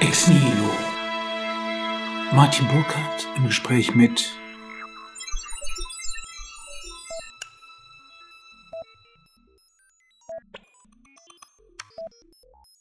Ex 0.00 0.26
Nihilo. 0.26 0.70
Martin 2.32 2.66
Burkhardt 2.66 3.28
im 3.36 3.46
Gespräch 3.46 3.94
mit 3.94 4.34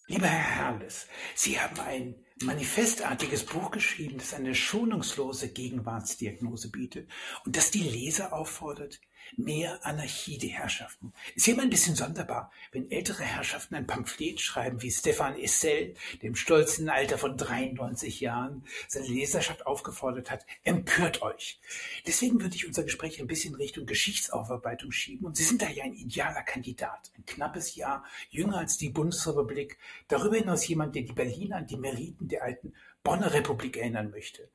Lieber 0.07 0.25
Herr 0.25 0.71
Herles, 0.71 1.05
Sie 1.35 1.59
haben 1.59 1.79
ein 1.81 2.15
manifestartiges 2.41 3.45
Buch 3.45 3.69
geschrieben, 3.69 4.17
das 4.17 4.33
eine 4.33 4.55
schonungslose 4.55 5.49
Gegenwartsdiagnose 5.49 6.71
bietet 6.71 7.07
und 7.45 7.55
das 7.55 7.69
die 7.69 7.83
Leser 7.83 8.33
auffordert, 8.33 8.99
mehr 9.37 9.85
Anarchie 9.85 10.37
die 10.37 10.47
Herrschaften. 10.47 11.13
Ist 11.35 11.47
ja 11.47 11.53
immer 11.53 11.63
ein 11.63 11.69
bisschen 11.69 11.95
sonderbar, 11.95 12.51
wenn 12.71 12.89
ältere 12.91 13.23
Herrschaften 13.23 13.75
ein 13.75 13.87
Pamphlet 13.87 14.39
schreiben, 14.39 14.81
wie 14.81 14.91
Stefan 14.91 15.37
Essel, 15.37 15.95
dem 16.21 16.35
stolzen 16.35 16.89
Alter 16.89 17.17
von 17.17 17.37
93 17.37 18.19
Jahren, 18.19 18.63
seine 18.87 19.07
Leserschaft 19.07 19.65
aufgefordert 19.65 20.31
hat, 20.31 20.45
empört 20.63 21.21
euch. 21.21 21.59
Deswegen 22.07 22.41
würde 22.41 22.55
ich 22.55 22.67
unser 22.67 22.83
Gespräch 22.83 23.19
ein 23.19 23.27
bisschen 23.27 23.55
Richtung 23.55 23.85
Geschichtsaufarbeitung 23.85 24.91
schieben 24.91 25.27
und 25.27 25.37
Sie 25.37 25.43
sind 25.43 25.61
da 25.61 25.69
ja 25.69 25.83
ein 25.83 25.93
idealer 25.93 26.43
Kandidat. 26.43 27.11
Ein 27.17 27.25
knappes 27.25 27.75
Jahr, 27.75 28.03
jünger 28.29 28.57
als 28.57 28.77
die 28.77 28.89
Bundesrepublik, 28.89 29.77
darüber 30.07 30.37
hinaus 30.37 30.67
jemand, 30.67 30.95
der 30.95 31.03
die 31.03 31.13
Berliner 31.13 31.57
an 31.57 31.67
die 31.67 31.77
Meriten 31.77 32.27
der 32.27 32.43
alten 32.43 32.73
Bonner 33.03 33.33
Republik 33.33 33.77
erinnern 33.77 34.11
möchte. 34.11 34.49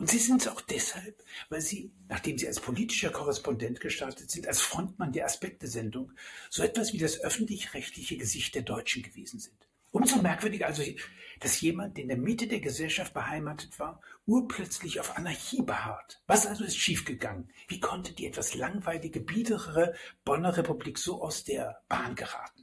Und 0.00 0.08
Sie 0.08 0.18
sind 0.18 0.40
es 0.40 0.48
auch 0.48 0.62
deshalb, 0.62 1.22
weil 1.50 1.60
Sie, 1.60 1.92
nachdem 2.08 2.38
Sie 2.38 2.48
als 2.48 2.58
politischer 2.58 3.10
Korrespondent 3.10 3.80
gestartet 3.80 4.30
sind, 4.30 4.48
als 4.48 4.62
Frontmann 4.62 5.12
der 5.12 5.26
Aspekte-Sendung, 5.26 6.12
so 6.48 6.62
etwas 6.62 6.94
wie 6.94 6.98
das 6.98 7.20
öffentlich-rechtliche 7.20 8.16
Gesicht 8.16 8.54
der 8.54 8.62
Deutschen 8.62 9.02
gewesen 9.02 9.40
sind. 9.40 9.68
Umso 9.90 10.22
merkwürdiger 10.22 10.68
also, 10.68 10.82
dass 11.40 11.60
jemand, 11.60 11.98
der 11.98 12.04
in 12.04 12.08
der 12.08 12.16
Mitte 12.16 12.46
der 12.46 12.60
Gesellschaft 12.60 13.12
beheimatet 13.12 13.78
war, 13.78 14.00
urplötzlich 14.24 15.00
auf 15.00 15.18
Anarchie 15.18 15.60
beharrt. 15.60 16.22
Was 16.26 16.46
also 16.46 16.64
ist 16.64 16.78
schiefgegangen? 16.78 17.50
Wie 17.68 17.80
konnte 17.80 18.14
die 18.14 18.26
etwas 18.26 18.54
langweilige, 18.54 19.20
biedere 19.20 19.94
Bonner 20.24 20.56
Republik 20.56 20.96
so 20.96 21.20
aus 21.20 21.44
der 21.44 21.82
Bahn 21.88 22.14
geraten? 22.14 22.59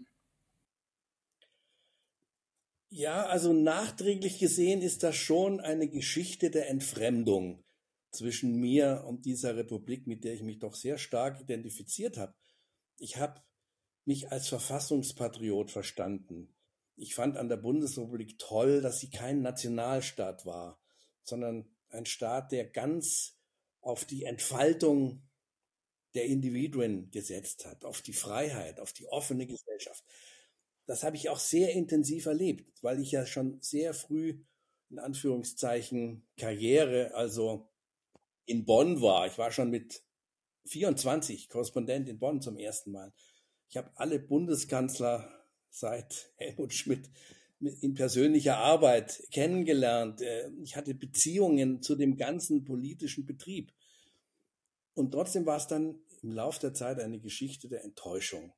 Ja, 2.90 3.26
also 3.26 3.52
nachträglich 3.54 4.40
gesehen 4.40 4.82
ist 4.82 5.04
das 5.04 5.16
schon 5.16 5.60
eine 5.60 5.90
Geschichte 5.90 6.50
der 6.50 6.70
Entfremdung 6.70 7.64
zwischen 8.12 8.56
mir 8.56 9.04
und 9.06 9.26
dieser 9.26 9.58
Republik, 9.58 10.08
mit 10.08 10.24
der 10.24 10.34
ich 10.34 10.42
mich 10.42 10.60
doch 10.60 10.74
sehr 10.74 10.98
stark 10.98 11.42
identifiziert 11.42 12.18
habe. 12.18 12.34
Ich 12.98 13.18
habe 13.18 13.42
mich 14.06 14.32
als 14.32 14.48
Verfassungspatriot 14.48 15.70
verstanden. 15.70 16.56
Ich 16.96 17.14
fand 17.14 17.36
an 17.38 17.50
der 17.50 17.58
Bundesrepublik 17.58 18.40
toll, 18.40 18.82
dass 18.82 19.00
sie 19.02 19.10
kein 19.10 19.42
Nationalstaat 19.42 20.46
war, 20.46 20.80
sondern 21.24 21.70
ein 21.90 22.06
Staat, 22.06 22.54
der 22.54 22.66
ganz 22.70 23.38
auf 23.82 24.06
die 24.06 24.24
Entfaltung 24.24 25.28
der 26.16 26.26
Individuen 26.26 27.12
gesetzt 27.12 27.66
hat, 27.66 27.84
auf 27.84 28.02
die 28.02 28.14
Freiheit, 28.14 28.80
auf 28.80 28.94
die 28.94 29.08
offene 29.08 29.46
Gesellschaft 29.46 30.04
das 30.88 31.04
habe 31.04 31.18
ich 31.18 31.30
auch 31.30 31.40
sehr 31.40 31.74
intensiv 31.74 32.26
erlebt, 32.26 32.82
weil 32.82 33.00
ich 33.00 33.12
ja 33.12 33.26
schon 33.26 33.62
sehr 33.62 33.94
früh 33.94 34.42
in 34.90 35.00
Anführungszeichen 35.00 36.26
Karriere, 36.38 37.14
also 37.14 37.70
in 38.46 38.66
Bonn 38.66 39.02
war. 39.02 39.28
Ich 39.28 39.38
war 39.38 39.52
schon 39.52 39.70
mit 39.70 40.02
24 40.66 41.50
Korrespondent 41.50 42.08
in 42.08 42.20
Bonn 42.20 42.42
zum 42.42 42.58
ersten 42.58 42.92
Mal. 42.92 43.14
Ich 43.70 43.76
habe 43.76 43.92
alle 43.96 44.18
Bundeskanzler 44.18 45.30
seit 45.70 46.32
Helmut 46.38 46.74
Schmidt 46.74 47.10
in 47.60 47.94
persönlicher 47.94 48.58
Arbeit 48.58 49.24
kennengelernt. 49.32 50.22
Äh, 50.22 50.52
ich 50.62 50.78
hatte 50.78 50.96
Beziehungen 50.96 51.82
zu 51.82 51.96
dem 51.96 52.16
ganzen 52.16 52.64
politischen 52.64 53.26
Betrieb. 53.26 53.74
Und 54.94 55.12
trotzdem 55.12 55.46
war 55.46 55.58
es 55.58 55.68
dann 55.68 56.00
im 56.22 56.32
Laufe 56.32 56.62
der 56.62 56.74
Zeit 56.74 57.00
eine 57.00 57.20
Geschichte 57.20 57.68
der 57.68 57.84
Enttäuschung. 57.84 58.54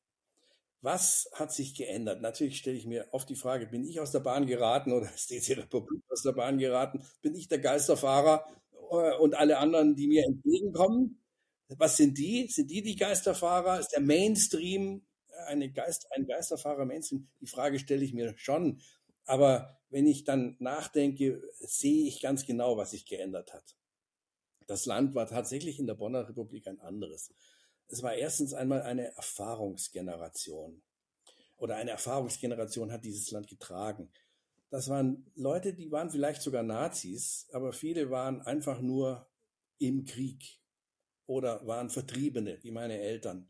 Was 0.82 1.30
hat 1.34 1.52
sich 1.52 1.76
geändert? 1.76 2.22
Natürlich 2.22 2.58
stelle 2.58 2.78
ich 2.78 2.86
mir 2.86 3.08
oft 3.12 3.30
die 3.30 3.36
Frage, 3.36 3.68
bin 3.68 3.84
ich 3.84 4.00
aus 4.00 4.12
der 4.12 4.22
Bahn 4.22 4.46
geraten 4.48 4.94
oder 4.94 5.10
ist 5.14 5.30
die 5.30 5.54
Republik 5.54 6.02
aus 6.10 6.24
der 6.24 6.32
Bahn 6.32 6.58
geraten? 6.58 7.04
Bin 7.22 7.36
ich 7.36 7.48
der 7.48 7.60
Geisterfahrer 7.60 8.46
äh, 8.92 9.18
und 9.18 9.36
alle 9.36 9.58
anderen, 9.58 9.96
die 9.96 10.08
mir 10.08 10.24
entgegenkommen? 10.26 11.22
Was 11.78 11.98
sind 11.98 12.18
die? 12.18 12.48
Sind 12.48 12.72
die 12.72 12.82
die 12.82 12.96
Geisterfahrer? 12.96 13.80
Ist 13.80 13.92
der 13.92 14.02
Mainstream 14.02 15.06
eine 15.48 15.72
Geist, 15.72 16.08
ein 16.16 16.26
Geisterfahrer 16.26 16.86
Mainstream? 16.86 17.28
Die 17.42 17.48
Frage 17.48 17.78
stelle 17.78 18.04
ich 18.04 18.14
mir 18.14 18.34
schon. 18.38 18.82
Aber 19.26 19.78
wenn 19.90 20.08
ich 20.08 20.24
dann 20.24 20.56
nachdenke, 20.60 21.44
sehe 21.60 22.08
ich 22.08 22.22
ganz 22.22 22.46
genau, 22.46 22.78
was 22.78 22.92
sich 22.92 23.06
geändert 23.06 23.54
hat. 23.54 23.76
Das 24.66 24.86
Land 24.86 25.14
war 25.14 25.28
tatsächlich 25.28 25.80
in 25.80 25.88
der 25.88 25.96
Bonner 25.96 26.28
Republik 26.28 26.68
ein 26.68 26.80
anderes 26.80 27.32
es 27.90 28.04
war 28.04 28.14
erstens 28.14 28.54
einmal 28.54 28.84
eine 28.84 29.16
Erfahrungsgeneration. 29.16 30.82
Oder 31.58 31.76
eine 31.76 31.92
Erfahrungsgeneration 31.92 32.92
hat 32.92 33.04
dieses 33.04 33.32
Land 33.32 33.48
getragen. 33.48 34.10
Das 34.70 34.88
waren 34.88 35.30
Leute, 35.36 35.74
die 35.74 35.92
waren 35.92 36.12
vielleicht 36.12 36.42
sogar 36.42 36.64
Nazis, 36.64 37.48
aber 37.52 37.74
viele 37.74 38.12
waren 38.12 38.42
einfach 38.42 38.80
nur 38.80 39.28
im 39.80 40.06
Krieg 40.06 40.60
oder 41.26 41.66
waren 41.66 41.90
Vertriebene, 41.90 42.60
wie 42.62 42.72
meine 42.72 43.00
Eltern, 43.00 43.50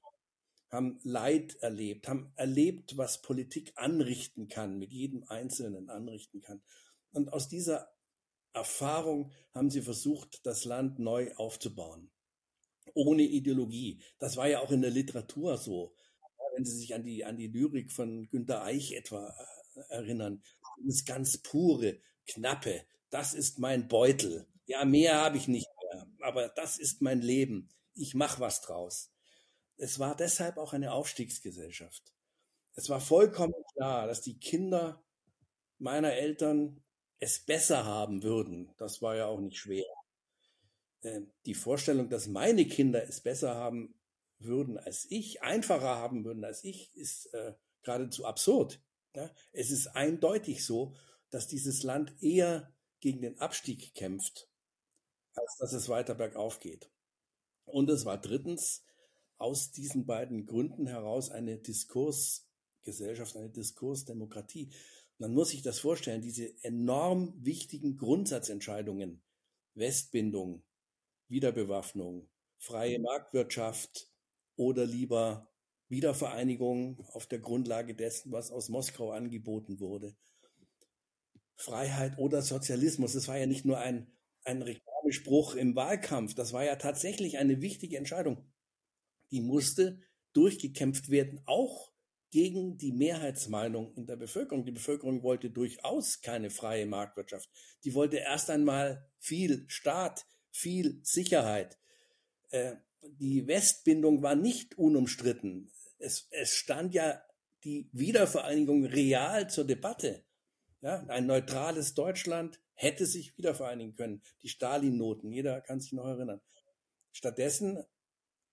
haben 0.69 0.99
Leid 1.03 1.55
erlebt, 1.61 2.07
haben 2.07 2.31
erlebt, 2.35 2.95
was 2.95 3.21
Politik 3.21 3.73
anrichten 3.75 4.47
kann, 4.47 4.77
mit 4.77 4.91
jedem 4.91 5.23
Einzelnen 5.27 5.89
anrichten 5.89 6.41
kann. 6.41 6.61
Und 7.11 7.33
aus 7.33 7.49
dieser 7.49 7.91
Erfahrung 8.53 9.31
haben 9.53 9.69
sie 9.69 9.81
versucht, 9.81 10.45
das 10.45 10.65
Land 10.65 10.99
neu 10.99 11.33
aufzubauen 11.35 12.11
ohne 12.93 13.23
Ideologie. 13.23 14.01
Das 14.19 14.37
war 14.37 14.47
ja 14.47 14.59
auch 14.59 14.71
in 14.71 14.81
der 14.81 14.91
Literatur 14.91 15.57
so. 15.57 15.93
Wenn 16.55 16.65
Sie 16.65 16.77
sich 16.77 16.93
an 16.93 17.03
die, 17.03 17.23
an 17.25 17.37
die 17.37 17.47
Lyrik 17.47 17.91
von 17.91 18.27
Günter 18.29 18.63
Eich 18.63 18.93
etwa 18.93 19.33
äh, 19.75 19.93
erinnern, 19.93 20.43
das 20.85 21.05
ganz 21.05 21.37
pure, 21.37 21.99
knappe, 22.27 22.83
das 23.09 23.33
ist 23.33 23.59
mein 23.59 23.87
Beutel. 23.87 24.47
Ja, 24.65 24.85
mehr 24.85 25.15
habe 25.21 25.37
ich 25.37 25.47
nicht 25.47 25.67
mehr, 25.81 26.07
aber 26.21 26.49
das 26.49 26.77
ist 26.77 27.01
mein 27.01 27.21
Leben. 27.21 27.69
Ich 27.95 28.13
mache 28.13 28.39
was 28.39 28.61
draus. 28.61 29.11
Es 29.77 29.99
war 29.99 30.15
deshalb 30.15 30.57
auch 30.57 30.73
eine 30.73 30.91
Aufstiegsgesellschaft. 30.91 32.13
Es 32.75 32.89
war 32.89 32.99
vollkommen 32.99 33.53
klar, 33.73 34.07
dass 34.07 34.21
die 34.21 34.39
Kinder 34.39 35.03
meiner 35.79 36.13
Eltern 36.13 36.83
es 37.19 37.39
besser 37.39 37.85
haben 37.85 38.23
würden. 38.23 38.73
Das 38.77 39.01
war 39.01 39.15
ja 39.15 39.25
auch 39.27 39.39
nicht 39.39 39.57
schwer. 39.57 39.85
Äh, 41.01 41.21
die 41.45 41.53
Vorstellung, 41.53 42.09
dass 42.09 42.27
meine 42.27 42.65
Kinder 42.65 43.03
es 43.07 43.21
besser 43.21 43.55
haben 43.55 43.95
würden 44.39 44.77
als 44.77 45.05
ich, 45.09 45.41
einfacher 45.41 45.97
haben 45.97 46.23
würden 46.23 46.43
als 46.45 46.63
ich, 46.63 46.95
ist 46.95 47.33
äh, 47.33 47.53
geradezu 47.83 48.25
absurd. 48.25 48.81
Ja? 49.15 49.29
Es 49.51 49.71
ist 49.71 49.87
eindeutig 49.87 50.65
so, 50.65 50.95
dass 51.29 51.47
dieses 51.47 51.83
Land 51.83 52.21
eher 52.21 52.73
gegen 52.99 53.21
den 53.21 53.39
Abstieg 53.39 53.93
kämpft, 53.93 54.49
als 55.33 55.57
dass 55.57 55.73
es 55.73 55.89
weiter 55.89 56.15
bergauf 56.15 56.59
geht. 56.59 56.89
Und 57.65 57.89
es 57.89 58.05
war 58.05 58.19
drittens 58.19 58.83
aus 59.37 59.71
diesen 59.71 60.05
beiden 60.05 60.45
Gründen 60.45 60.87
heraus 60.87 61.29
eine 61.29 61.57
Diskursgesellschaft, 61.57 63.37
eine 63.37 63.49
Diskursdemokratie. 63.49 64.73
Man 65.17 65.33
muss 65.33 65.49
sich 65.49 65.61
das 65.61 65.79
vorstellen, 65.79 66.21
diese 66.21 66.51
enorm 66.63 67.33
wichtigen 67.37 67.97
Grundsatzentscheidungen, 67.97 69.21
Westbindung, 69.75 70.63
Wiederbewaffnung, 71.29 72.29
freie 72.57 72.97
mhm. 72.97 73.05
Marktwirtschaft 73.05 74.11
oder 74.55 74.85
lieber 74.85 75.49
Wiedervereinigung 75.87 76.99
auf 77.13 77.25
der 77.25 77.39
Grundlage 77.39 77.95
dessen, 77.95 78.31
was 78.31 78.51
aus 78.51 78.69
Moskau 78.69 79.11
angeboten 79.11 79.79
wurde. 79.79 80.15
Freiheit 81.55 82.17
oder 82.17 82.41
Sozialismus, 82.41 83.13
das 83.13 83.27
war 83.27 83.37
ja 83.37 83.45
nicht 83.45 83.65
nur 83.65 83.79
ein, 83.79 84.11
ein 84.43 84.61
Reklamespruch 84.61 85.55
im 85.55 85.75
Wahlkampf, 85.75 86.35
das 86.35 86.53
war 86.53 86.63
ja 86.63 86.75
tatsächlich 86.75 87.37
eine 87.37 87.61
wichtige 87.61 87.97
Entscheidung. 87.97 88.49
Die 89.31 89.41
musste 89.41 90.01
durchgekämpft 90.33 91.09
werden, 91.09 91.41
auch 91.45 91.91
gegen 92.31 92.77
die 92.77 92.91
Mehrheitsmeinung 92.91 93.93
in 93.95 94.05
der 94.05 94.15
Bevölkerung. 94.15 94.65
Die 94.65 94.71
Bevölkerung 94.71 95.23
wollte 95.23 95.49
durchaus 95.49 96.21
keine 96.21 96.49
freie 96.49 96.85
Marktwirtschaft. 96.85 97.49
Die 97.83 97.93
wollte 97.93 98.17
erst 98.17 98.49
einmal 98.49 99.09
viel 99.17 99.65
Staat, 99.67 100.25
viel 100.51 100.99
Sicherheit. 101.03 101.79
Äh, 102.49 102.75
die 103.01 103.47
Westbindung 103.47 104.21
war 104.21 104.35
nicht 104.35 104.77
unumstritten. 104.77 105.71
Es, 105.97 106.27
es 106.31 106.53
stand 106.53 106.93
ja 106.93 107.21
die 107.63 107.89
Wiedervereinigung 107.91 108.85
real 108.85 109.49
zur 109.49 109.65
Debatte. 109.65 110.23
Ja, 110.81 111.05
ein 111.07 111.25
neutrales 111.25 111.93
Deutschland 111.93 112.61
hätte 112.73 113.05
sich 113.05 113.37
wiedervereinigen 113.37 113.95
können. 113.95 114.21
Die 114.41 114.47
Stalin-Noten, 114.47 115.31
jeder 115.31 115.59
kann 115.59 115.81
sich 115.81 115.91
noch 115.91 116.05
erinnern. 116.05 116.39
Stattdessen 117.11 117.83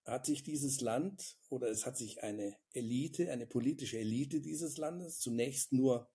hat 0.04 0.26
sich 0.26 0.42
dieses 0.42 0.80
Land 0.80 1.38
oder 1.48 1.68
es 1.68 1.86
hat 1.86 1.96
sich 1.96 2.22
eine 2.22 2.56
Elite, 2.72 3.30
eine 3.30 3.46
politische 3.46 3.98
Elite 3.98 4.40
dieses 4.40 4.76
Landes, 4.76 5.20
zunächst 5.20 5.72
nur 5.72 6.10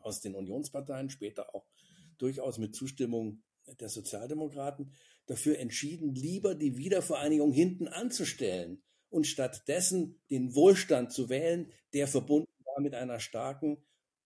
aus 0.00 0.20
den 0.20 0.34
Unionsparteien, 0.34 1.10
später 1.10 1.54
auch 1.54 1.66
durchaus 2.18 2.58
mit 2.58 2.74
Zustimmung 2.74 3.42
der 3.76 3.88
Sozialdemokraten, 3.88 4.92
dafür 5.26 5.58
entschieden, 5.58 6.14
lieber 6.14 6.54
die 6.54 6.76
Wiedervereinigung 6.76 7.52
hinten 7.52 7.88
anzustellen 7.88 8.82
und 9.10 9.26
stattdessen 9.26 10.20
den 10.30 10.54
Wohlstand 10.54 11.12
zu 11.12 11.28
wählen, 11.28 11.72
der 11.92 12.08
verbunden 12.08 12.50
war 12.64 12.80
mit 12.80 12.94
einer 12.94 13.20
starken, 13.20 13.78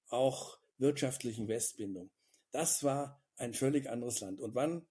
auch 0.09 0.59
wirtschaftlichen 0.79 1.49
Westbindung. 1.49 2.11
Das 2.51 2.85
war 2.85 3.23
ein 3.37 3.55
völlig 3.55 3.89
anderes 3.89 4.21
Land. 4.21 4.41
Und 4.41 4.55
wann, 4.55 4.87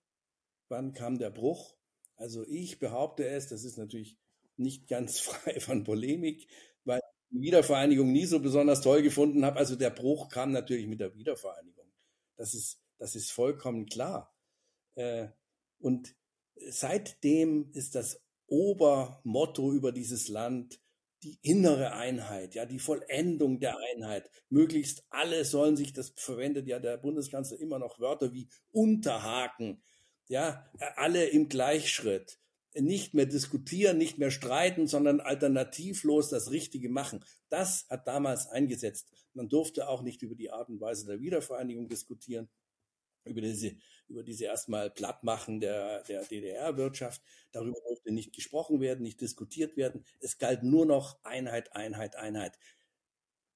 wann 0.70 0.94
kam 0.94 1.20
der 1.20 1.30
Bruch? 1.30 1.76
Also 2.16 2.46
ich 2.48 2.80
behaupte 2.80 3.28
es, 3.28 3.48
das 3.48 3.64
ist 3.64 3.78
natürlich 3.78 4.18
nicht 4.58 4.88
ganz 4.88 5.20
frei 5.22 5.60
von 5.60 5.84
Polemik, 5.84 6.48
weil 6.84 7.00
ich 7.00 7.38
die 7.38 7.42
Wiedervereinigung 7.42 8.12
nie 8.12 8.26
so 8.26 8.40
besonders 8.40 8.82
toll 8.82 9.02
gefunden 9.02 9.46
habe. 9.46 9.58
Also 9.58 9.76
der 9.76 9.90
Bruch 9.90 10.30
kam 10.30 10.52
natürlich 10.52 10.88
mit 10.88 11.00
der 11.00 11.14
Wiedervereinigung. 11.16 11.92
Das 12.38 12.54
ist, 12.54 12.82
das 12.98 13.16
ist 13.16 13.32
vollkommen 13.32 13.86
klar. 13.86 14.31
Äh, 14.96 15.28
und 15.80 16.16
seitdem 16.70 17.72
ist 17.74 17.96
das 17.96 18.22
Obermotto 18.48 19.72
über 19.72 19.92
dieses 19.92 20.28
Land 20.28 20.80
die 21.24 21.40
innere 21.44 21.94
Einheit, 21.94 22.56
ja, 22.56 22.66
die 22.66 22.80
Vollendung 22.80 23.60
der 23.60 23.78
Einheit. 23.94 24.30
Möglichst 24.50 25.06
alle 25.10 25.46
sollen 25.46 25.78
sich, 25.78 25.94
das 25.94 26.14
verwendet 26.16 26.68
ja 26.68 26.80
der 26.80 26.98
Bundeskanzler 26.98 27.60
immer 27.60 27.78
noch 27.78 28.00
Wörter 28.00 28.34
wie 28.34 28.50
Unterhaken, 28.72 29.84
ja, 30.28 30.70
alle 30.96 31.26
im 31.26 31.48
Gleichschritt. 31.48 32.40
Nicht 32.74 33.14
mehr 33.14 33.26
diskutieren, 33.26 33.98
nicht 33.98 34.18
mehr 34.18 34.32
streiten, 34.32 34.88
sondern 34.88 35.20
alternativlos 35.20 36.30
das 36.30 36.52
Richtige 36.52 36.90
machen. 36.90 37.24
Das 37.50 37.86
hat 37.90 38.08
damals 38.08 38.48
eingesetzt. 38.48 39.12
Man 39.34 39.50
durfte 39.50 39.90
auch 39.90 40.04
nicht 40.04 40.22
über 40.22 40.36
die 40.36 40.52
Art 40.52 40.70
und 40.70 40.80
Weise 40.80 41.06
der 41.06 41.20
Wiedervereinigung 41.20 41.90
diskutieren, 41.90 42.50
über 43.26 43.42
diese, 43.42 43.76
über 44.08 44.24
diese 44.24 44.46
erstmal 44.46 44.90
Plattmachen 44.90 45.60
der, 45.60 46.04
der 46.04 46.24
DDR-Wirtschaft. 46.24 47.22
Darüber 47.52 47.80
durfte 47.88 48.12
nicht 48.12 48.34
gesprochen 48.34 48.82
werden, 48.82 49.02
nicht 49.02 49.22
diskutiert 49.22 49.78
werden. 49.78 50.06
Es 50.20 50.38
galt 50.38 50.64
nur 50.64 50.86
noch 50.86 51.24
Einheit, 51.24 51.76
Einheit, 51.76 52.16
Einheit 52.16 52.58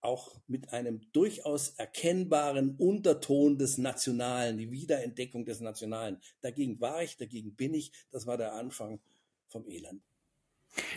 auch 0.06 0.40
mit 0.48 0.72
einem 0.72 1.02
durchaus 1.12 1.70
erkennbaren 1.70 2.76
Unterton 2.78 3.58
des 3.58 3.78
Nationalen, 3.78 4.58
die 4.58 4.72
Wiederentdeckung 4.72 5.46
des 5.46 5.60
Nationalen. 5.60 6.22
Dagegen 6.42 6.80
war 6.80 7.02
ich, 7.04 7.18
dagegen 7.18 7.56
bin 7.56 7.74
ich. 7.74 7.92
Das 8.12 8.28
war 8.28 8.38
der 8.38 8.54
Anfang 8.54 9.02
vom 9.48 9.68
Elend. 9.68 10.04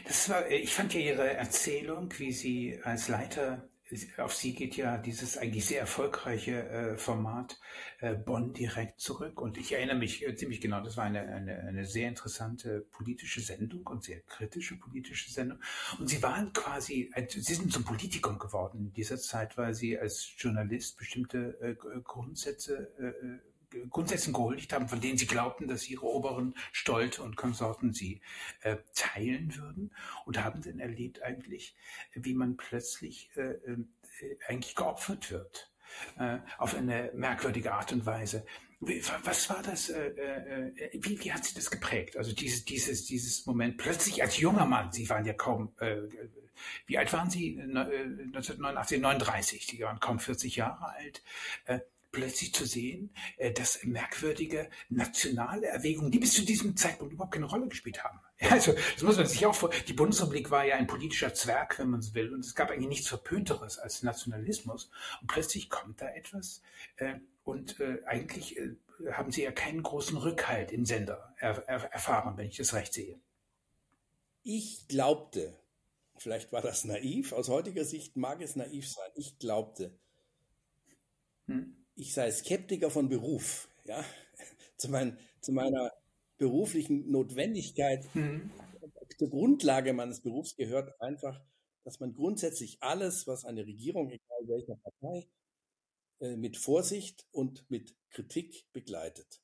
Das 0.07 0.29
war, 0.29 0.51
ich 0.51 0.73
fand 0.73 0.93
ja 0.95 1.01
Ihre 1.01 1.31
Erzählung, 1.31 2.13
wie 2.19 2.33
Sie 2.33 2.81
als 2.83 3.09
Leiter 3.09 3.69
auf 4.19 4.35
sie 4.35 4.55
geht 4.55 4.77
ja 4.77 4.99
dieses 4.99 5.39
eigentlich 5.39 5.67
sehr 5.67 5.81
erfolgreiche 5.81 6.69
äh, 6.69 6.97
Format 6.97 7.59
äh, 8.01 8.15
Bonn 8.15 8.53
direkt 8.53 9.01
zurück. 9.01 9.41
Und 9.41 9.57
ich 9.57 9.73
erinnere 9.73 9.97
mich 9.97 10.27
äh, 10.27 10.35
ziemlich 10.35 10.61
genau, 10.61 10.83
das 10.83 10.97
war 10.97 11.05
eine, 11.05 11.21
eine, 11.21 11.61
eine 11.61 11.85
sehr 11.85 12.09
interessante 12.09 12.81
politische 12.91 13.41
Sendung 13.41 13.87
und 13.87 14.05
sehr 14.05 14.21
kritische 14.21 14.77
politische 14.77 15.31
Sendung. 15.31 15.59
Und 15.99 16.09
sie 16.09 16.23
waren 16.23 16.53
quasi, 16.53 17.11
sie 17.29 17.55
sind 17.55 17.73
zum 17.73 17.85
Politikum 17.85 18.39
geworden 18.39 18.79
in 18.79 18.93
dieser 18.93 19.19
Zeit, 19.19 19.57
weil 19.57 19.75
sie 19.75 19.99
als 19.99 20.33
Journalist 20.37 20.99
bestimmte 20.99 21.59
äh, 21.61 22.01
Grundsätze 22.03 22.93
äh, 22.99 23.48
Grundsätzen 23.91 24.33
gehuldigt 24.33 24.73
haben, 24.73 24.89
von 24.89 25.01
denen 25.01 25.19
sie 25.19 25.27
glaubten, 25.27 25.69
dass 25.69 25.89
ihre 25.89 26.07
Oberen 26.07 26.55
Stolt 26.73 27.19
und 27.19 27.37
Konsorten 27.37 27.93
sie 27.93 28.21
äh, 28.63 28.77
teilen 28.95 29.55
würden 29.57 29.91
und 30.25 30.43
haben 30.43 30.63
dann 30.63 30.79
erlebt 30.79 31.23
eigentlich, 31.23 31.77
wie 32.15 32.35
man 32.35 32.57
plötzlich 32.57 33.31
äh, 33.37 33.53
äh, 33.53 33.77
eigentlich 34.49 34.75
geopfert 34.75 35.31
wird 35.31 35.71
äh, 36.19 36.39
auf 36.59 36.75
eine 36.75 37.11
merkwürdige 37.15 37.73
Art 37.73 37.93
und 37.93 38.07
Weise. 38.07 38.45
Was 38.81 39.51
war 39.51 39.63
das? 39.63 39.89
Äh, 39.91 40.09
äh, 40.09 40.91
wie, 40.93 41.23
wie 41.23 41.33
hat 41.33 41.45
sie 41.45 41.55
das 41.55 41.71
geprägt? 41.71 42.17
Also 42.17 42.33
dieses, 42.33 42.65
dieses, 42.65 43.07
dieses 43.07 43.45
Moment 43.47 43.77
plötzlich 43.77 44.23
als 44.23 44.39
junger 44.39 44.67
Mann. 44.67 44.93
Sie 44.93 45.09
waren 45.09 45.25
ja 45.25 45.33
kaum. 45.33 45.73
Wie 46.87 46.99
alt 46.99 47.13
waren 47.13 47.31
Sie? 47.31 47.61
1989, 47.61 49.01
39. 49.01 49.67
Sie 49.67 49.81
waren 49.81 50.01
kaum 50.01 50.19
40 50.19 50.57
Jahre 50.57 50.93
alt 50.93 51.23
plötzlich 52.19 52.53
zu 52.53 52.67
sehen, 52.67 53.11
äh, 53.37 53.53
dass 53.53 53.85
merkwürdige 53.85 54.69
nationale 54.89 55.69
Erwägungen, 55.69 56.11
die 56.11 56.19
bis 56.19 56.35
zu 56.35 56.45
diesem 56.45 56.77
Zeitpunkt 56.77 57.13
überhaupt 57.13 57.35
keine 57.35 57.47
Rolle 57.47 57.69
gespielt 57.69 58.03
haben. 58.05 58.19
Also, 58.51 58.73
das 58.73 59.03
muss 59.03 59.17
man 59.17 59.27
sich 59.27 59.45
auch 59.47 59.55
vor. 59.55 59.71
Die 59.89 59.93
Bundesrepublik 59.93 60.51
war 60.51 60.65
ja 60.65 60.77
ein 60.77 60.87
politischer 60.87 61.35
Zwerg, 61.35 61.79
wenn 61.79 61.91
man 61.91 62.03
so 62.03 62.15
will, 62.15 62.33
und 62.33 62.41
es 62.41 62.55
gab 62.55 62.71
eigentlich 62.71 62.89
nichts 62.89 63.09
Verpönteres 63.09 63.79
als 63.79 64.05
Nationalismus. 64.05 64.91
Und 65.21 65.27
plötzlich 65.27 65.71
kommt 65.71 66.01
da 66.01 66.09
etwas, 66.09 66.63
äh, 66.97 67.15
und 67.43 67.81
äh, 67.81 67.99
eigentlich 68.07 68.61
haben 69.13 69.33
sie 69.33 69.43
ja 69.43 69.51
keinen 69.51 69.83
großen 69.83 70.17
Rückhalt 70.17 70.71
im 70.71 70.85
Sender 70.85 71.35
erfahren, 71.39 72.37
wenn 72.37 72.49
ich 72.49 72.57
das 72.57 72.75
recht 72.75 72.93
sehe. 72.93 73.19
Ich 74.43 74.87
glaubte, 74.89 75.59
vielleicht 76.17 76.53
war 76.53 76.63
das 76.63 76.85
naiv, 76.85 77.33
aus 77.33 77.49
heutiger 77.49 77.85
Sicht 77.85 78.17
mag 78.17 78.41
es 78.41 78.57
naiv 78.57 78.89
sein, 78.89 79.11
ich 79.15 79.39
glaubte, 79.39 79.93
hm 81.47 81.78
ich 81.99 82.15
sei 82.15 82.31
Skeptiker 82.31 82.91
von 82.91 83.09
Beruf, 83.09 83.69
ja, 83.85 84.05
zu, 84.79 84.89
mein, 84.91 85.19
zu 85.41 85.53
meiner 85.53 85.93
beruflichen 86.39 87.11
Notwendigkeit. 87.11 88.07
Mhm. 88.15 88.51
Zur 89.19 89.31
Grundlage 89.31 89.93
meines 89.93 90.21
Berufs 90.21 90.55
gehört 90.55 91.01
einfach, 91.01 91.43
dass 91.85 91.99
man 91.99 92.15
grundsätzlich 92.15 92.79
alles, 92.81 93.27
was 93.27 93.45
eine 93.45 93.67
Regierung, 93.67 94.11
egal 94.11 94.47
welcher 94.47 94.77
Partei, 94.77 95.27
äh, 96.21 96.37
mit 96.37 96.57
Vorsicht 96.57 97.27
und 97.33 97.69
mit 97.69 97.97
Kritik 98.11 98.67
begleitet. 98.73 99.41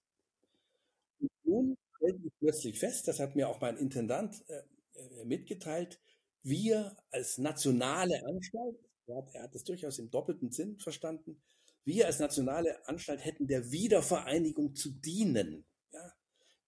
Und 1.18 1.30
nun 1.44 1.76
stellt 1.96 2.24
ich 2.24 2.32
plötzlich 2.38 2.78
fest, 2.78 3.08
das 3.08 3.18
hat 3.18 3.34
mir 3.34 3.48
auch 3.48 3.60
mein 3.60 3.76
Intendant 3.78 4.44
äh, 4.48 4.62
äh, 4.94 5.24
mitgeteilt, 5.24 6.00
wir 6.44 6.96
als 7.10 7.38
nationale 7.38 8.24
Anstalt, 8.26 8.76
er 9.06 9.16
hat, 9.16 9.34
er 9.34 9.42
hat 9.44 9.54
das 9.54 9.64
durchaus 9.64 9.98
im 9.98 10.10
doppelten 10.10 10.52
Sinn 10.52 10.78
verstanden, 10.78 11.40
wir 11.84 12.06
als 12.06 12.18
nationale 12.18 12.86
Anstalt 12.88 13.24
hätten 13.24 13.46
der 13.46 13.70
Wiedervereinigung 13.70 14.74
zu 14.74 14.90
dienen. 14.90 15.64
Ja? 15.92 16.12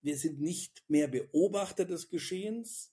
Wir 0.02 0.16
sind 0.16 0.40
nicht 0.40 0.84
mehr 0.88 1.08
Beobachter 1.08 1.84
des 1.84 2.08
Geschehens. 2.08 2.92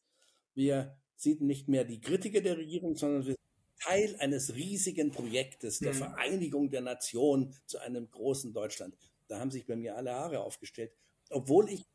Wir 0.53 0.97
sind 1.15 1.41
nicht 1.41 1.67
mehr 1.67 1.83
die 1.83 2.01
Kritiker 2.01 2.41
der 2.41 2.57
Regierung, 2.57 2.95
sondern 2.95 3.25
wir 3.25 3.33
sind 3.33 3.39
Teil 3.79 4.15
eines 4.19 4.55
riesigen 4.55 5.11
Projektes 5.11 5.79
der 5.79 5.93
mhm. 5.93 5.97
Vereinigung 5.97 6.69
der 6.69 6.81
Nation 6.81 7.53
zu 7.65 7.79
einem 7.79 8.09
großen 8.09 8.53
Deutschland. 8.53 8.95
Da 9.27 9.39
haben 9.39 9.51
sich 9.51 9.65
bei 9.65 9.75
mir 9.75 9.95
alle 9.97 10.13
Haare 10.13 10.39
aufgestellt, 10.41 10.91
obwohl 11.29 11.69
ich, 11.69 11.85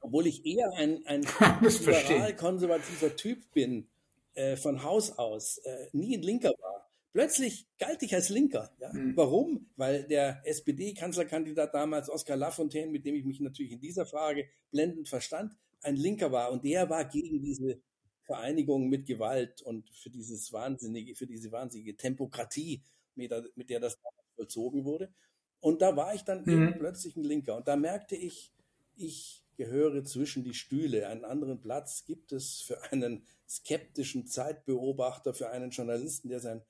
obwohl 0.00 0.26
ich 0.26 0.44
eher 0.46 0.72
ein, 0.74 1.04
ein 1.06 1.22
liberal-konservativer 1.60 3.16
Typ 3.16 3.50
bin, 3.52 3.88
äh, 4.34 4.56
von 4.56 4.82
Haus 4.82 5.12
aus, 5.18 5.58
äh, 5.58 5.88
nie 5.92 6.16
ein 6.16 6.22
Linker 6.22 6.50
war. 6.60 6.73
Plötzlich 7.14 7.68
galt 7.78 8.02
ich 8.02 8.12
als 8.12 8.28
Linker. 8.28 8.74
Ja? 8.80 8.92
Mhm. 8.92 9.16
Warum? 9.16 9.70
Weil 9.76 10.02
der 10.02 10.42
SPD-Kanzlerkandidat 10.44 11.72
damals, 11.72 12.10
Oskar 12.10 12.36
Lafontaine, 12.36 12.90
mit 12.90 13.06
dem 13.06 13.14
ich 13.14 13.24
mich 13.24 13.38
natürlich 13.38 13.70
in 13.70 13.80
dieser 13.80 14.04
Frage 14.04 14.48
blendend 14.72 15.08
verstand, 15.08 15.56
ein 15.82 15.94
Linker 15.94 16.32
war. 16.32 16.50
Und 16.50 16.64
der 16.64 16.90
war 16.90 17.04
gegen 17.04 17.40
diese 17.40 17.80
Vereinigung 18.24 18.88
mit 18.88 19.06
Gewalt 19.06 19.62
und 19.62 19.88
für 19.90 20.10
dieses 20.10 20.52
wahnsinnige, 20.52 21.14
für 21.14 21.28
diese 21.28 21.52
wahnsinnige 21.52 21.96
Tempokratie, 21.96 22.82
mit 23.14 23.30
der, 23.30 23.44
mit 23.54 23.70
der 23.70 23.78
das 23.78 23.96
vollzogen 24.34 24.84
wurde. 24.84 25.14
Und 25.60 25.82
da 25.82 25.94
war 25.94 26.16
ich 26.16 26.24
dann 26.24 26.42
mhm. 26.44 26.74
plötzlich 26.80 27.14
ein 27.14 27.22
Linker. 27.22 27.56
Und 27.56 27.68
da 27.68 27.76
merkte 27.76 28.16
ich, 28.16 28.52
ich 28.96 29.44
gehöre 29.56 30.02
zwischen 30.02 30.42
die 30.42 30.54
Stühle. 30.54 31.06
Einen 31.06 31.24
anderen 31.24 31.60
Platz 31.60 32.06
gibt 32.06 32.32
es 32.32 32.60
für 32.60 32.82
einen 32.90 33.24
skeptischen 33.48 34.26
Zeitbeobachter, 34.26 35.32
für 35.32 35.50
einen 35.50 35.70
Journalisten, 35.70 36.28
der 36.28 36.40
sein 36.40 36.62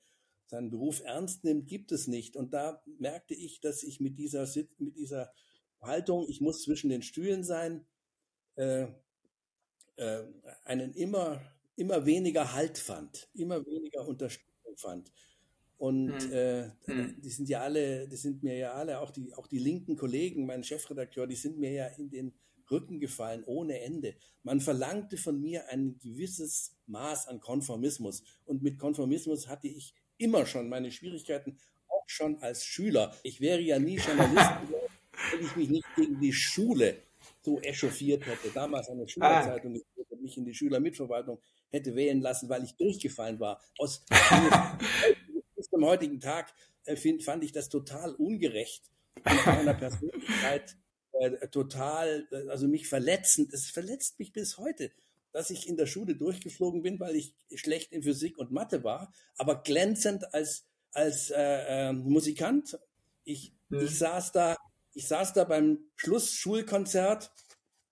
seinen 0.47 0.69
Beruf 0.69 1.01
ernst 1.03 1.43
nimmt, 1.43 1.67
gibt 1.67 1.91
es 1.91 2.07
nicht. 2.07 2.35
Und 2.35 2.53
da 2.53 2.83
merkte 2.99 3.33
ich, 3.33 3.61
dass 3.61 3.83
ich 3.83 3.99
mit 3.99 4.17
dieser, 4.19 4.47
mit 4.77 4.97
dieser 4.97 5.31
Haltung, 5.81 6.25
ich 6.29 6.41
muss 6.41 6.63
zwischen 6.63 6.89
den 6.89 7.01
Stühlen 7.01 7.43
sein, 7.43 7.85
äh, 8.55 8.87
äh, 9.97 10.23
einen 10.63 10.93
immer, 10.93 11.41
immer 11.75 12.05
weniger 12.05 12.53
Halt 12.53 12.77
fand, 12.77 13.29
immer 13.33 13.65
weniger 13.65 14.07
Unterstützung 14.07 14.77
fand. 14.77 15.11
Und 15.77 16.17
hm. 16.21 16.33
äh, 16.33 16.71
hm. 16.85 17.21
die 17.21 17.29
sind 17.29 17.49
ja 17.49 17.61
alle, 17.61 18.07
die 18.07 18.15
sind 18.15 18.43
mir 18.43 18.57
ja 18.57 18.73
alle, 18.73 18.99
auch 18.99 19.11
die, 19.11 19.33
auch 19.33 19.47
die 19.47 19.59
linken 19.59 19.97
Kollegen, 19.97 20.45
mein 20.45 20.63
Chefredakteur, 20.63 21.27
die 21.27 21.35
sind 21.35 21.57
mir 21.59 21.71
ja 21.71 21.87
in 21.87 22.09
den 22.09 22.33
Rücken 22.71 22.99
gefallen 22.99 23.43
ohne 23.45 23.79
Ende. 23.81 24.15
Man 24.43 24.59
verlangte 24.59 25.17
von 25.17 25.39
mir 25.39 25.69
ein 25.69 25.99
gewisses 25.99 26.75
Maß 26.87 27.27
an 27.27 27.39
Konformismus. 27.39 28.23
Und 28.45 28.63
mit 28.63 28.79
Konformismus 28.79 29.47
hatte 29.47 29.67
ich 29.67 29.93
immer 30.17 30.45
schon 30.45 30.69
meine 30.69 30.91
Schwierigkeiten, 30.91 31.57
auch 31.87 32.03
schon 32.07 32.41
als 32.41 32.65
Schüler. 32.65 33.15
Ich 33.23 33.41
wäre 33.41 33.61
ja 33.61 33.79
nie 33.79 33.97
Journalist 33.97 34.51
wenn 35.31 35.45
ich 35.45 35.55
mich 35.55 35.69
nicht 35.69 35.95
gegen 35.95 36.19
die 36.19 36.33
Schule 36.33 36.97
so 37.41 37.59
echauffiert 37.61 38.25
hätte. 38.25 38.49
Damals 38.53 38.89
eine 38.89 39.07
Schülerzeitung, 39.07 39.75
ah. 39.75 40.15
mich 40.21 40.37
in 40.37 40.45
die 40.45 40.53
Schülermitverwaltung 40.53 41.39
hätte 41.69 41.95
wählen 41.95 42.21
lassen, 42.21 42.49
weil 42.49 42.63
ich 42.63 42.75
durchgefallen 42.75 43.39
war. 43.39 43.61
Aus 43.77 44.03
bis 45.55 45.69
zum 45.69 45.85
heutigen 45.85 46.19
Tag 46.19 46.53
äh, 46.85 46.95
find, 46.95 47.23
fand 47.23 47.43
ich 47.43 47.51
das 47.51 47.69
total 47.69 48.13
ungerecht 48.15 48.89
in 49.23 49.35
meiner 49.45 49.73
Persönlichkeit 49.73 50.75
äh, 51.13 51.47
total, 51.47 52.27
äh, 52.31 52.49
also 52.49 52.67
mich 52.67 52.87
verletzend. 52.87 53.53
Es 53.53 53.69
verletzt 53.69 54.19
mich 54.19 54.33
bis 54.33 54.57
heute, 54.57 54.91
dass 55.35 55.49
ich 55.49 55.67
in 55.67 55.75
der 55.75 55.85
Schule 55.85 56.15
durchgeflogen 56.15 56.81
bin, 56.81 56.97
weil 56.97 57.13
ich 57.13 57.35
schlecht 57.55 57.91
in 57.91 58.03
Physik 58.03 58.37
und 58.37 58.51
Mathe 58.53 58.85
war, 58.85 59.11
aber 59.35 59.61
glänzend 59.63 60.33
als 60.33 60.65
als 60.93 61.29
äh, 61.29 61.89
äh, 61.89 61.91
Musikant. 61.91 62.79
Ich, 63.25 63.51
mhm. 63.67 63.81
ich 63.81 63.99
saß 63.99 64.31
da, 64.31 64.55
ich 64.93 65.09
saß 65.09 65.33
da 65.33 65.43
beim 65.43 65.79
Schlussschulkonzert, 65.97 67.33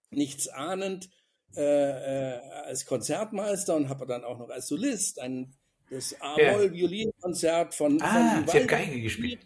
nichts 0.10 0.48
ahnend, 0.48 1.10
äh, 1.58 1.62
äh, 1.62 2.40
als 2.64 2.86
Konzertmeister 2.86 3.76
und 3.76 3.90
habe 3.90 4.06
dann 4.06 4.24
auch 4.24 4.40
noch 4.40 4.50
als 4.50 4.68
Solist 4.68 5.20
ein 5.20 5.54
das 5.90 6.16
A-Moll-Violinkonzert 6.22 7.76
von, 7.76 8.02
ah, 8.02 8.42
von 8.48 8.62
Sie 8.62 8.66
Geige 8.66 9.02
gespielt. 9.02 9.42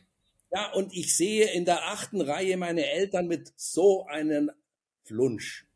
Ja, 0.53 0.71
und 0.73 0.93
ich 0.93 1.17
sehe 1.17 1.51
in 1.51 1.65
der 1.65 1.87
achten 1.87 2.21
Reihe 2.21 2.57
meine 2.57 2.85
Eltern 2.85 3.27
mit 3.27 3.51
so 3.57 4.05
einem 4.05 4.51
Flunsch. 5.03 5.66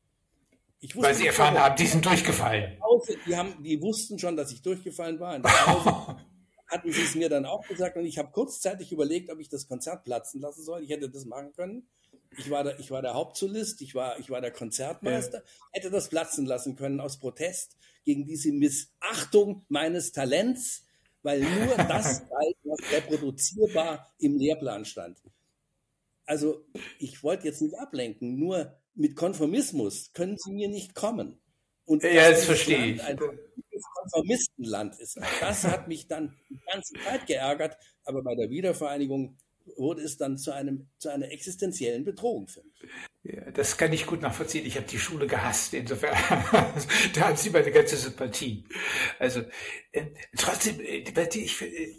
Ich 0.83 0.95
Weil 0.95 1.13
sie 1.13 1.27
erfahren 1.27 1.57
haben, 1.59 1.75
die 1.75 1.85
sind 1.85 2.03
durchgefallen. 2.03 2.79
Die, 3.27 3.35
haben, 3.35 3.61
die 3.63 3.79
wussten 3.81 4.17
schon, 4.17 4.35
dass 4.35 4.51
ich 4.51 4.63
durchgefallen 4.63 5.19
war. 5.19 5.35
In 5.35 5.43
der 5.43 5.49
Pause 5.49 6.17
hatten 6.67 6.91
sie 6.91 7.03
es 7.03 7.13
mir 7.13 7.29
dann 7.29 7.45
auch 7.45 7.67
gesagt 7.67 7.97
und 7.97 8.05
ich 8.05 8.17
habe 8.17 8.31
kurzzeitig 8.31 8.91
überlegt, 8.91 9.29
ob 9.29 9.39
ich 9.39 9.47
das 9.47 9.67
Konzert 9.67 10.03
platzen 10.03 10.41
lassen 10.41 10.63
soll. 10.63 10.83
Ich 10.83 10.89
hätte 10.89 11.07
das 11.07 11.25
machen 11.25 11.53
können. 11.53 11.87
Ich 12.37 12.49
war 12.49 12.63
der, 12.63 12.79
ich 12.79 12.89
war 12.89 13.03
der 13.03 13.13
Hauptsolist, 13.13 13.81
ich 13.81 13.93
war, 13.93 14.17
ich 14.17 14.29
war 14.29 14.41
der 14.41 14.51
Konzertmeister, 14.51 15.39
ja. 15.39 15.43
hätte 15.73 15.91
das 15.91 16.09
platzen 16.09 16.45
lassen 16.45 16.75
können 16.75 16.99
aus 16.99 17.19
Protest 17.19 17.77
gegen 18.03 18.25
diese 18.25 18.51
Missachtung 18.51 19.65
meines 19.67 20.13
Talents, 20.13 20.85
weil 21.21 21.41
nur 21.41 21.75
das 21.77 22.17
sei, 22.19 22.55
was 22.63 22.91
reproduzierbar 22.91 24.11
im 24.17 24.37
Lehrplan 24.37 24.85
stand. 24.85 25.21
Also 26.25 26.65
ich 26.97 27.21
wollte 27.21 27.45
jetzt 27.45 27.61
nicht 27.61 27.77
ablenken, 27.77 28.39
nur 28.39 28.80
mit 28.95 29.15
Konformismus 29.15 30.11
können 30.13 30.37
Sie 30.37 30.51
mir 30.51 30.67
nicht 30.67 30.95
kommen. 30.95 31.39
Und 31.85 32.03
ja, 32.03 32.29
das 32.29 32.45
verstehe 32.45 32.93
ich. 32.93 33.03
Ein 33.03 33.19
Konformistenland 33.95 34.99
ist. 34.99 35.19
Das 35.39 35.63
hat 35.63 35.87
mich 35.87 36.07
dann 36.07 36.37
die 36.49 36.59
ganze 36.71 36.93
Zeit 37.03 37.25
geärgert, 37.25 37.77
aber 38.03 38.23
bei 38.23 38.35
der 38.35 38.49
Wiedervereinigung 38.49 39.37
wurde 39.77 40.01
es 40.01 40.17
dann 40.17 40.37
zu, 40.37 40.53
einem, 40.53 40.89
zu 40.97 41.09
einer 41.09 41.31
existenziellen 41.31 42.03
Bedrohung 42.03 42.47
für 42.47 42.63
mich. 42.63 42.81
Ja, 43.23 43.51
das 43.51 43.77
kann 43.77 43.93
ich 43.93 44.05
gut 44.05 44.21
nachvollziehen. 44.21 44.65
Ich 44.65 44.77
habe 44.77 44.87
die 44.87 44.97
Schule 44.97 45.27
gehasst. 45.27 45.73
Insofern, 45.73 46.13
da 47.13 47.21
haben 47.21 47.37
Sie 47.37 47.51
meine 47.51 47.71
ganze 47.71 47.95
Sympathie. 47.95 48.65
Also 49.19 49.41
äh, 49.91 50.07
trotzdem, 50.35 50.79
äh, 50.79 51.03
ich, 51.35 51.61
äh, 51.61 51.95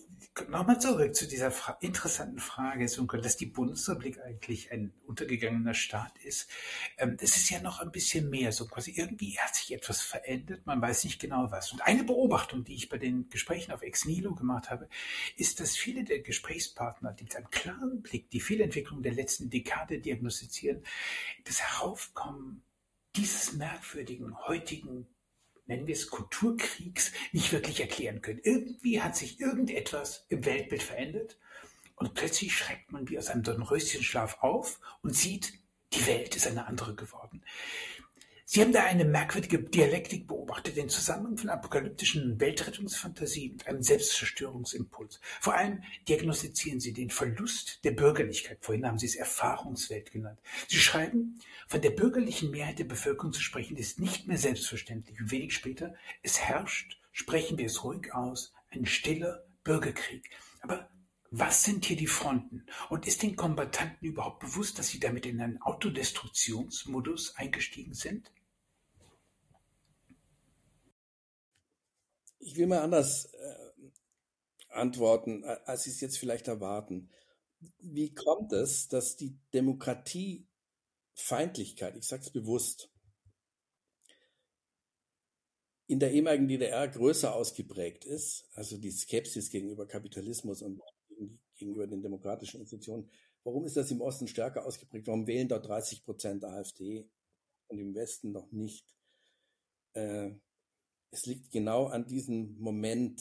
nochmal 0.49 0.81
zurück 0.81 1.15
zu 1.15 1.29
dieser 1.29 1.51
fra 1.51 1.77
interessanten 1.81 2.39
Frage, 2.39 2.87
dass 2.87 3.37
die 3.37 3.47
Bundesrepublik 3.47 4.21
eigentlich 4.21 4.73
ein 4.73 4.93
untergegangener 5.07 5.75
Staat 5.75 6.17
ist. 6.25 6.49
Ähm, 6.97 7.17
das 7.19 7.37
ist 7.37 7.51
ja 7.51 7.61
noch 7.61 7.81
ein 7.81 7.93
bisschen 7.93 8.31
mehr, 8.31 8.53
so 8.53 8.67
quasi 8.67 8.93
irgendwie 8.93 9.39
hat 9.39 9.55
sich 9.55 9.73
etwas 9.75 10.01
verändert, 10.01 10.67
man 10.67 10.81
weiß 10.81 11.05
nicht 11.05 11.21
genau 11.21 11.51
was. 11.51 11.73
Und 11.73 11.83
eine 11.83 12.05
Beobachtung, 12.05 12.65
die 12.65 12.75
ich 12.75 12.89
bei 12.89 12.99
den 12.99 13.29
Gesprächen 13.29 13.73
auf 13.73 13.83
Ex 13.83 14.05
Nilo 14.07 14.35
gemacht 14.35 14.71
habe, 14.71 14.89
ist, 15.37 15.61
dass 15.61 15.77
viele 15.77 16.05
der 16.05 16.21
Gesprächspartner, 16.21 17.13
die 17.13 17.25
mit 17.25 17.37
einem 17.37 17.51
klaren 17.51 18.03
Blick 18.03 18.31
die 18.31 18.41
Fehlentwicklung 18.41 19.03
der 19.03 19.13
letzten 19.13 19.51
Dekade 19.51 20.01
diagnostizieren, 20.01 20.83
das 21.45 21.61
Heraufkommen 21.61 22.63
dieses 23.17 23.53
merkwürdigen 23.53 24.39
heutigen 24.47 25.07
nennen 25.67 25.87
wir 25.87 25.95
es 25.95 26.09
Kulturkriegs, 26.09 27.13
nicht 27.33 27.53
wirklich 27.53 27.81
erklären 27.81 28.21
können. 28.23 28.41
Irgendwie 28.43 29.01
hat 29.01 29.17
sich 29.17 29.41
irgendetwas 29.41 30.27
im 30.29 30.45
Weltbild 30.45 30.83
verändert 30.83 31.39
und 31.97 32.15
plötzlich 32.15 32.57
schreckt 32.57 32.93
man 32.93 33.09
wie 33.09 33.19
aus 33.19 33.29
einem 33.29 33.43
Dornröschenschlaf 33.43 34.39
auf 34.41 34.81
und 35.03 35.15
sieht, 35.15 35.53
die 35.93 36.07
Welt 36.07 36.35
ist 36.37 36.47
eine 36.47 36.67
andere 36.67 36.95
geworden. 36.95 37.43
Sie 38.55 38.61
haben 38.61 38.73
da 38.73 38.85
eine 38.85 39.07
merkwürdige 39.07 39.61
Dialektik 39.61 40.29
beobachtet, 40.29 40.77
den 40.77 40.91
Zusammenhang 40.91 41.39
von 41.39 41.49
apokalyptischen 41.49 42.39
Weltrettungsfantasien 42.39 43.53
und 43.53 43.67
einem 43.67 43.83
Selbstzerstörungsimpuls. 43.83 45.23
Vor 45.41 45.55
allem 45.55 45.83
diagnostizieren 46.07 46.79
Sie 46.79 46.93
den 46.93 47.09
Verlust 47.09 47.83
der 47.83 47.93
Bürgerlichkeit. 47.93 48.59
Vorhin 48.61 48.87
haben 48.87 48.99
Sie 48.99 49.07
es 49.07 49.15
Erfahrungswelt 49.17 50.13
genannt. 50.13 50.39
Sie 50.69 50.77
schreiben, 50.77 51.41
von 51.67 51.81
der 51.81 51.93
bürgerlichen 51.93 52.51
Mehrheit 52.51 52.79
der 52.79 52.85
Bevölkerung 52.85 53.33
zu 53.33 53.41
sprechen, 53.41 53.79
ist 53.79 53.99
nicht 53.99 54.29
mehr 54.29 54.37
selbstverständlich. 54.37 55.19
Und 55.19 55.31
wenig 55.31 55.55
später, 55.55 55.95
es 56.23 56.39
herrscht, 56.39 57.01
sprechen 57.11 57.57
wir 57.57 57.65
es 57.65 57.83
ruhig 57.85 58.13
aus, 58.13 58.53
ein 58.69 58.85
stiller 58.85 59.47
Bürgerkrieg. 59.65 60.29
Aber 60.61 60.91
was 61.31 61.65
sind 61.65 61.87
hier 61.87 61.97
die 61.97 62.07
Fronten? 62.07 62.67
Und 62.91 63.07
ist 63.07 63.23
den 63.23 63.35
Kombattanten 63.35 64.07
überhaupt 64.07 64.41
bewusst, 64.41 64.79
dass 64.79 64.89
sie 64.89 65.01
damit 65.01 65.25
in 65.25 65.41
einen 65.41 65.63
Autodestruktionsmodus 65.63 67.35
eingestiegen 67.37 67.95
sind? 67.95 68.31
Ich 72.45 72.57
will 72.57 72.67
mal 72.67 72.81
anders 72.81 73.27
äh, 73.27 73.71
antworten, 74.69 75.45
als 75.45 75.85
Sie 75.85 75.91
es 75.91 76.01
jetzt 76.01 76.19
vielleicht 76.19 76.49
erwarten. 76.49 77.09
Wie 77.79 78.13
kommt 78.13 78.53
es, 78.53 78.89
dass 78.89 79.15
die 79.17 79.39
Demokratiefeindlichkeit, 79.55 81.97
ich 81.97 82.09
sage 82.09 82.23
es 82.23 82.33
bewusst, 82.33 82.91
in 85.87 86.01
der 86.01 86.11
ehemaligen 86.11 86.49
DDR 86.49 86.89
größer 86.89 87.33
ausgeprägt 87.33 88.05
ist, 88.05 88.49
also 88.55 88.77
die 88.77 88.91
Skepsis 88.91 89.49
gegenüber 89.51 89.87
Kapitalismus 89.87 90.63
und 90.63 90.81
gegenüber 91.57 91.87
den 91.87 92.03
demokratischen 92.03 92.61
Institutionen. 92.61 93.09
Warum 93.45 93.67
ist 93.67 93.77
das 93.77 93.93
im 93.93 94.01
Osten 94.01 94.27
stärker 94.27 94.67
ausgeprägt? 94.67 95.07
Warum 95.07 95.29
wählen 95.29 95.47
dort 95.47 95.69
30 95.69 96.05
Prozent 96.05 96.45
AfD 96.45 97.09
und 97.69 97.79
im 97.79 97.95
Westen 97.95 98.33
noch 98.33 98.51
nicht? 98.51 98.85
Äh, 99.93 100.33
es 101.13 101.27
liegt 101.27 101.53
genau 101.53 101.87
an 101.87 102.07
diesem 102.07 102.59
Moment, 102.59 103.21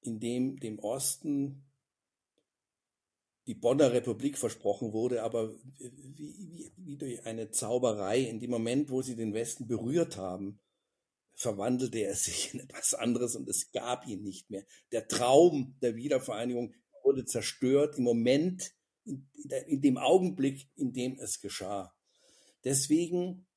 in 0.00 0.20
dem 0.20 0.58
dem 0.58 0.78
Osten 0.78 1.68
die 3.46 3.54
Bonner 3.54 3.92
Republik 3.92 4.38
versprochen 4.38 4.92
wurde, 4.92 5.24
aber 5.24 5.52
wie, 5.78 6.38
wie, 6.48 6.72
wie, 6.76 6.96
durch 6.96 7.26
eine 7.26 7.50
Zauberei, 7.50 8.20
in 8.20 8.38
dem 8.38 8.50
Moment, 8.50 8.88
wo 8.90 9.02
sie 9.02 9.16
den 9.16 9.34
Westen 9.34 9.66
berührt 9.66 10.16
haben, 10.16 10.60
verwandelte 11.34 11.98
er 11.98 12.14
sich 12.14 12.54
in 12.54 12.60
etwas 12.60 12.94
anderes 12.94 13.34
und 13.34 13.48
es 13.48 13.72
gab 13.72 14.06
ihn 14.06 14.22
nicht 14.22 14.48
mehr. 14.48 14.64
Der 14.92 15.08
Traum 15.08 15.76
der 15.82 15.96
Wiedervereinigung 15.96 16.72
wurde 17.02 17.24
zerstört 17.24 17.98
im 17.98 18.04
Moment, 18.04 18.72
in, 19.04 19.28
in 19.66 19.80
dem 19.80 19.98
Augenblick, 19.98 20.68
in 20.76 20.92
dem 20.92 21.18
es 21.18 21.40
geschah. 21.40 21.92
Deswegen 22.62 23.48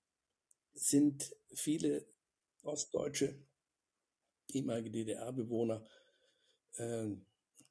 sind 0.73 1.31
viele 1.53 2.07
ostdeutsche 2.65 3.39
ehemalige 4.53 4.91
DDR-Bewohner 4.91 5.85
äh, 6.77 7.07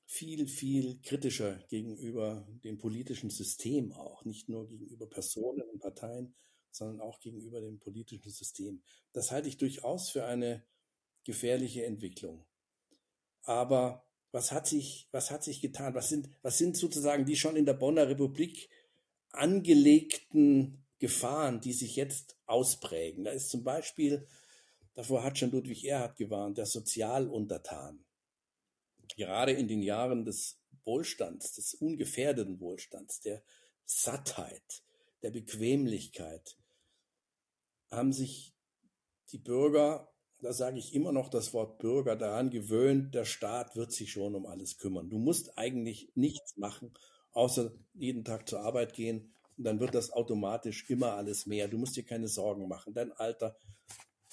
viel, 0.07 0.47
viel 0.47 1.01
kritischer 1.03 1.57
gegenüber 1.69 2.47
dem 2.63 2.79
politischen 2.79 3.31
System 3.31 3.93
auch, 3.93 4.25
nicht 4.25 4.49
nur 4.49 4.69
gegenüber 4.69 5.09
Personen 5.09 5.63
und 5.63 5.81
Parteien, 5.81 6.35
sondern 6.71 7.01
auch 7.01 7.21
gegenüber 7.21 7.61
dem 7.61 7.79
politischen 7.79 8.31
System. 8.31 8.83
Das 9.13 9.31
halte 9.31 9.49
ich 9.49 9.57
durchaus 9.57 10.11
für 10.11 10.25
eine 10.25 10.65
gefährliche 11.25 11.85
Entwicklung. 11.85 12.45
Aber 13.43 14.05
was 14.31 14.53
hat 14.53 14.67
sich, 14.67 15.09
was 15.13 15.31
hat 15.31 15.45
sich 15.45 15.61
getan? 15.61 15.95
Was 15.95 16.09
sind, 16.09 16.29
was 16.43 16.59
sind 16.59 16.77
sozusagen 16.77 17.25
die 17.25 17.37
schon 17.37 17.57
in 17.57 17.67
der 17.67 17.75
Bonner 17.75 18.09
Republik 18.09 18.69
angelegten 19.31 20.85
Gefahren, 20.99 21.61
die 21.61 21.73
sich 21.73 21.97
jetzt 21.97 22.37
ausprägen? 22.47 23.25
Da 23.25 23.31
ist 23.31 23.51
zum 23.51 23.63
Beispiel 23.63 24.27
Davor 24.95 25.25
hat 25.25 25.39
schon 25.39 25.51
Ludwig 25.51 25.85
Erhard 25.85 26.17
gewarnt, 26.17 26.59
der 26.59 26.67
Sozialuntertan. 26.67 28.05
Gerade 29.17 29.53
in 29.53 29.69
den 29.69 29.83
Jahren 29.83 30.25
des 30.25 30.61
Wohlstands, 30.85 31.55
des 31.55 31.75
ungefährdeten 31.75 32.61
Wohlstands, 32.61 33.21
der 33.21 33.43
Sattheit, 33.85 34.83
der 35.23 35.31
Bequemlichkeit, 35.31 36.57
haben 37.91 38.13
sich 38.13 38.55
die 39.31 39.39
Bürger, 39.39 40.13
da 40.41 40.53
sage 40.53 40.79
ich 40.79 40.95
immer 40.95 41.13
noch 41.13 41.29
das 41.29 41.53
Wort 41.53 41.79
Bürger, 41.79 42.17
daran 42.17 42.51
gewöhnt, 42.51 43.15
der 43.15 43.25
Staat 43.25 43.77
wird 43.77 43.93
sich 43.93 44.13
schon 44.13 44.35
um 44.35 44.47
alles 44.47 44.79
kümmern. 44.79 45.11
Du 45.11 45.19
musst 45.19 45.59
eigentlich 45.59 46.13
nichts 46.15 46.57
machen, 46.57 46.93
außer 47.33 47.73
jeden 47.95 48.25
Tag 48.25 48.49
zur 48.49 48.61
Arbeit 48.61 48.95
gehen 48.95 49.33
und 49.57 49.65
dann 49.65 49.81
wird 49.81 49.95
das 49.95 50.11
automatisch 50.13 50.89
immer 50.89 51.15
alles 51.15 51.47
mehr. 51.47 51.69
Du 51.69 51.79
musst 51.79 51.97
dir 51.97 52.05
keine 52.05 52.29
Sorgen 52.29 52.69
machen. 52.69 52.95
Dein 52.95 53.13
Alter 53.13 53.57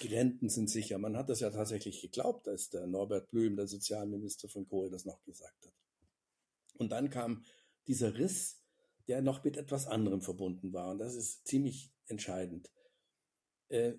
Renten 0.10 0.50
sind 0.50 0.70
sicher. 0.70 0.98
Man 0.98 1.18
hat 1.18 1.30
das 1.30 1.40
ja 1.40 1.50
tatsächlich 1.50 2.02
geglaubt, 2.02 2.48
als 2.48 2.70
der 2.70 2.88
Norbert 2.88 3.30
Blüm, 3.30 3.56
der 3.56 3.68
Sozialminister 3.68 4.48
von 4.48 4.68
Kohl, 4.68 4.90
das 4.90 5.06
noch 5.06 5.24
gesagt 5.24 5.66
hat. 5.66 5.74
Und 6.78 6.92
dann 6.92 7.10
kam 7.10 7.44
dieser 7.88 8.18
Riss, 8.18 8.62
der 9.08 9.22
noch 9.22 9.44
mit 9.44 9.58
etwas 9.58 9.88
anderem 9.88 10.22
verbunden 10.22 10.74
war. 10.74 10.92
Und 10.92 11.00
das 11.00 11.16
ist 11.16 11.48
ziemlich 11.48 11.92
entscheidend. 12.08 12.72
Äh, 13.70 13.94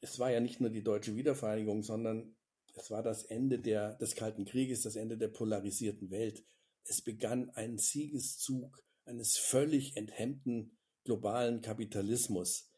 es 0.00 0.18
war 0.18 0.30
ja 0.30 0.40
nicht 0.40 0.60
nur 0.60 0.70
die 0.70 0.82
deutsche 0.82 1.14
Wiedervereinigung, 1.14 1.82
sondern 1.82 2.34
es 2.74 2.90
war 2.90 3.02
das 3.02 3.24
Ende 3.24 3.58
der, 3.58 3.94
des 3.96 4.16
Kalten 4.16 4.44
Krieges, 4.44 4.82
das 4.82 4.96
Ende 4.96 5.16
der 5.16 5.28
polarisierten 5.28 6.10
Welt. 6.10 6.44
Es 6.84 7.02
begann 7.02 7.50
ein 7.50 7.78
Siegeszug 7.78 8.82
eines 9.04 9.36
völlig 9.36 9.96
enthemmten 9.96 10.76
globalen 11.04 11.60
Kapitalismus, 11.60 12.70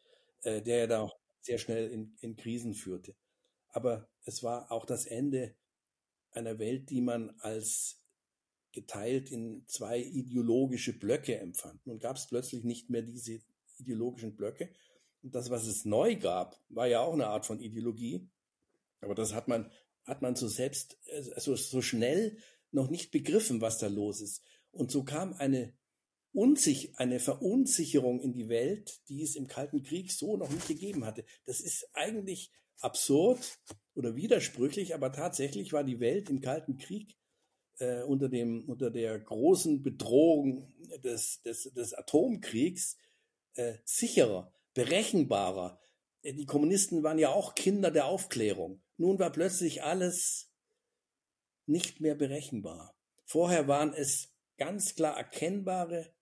äh, 0.43 0.63
der 0.63 0.79
ja 0.79 0.87
da 0.87 1.13
sehr 1.45 1.59
schnell 1.59 1.91
in, 1.91 2.17
in 2.21 2.37
Krisen 2.37 2.75
führte. 2.75 3.15
Aber 3.69 4.09
es 4.25 4.43
war 4.43 4.71
auch 4.73 4.87
das 4.87 5.07
Ende 5.07 5.55
einer 6.33 6.59
Welt, 6.59 6.91
die 6.91 7.01
man 7.01 7.31
als 7.41 8.01
geteilt 8.73 9.31
in 9.31 9.65
zwei 9.67 10.01
ideologische 10.01 10.99
Blöcke 10.99 11.39
empfand. 11.39 11.87
Nun 11.87 12.01
gab 12.01 12.17
es 12.17 12.27
plötzlich 12.27 12.65
nicht 12.65 12.91
mehr 12.91 13.03
diese 13.03 13.41
ideologischen 13.79 14.35
Blöcke. 14.35 14.71
Und 15.23 15.35
das, 15.35 15.51
was 15.51 15.67
es 15.67 15.85
neu 15.85 16.17
gab, 16.17 16.61
war 16.69 16.87
ja 16.87 17.01
auch 17.01 17.13
eine 17.13 17.29
Art 17.29 17.47
von 17.47 17.61
Ideologie. 17.61 18.29
Aber 19.01 19.15
das 19.15 19.33
hat 19.33 19.49
man, 19.49 19.71
hat 20.05 20.23
man 20.23 20.35
so 20.35 20.49
selbst, 20.49 20.99
also 21.35 21.55
so 21.55 21.83
schnell 21.83 22.37
noch 22.73 22.91
nicht 22.91 23.11
begriffen, 23.11 23.61
was 23.61 23.79
da 23.79 23.87
los 23.87 24.21
ist. 24.21 24.43
Und 24.73 24.91
so 24.91 25.05
kam 25.05 25.35
eine 25.35 25.73
Unsich 26.35 26.99
eine 26.99 27.21
Verunsicherung 27.21 28.21
in 28.21 28.33
die 28.33 28.49
Welt, 28.49 29.01
die 29.09 29.23
es 29.23 29.37
im 29.37 29.47
Kalten 29.47 29.85
Krieg 29.85 30.11
so 30.11 30.37
noch 30.37 30.51
nicht 30.51 30.67
gegeben 30.67 31.07
hatte. 31.07 31.25
Das 31.47 31.61
ist 31.61 31.89
eigentlich 31.93 32.51
absurd 32.81 33.61
oder 33.95 34.17
widersprüchlich, 34.17 34.97
aber 34.97 35.13
tatsächlich 35.13 35.73
war 35.73 35.85
die 35.85 36.01
Welt 36.01 36.29
im 36.31 36.41
Kalten 36.41 36.77
Krieg 36.77 37.17
äh, 37.79 38.03
unter, 38.03 38.29
dem, 38.29 38.69
unter 38.69 38.91
der 38.91 39.17
großen 39.21 39.83
Bedrohung 39.83 40.75
des, 41.05 41.41
des, 41.43 41.73
des 41.73 41.95
Atomkriegs 41.95 42.99
äh, 43.55 43.75
sicherer, 43.85 44.53
berechenbarer. 44.75 45.81
Äh, 46.23 46.35
die 46.35 46.47
Kommunisten 46.47 47.05
waren 47.05 47.21
ja 47.21 47.29
auch 47.29 47.55
Kinder 47.55 47.93
der 47.93 48.07
Aufklärung. 48.07 48.83
Nun 48.97 49.21
war 49.21 49.31
plötzlich 49.31 49.85
alles 49.85 50.53
nicht 51.67 52.01
mehr 52.01 52.17
berechenbar. 52.17 52.97
Vorher 53.25 53.69
waren 53.69 53.95
es 53.95 54.35
ganz 54.59 54.97
klar 54.97 55.17
erkennbare 55.17 56.13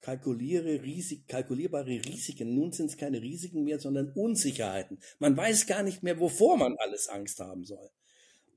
kalkuliere 0.00 0.82
Risik, 0.82 1.26
kalkulierbare 1.28 2.04
Risiken. 2.04 2.54
Nun 2.54 2.72
sind 2.72 2.90
es 2.90 2.96
keine 2.96 3.20
Risiken 3.20 3.64
mehr, 3.64 3.78
sondern 3.78 4.12
Unsicherheiten. 4.12 4.98
Man 5.18 5.36
weiß 5.36 5.66
gar 5.66 5.82
nicht 5.82 6.02
mehr, 6.02 6.18
wovor 6.20 6.56
man 6.56 6.76
alles 6.78 7.08
Angst 7.08 7.40
haben 7.40 7.64
soll. 7.64 7.90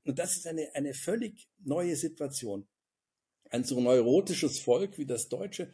Und 0.06 0.20
das 0.20 0.36
ist 0.36 0.48
eine, 0.48 0.74
eine 0.74 0.94
völlig 0.94 1.50
neue 1.60 1.96
Situation. 1.96 2.68
Ein 3.50 3.64
so 3.64 3.80
neurotisches 3.80 4.60
Volk 4.60 4.98
wie 4.98 5.06
das 5.06 5.30
Deutsche, 5.30 5.74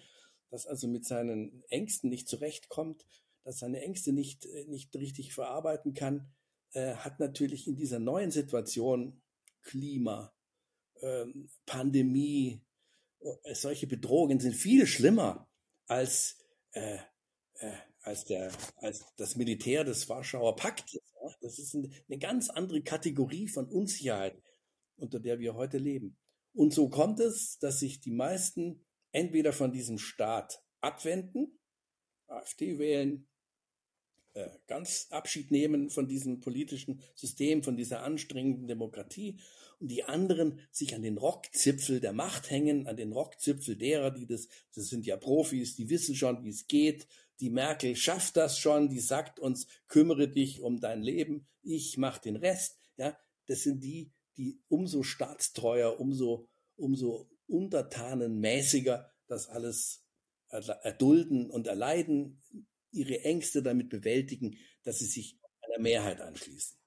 das 0.49 0.65
also 0.65 0.87
mit 0.87 1.05
seinen 1.05 1.63
Ängsten 1.69 2.09
nicht 2.09 2.27
zurechtkommt, 2.27 3.05
das 3.43 3.59
seine 3.59 3.81
Ängste 3.81 4.13
nicht, 4.13 4.45
äh, 4.45 4.65
nicht 4.65 4.95
richtig 4.95 5.33
verarbeiten 5.33 5.93
kann, 5.93 6.33
äh, 6.73 6.95
hat 6.95 7.19
natürlich 7.19 7.67
in 7.67 7.75
dieser 7.75 7.99
neuen 7.99 8.31
Situation 8.31 9.21
Klima, 9.61 10.33
ähm, 11.01 11.49
Pandemie, 11.65 12.61
äh, 13.43 13.53
solche 13.53 13.87
Bedrohungen 13.87 14.39
sind 14.39 14.55
viel 14.55 14.87
schlimmer 14.87 15.46
als, 15.87 16.37
äh, 16.71 16.97
äh, 17.55 17.73
als, 18.01 18.25
der, 18.25 18.51
als 18.77 19.05
das 19.17 19.35
Militär 19.35 19.83
des 19.83 20.07
Warschauer 20.07 20.55
Paktes. 20.55 21.01
Das 21.41 21.59
ist 21.59 21.75
eine, 21.75 21.89
eine 22.07 22.19
ganz 22.19 22.49
andere 22.49 22.81
Kategorie 22.81 23.47
von 23.47 23.67
Unsicherheit, 23.67 24.41
unter 24.97 25.19
der 25.19 25.39
wir 25.39 25.55
heute 25.55 25.77
leben. 25.77 26.17
Und 26.53 26.73
so 26.73 26.89
kommt 26.89 27.19
es, 27.19 27.57
dass 27.59 27.79
sich 27.79 27.99
die 27.99 28.11
meisten 28.11 28.85
entweder 29.11 29.53
von 29.53 29.71
diesem 29.71 29.97
Staat 29.97 30.63
abwenden, 30.79 31.59
AfD 32.27 32.77
wählen, 32.77 33.23
äh, 33.23 33.36
ganz 34.67 35.07
Abschied 35.09 35.51
nehmen 35.51 35.89
von 35.89 36.07
diesem 36.07 36.39
politischen 36.41 37.01
System, 37.15 37.63
von 37.63 37.77
dieser 37.77 38.03
anstrengenden 38.03 38.67
Demokratie 38.67 39.39
und 39.79 39.89
die 39.89 40.03
anderen 40.03 40.59
sich 40.71 40.95
an 40.95 41.01
den 41.01 41.17
Rockzipfel 41.17 41.99
der 41.99 42.13
Macht 42.13 42.49
hängen, 42.49 42.87
an 42.87 42.97
den 42.97 43.11
Rockzipfel 43.11 43.75
derer, 43.75 44.11
die 44.11 44.25
das, 44.25 44.47
das 44.73 44.87
sind 44.87 45.05
ja 45.05 45.17
Profis, 45.17 45.75
die 45.75 45.89
wissen 45.89 46.15
schon, 46.15 46.43
wie 46.43 46.49
es 46.49 46.67
geht. 46.67 47.07
Die 47.39 47.49
Merkel 47.49 47.95
schafft 47.95 48.37
das 48.37 48.57
schon, 48.57 48.89
die 48.89 48.99
sagt 48.99 49.39
uns, 49.39 49.67
kümmere 49.87 50.27
dich 50.27 50.61
um 50.61 50.79
dein 50.79 51.01
Leben, 51.01 51.47
ich 51.61 51.97
mach 51.97 52.17
den 52.17 52.35
Rest. 52.35 52.79
Ja, 52.97 53.17
das 53.45 53.63
sind 53.63 53.83
die, 53.83 54.11
die 54.37 54.59
umso 54.67 55.03
staatstreuer, 55.03 55.99
umso, 55.99 56.47
umso 56.75 57.29
untertanenmäßiger 57.47 59.11
das 59.27 59.47
alles 59.49 60.03
erdulden 60.49 61.49
und 61.49 61.67
erleiden, 61.67 62.41
ihre 62.97 63.23
Ängste 63.23 63.63
damit 63.63 63.89
bewältigen, 63.89 64.57
dass 64.83 64.99
sie 64.99 65.05
sich 65.05 65.39
einer 65.61 65.81
Mehrheit 65.81 66.21
anschließen. 66.21 66.77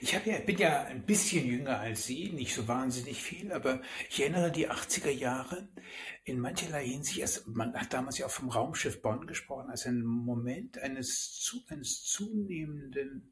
Ich 0.00 0.12
ja, 0.12 0.18
bin 0.18 0.58
ja 0.58 0.84
ein 0.84 1.06
bisschen 1.06 1.46
jünger 1.46 1.78
als 1.78 2.04
Sie, 2.06 2.30
nicht 2.30 2.54
so 2.54 2.68
wahnsinnig 2.68 3.22
viel, 3.22 3.52
aber 3.52 3.80
ich 4.10 4.20
erinnere 4.20 4.52
die 4.52 4.68
80er 4.68 5.10
Jahre 5.10 5.68
in 6.24 6.40
mancherlei 6.40 6.86
Hinsicht, 6.86 7.22
also 7.22 7.50
man 7.50 7.74
hat 7.74 7.92
damals 7.92 8.18
ja 8.18 8.26
auch 8.26 8.30
vom 8.30 8.50
Raumschiff 8.50 9.00
Bonn 9.00 9.26
gesprochen, 9.26 9.70
als 9.70 9.86
ein 9.86 10.02
Moment 10.02 10.78
eines, 10.78 11.56
eines 11.68 12.04
zunehmenden 12.04 13.31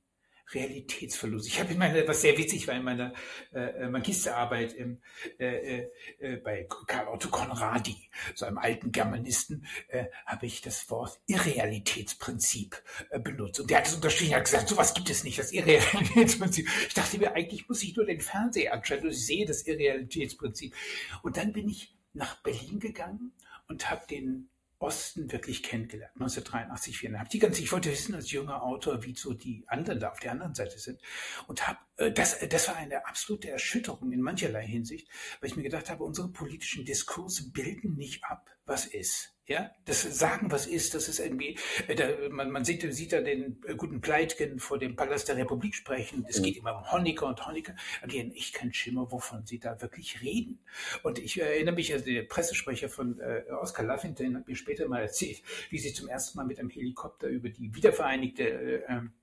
Realitätsverlust. 0.52 1.46
Ich 1.46 1.60
habe 1.60 1.72
in 1.72 1.78
meiner, 1.78 2.06
was 2.06 2.22
sehr 2.22 2.36
witzig 2.36 2.66
war, 2.66 2.74
in 2.74 2.84
meiner 2.84 3.12
äh, 3.52 3.88
Magisterarbeit 3.88 4.72
im, 4.74 5.00
äh, 5.38 5.86
äh, 6.18 6.36
bei 6.36 6.66
Karl 6.86 7.08
Otto 7.08 7.28
Conradi, 7.28 7.96
so 8.34 8.46
einem 8.46 8.58
alten 8.58 8.92
Germanisten, 8.92 9.66
äh, 9.88 10.06
habe 10.26 10.46
ich 10.46 10.60
das 10.60 10.90
Wort 10.90 11.20
Irrealitätsprinzip 11.26 12.82
äh, 13.10 13.18
benutzt. 13.18 13.60
Und 13.60 13.70
der 13.70 13.78
hat 13.78 13.86
es 13.86 13.94
unterstrichen, 13.94 14.34
hat 14.34 14.44
gesagt, 14.44 14.68
sowas 14.68 14.94
gibt 14.94 15.10
es 15.10 15.24
nicht, 15.24 15.38
das 15.38 15.52
Irrealitätsprinzip. 15.52 16.68
Ich 16.88 16.94
dachte 16.94 17.18
mir, 17.18 17.32
eigentlich 17.34 17.68
muss 17.68 17.82
ich 17.82 17.96
nur 17.96 18.06
den 18.06 18.20
Fernseher 18.20 18.74
anschalten 18.74 19.06
und 19.06 19.12
ich 19.12 19.24
sehe 19.24 19.46
das 19.46 19.66
Irrealitätsprinzip. 19.66 20.74
Und 21.22 21.36
dann 21.36 21.52
bin 21.52 21.68
ich 21.68 21.96
nach 22.12 22.42
Berlin 22.42 22.80
gegangen 22.80 23.32
und 23.68 23.88
habe 23.90 24.06
den 24.08 24.49
Osten 24.80 25.30
wirklich 25.30 25.62
kennengelernt, 25.62 26.14
1983, 26.14 26.96
84. 26.98 27.30
Die 27.30 27.38
ganze, 27.38 27.62
ich 27.62 27.70
wollte 27.70 27.90
wissen 27.90 28.14
als 28.14 28.30
junger 28.30 28.62
Autor, 28.62 29.04
wie 29.04 29.14
so 29.14 29.34
die 29.34 29.62
anderen 29.66 30.00
da 30.00 30.10
auf 30.10 30.20
der 30.20 30.32
anderen 30.32 30.54
Seite 30.54 30.78
sind. 30.78 31.00
Und 31.46 31.68
hab, 31.68 31.86
äh, 31.98 32.10
das, 32.10 32.38
das 32.48 32.66
war 32.66 32.76
eine 32.76 33.06
absolute 33.06 33.50
Erschütterung 33.50 34.10
in 34.10 34.22
mancherlei 34.22 34.66
Hinsicht, 34.66 35.06
weil 35.40 35.50
ich 35.50 35.56
mir 35.56 35.64
gedacht 35.64 35.90
habe, 35.90 36.02
unsere 36.02 36.32
politischen 36.32 36.86
Diskurse 36.86 37.50
bilden 37.52 37.96
nicht 37.96 38.24
ab, 38.24 38.48
was 38.64 38.86
ist. 38.86 39.34
Ja, 39.50 39.68
das 39.84 40.02
Sagen, 40.02 40.52
was 40.52 40.68
ist, 40.68 40.94
das 40.94 41.08
ist 41.08 41.18
irgendwie, 41.18 41.58
äh, 41.88 41.96
da, 41.96 42.06
man, 42.30 42.52
man 42.52 42.64
sieht, 42.64 42.82
sieht 42.94 43.12
da 43.12 43.20
den 43.20 43.60
äh, 43.66 43.74
guten 43.74 44.00
Pleitgen 44.00 44.60
vor 44.60 44.78
dem 44.78 44.94
Palast 44.94 45.26
der 45.26 45.38
Republik 45.38 45.74
sprechen. 45.74 46.24
Es 46.28 46.40
geht 46.40 46.56
immer 46.56 46.78
um 46.78 46.92
Honecker 46.92 47.26
und 47.26 47.44
Honecker. 47.44 47.74
Haben 48.00 48.30
echt 48.30 48.54
keinen 48.54 48.72
Schimmer, 48.72 49.10
wovon 49.10 49.44
sie 49.44 49.58
da 49.58 49.82
wirklich 49.82 50.22
reden. 50.22 50.60
Und 51.02 51.18
ich 51.18 51.40
erinnere 51.40 51.74
mich, 51.74 51.92
also 51.92 52.04
der 52.04 52.22
Pressesprecher 52.22 52.88
von 52.88 53.18
äh, 53.18 53.42
Oscar 53.60 53.82
Laffington 53.82 54.36
hat 54.36 54.46
mir 54.46 54.54
später 54.54 54.86
mal 54.86 55.02
erzählt, 55.02 55.42
wie 55.70 55.78
sie 55.78 55.92
zum 55.92 56.06
ersten 56.06 56.38
Mal 56.38 56.46
mit 56.46 56.60
einem 56.60 56.70
Helikopter 56.70 57.26
über 57.26 57.48
die 57.48 57.74
wiedervereinigte 57.74 58.44
äh, 58.44 58.82
ähm, 58.88 59.14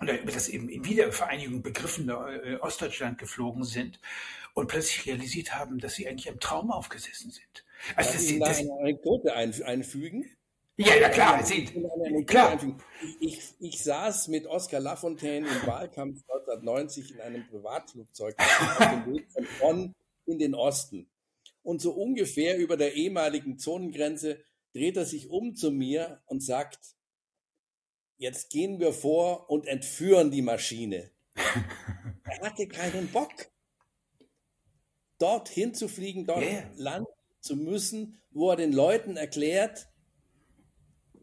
oder 0.00 0.18
über 0.18 0.32
das 0.32 0.48
eben 0.48 0.70
in 0.70 0.86
Wiedervereinigung 0.86 1.60
begriffene 1.60 2.14
äh, 2.42 2.56
Ostdeutschland 2.56 3.18
geflogen 3.18 3.64
sind 3.64 4.00
und 4.54 4.68
plötzlich 4.68 5.04
realisiert 5.04 5.54
haben, 5.54 5.78
dass 5.78 5.96
sie 5.96 6.08
eigentlich 6.08 6.28
im 6.28 6.40
Traum 6.40 6.70
aufgesessen 6.70 7.30
sind. 7.30 7.66
Also 7.96 8.10
Darf 8.10 8.12
das, 8.12 8.30
ich 8.30 8.38
das, 8.38 8.58
eine 8.58 8.72
Anekdote 8.80 9.34
einfügen? 9.34 10.24
Ja, 10.80 10.94
ja, 10.94 11.08
klar. 11.08 11.44
Sie, 11.44 11.64
klar. 12.24 12.58
Ich, 13.18 13.40
ich 13.58 13.82
saß 13.82 14.28
mit 14.28 14.46
Oskar 14.46 14.78
Lafontaine 14.78 15.48
im 15.48 15.66
Wahlkampf 15.66 16.22
1990 16.28 17.14
in 17.14 17.20
einem 17.20 17.46
Privatflugzeug 17.48 18.36
auf 18.38 18.78
dem 18.78 19.14
Weg 19.14 19.26
von 19.32 19.46
Bonn 19.60 19.94
in 20.26 20.38
den 20.38 20.54
Osten. 20.54 21.10
Und 21.62 21.82
so 21.82 21.90
ungefähr 21.92 22.58
über 22.58 22.76
der 22.76 22.94
ehemaligen 22.94 23.58
Zonengrenze 23.58 24.38
dreht 24.72 24.96
er 24.96 25.04
sich 25.04 25.30
um 25.30 25.56
zu 25.56 25.72
mir 25.72 26.22
und 26.26 26.44
sagt, 26.44 26.78
jetzt 28.16 28.50
gehen 28.50 28.78
wir 28.78 28.92
vor 28.92 29.50
und 29.50 29.66
entführen 29.66 30.30
die 30.30 30.42
Maschine. 30.42 31.10
er 31.34 32.40
hatte 32.40 32.68
keinen 32.68 33.08
Bock, 33.08 33.32
dort 35.18 35.48
hinzufliegen, 35.48 36.24
dort 36.24 36.42
yeah. 36.42 36.70
landen 36.76 37.17
zu 37.40 37.56
müssen, 37.56 38.20
wo 38.30 38.50
er 38.50 38.56
den 38.56 38.72
Leuten 38.72 39.16
erklärt, 39.16 39.88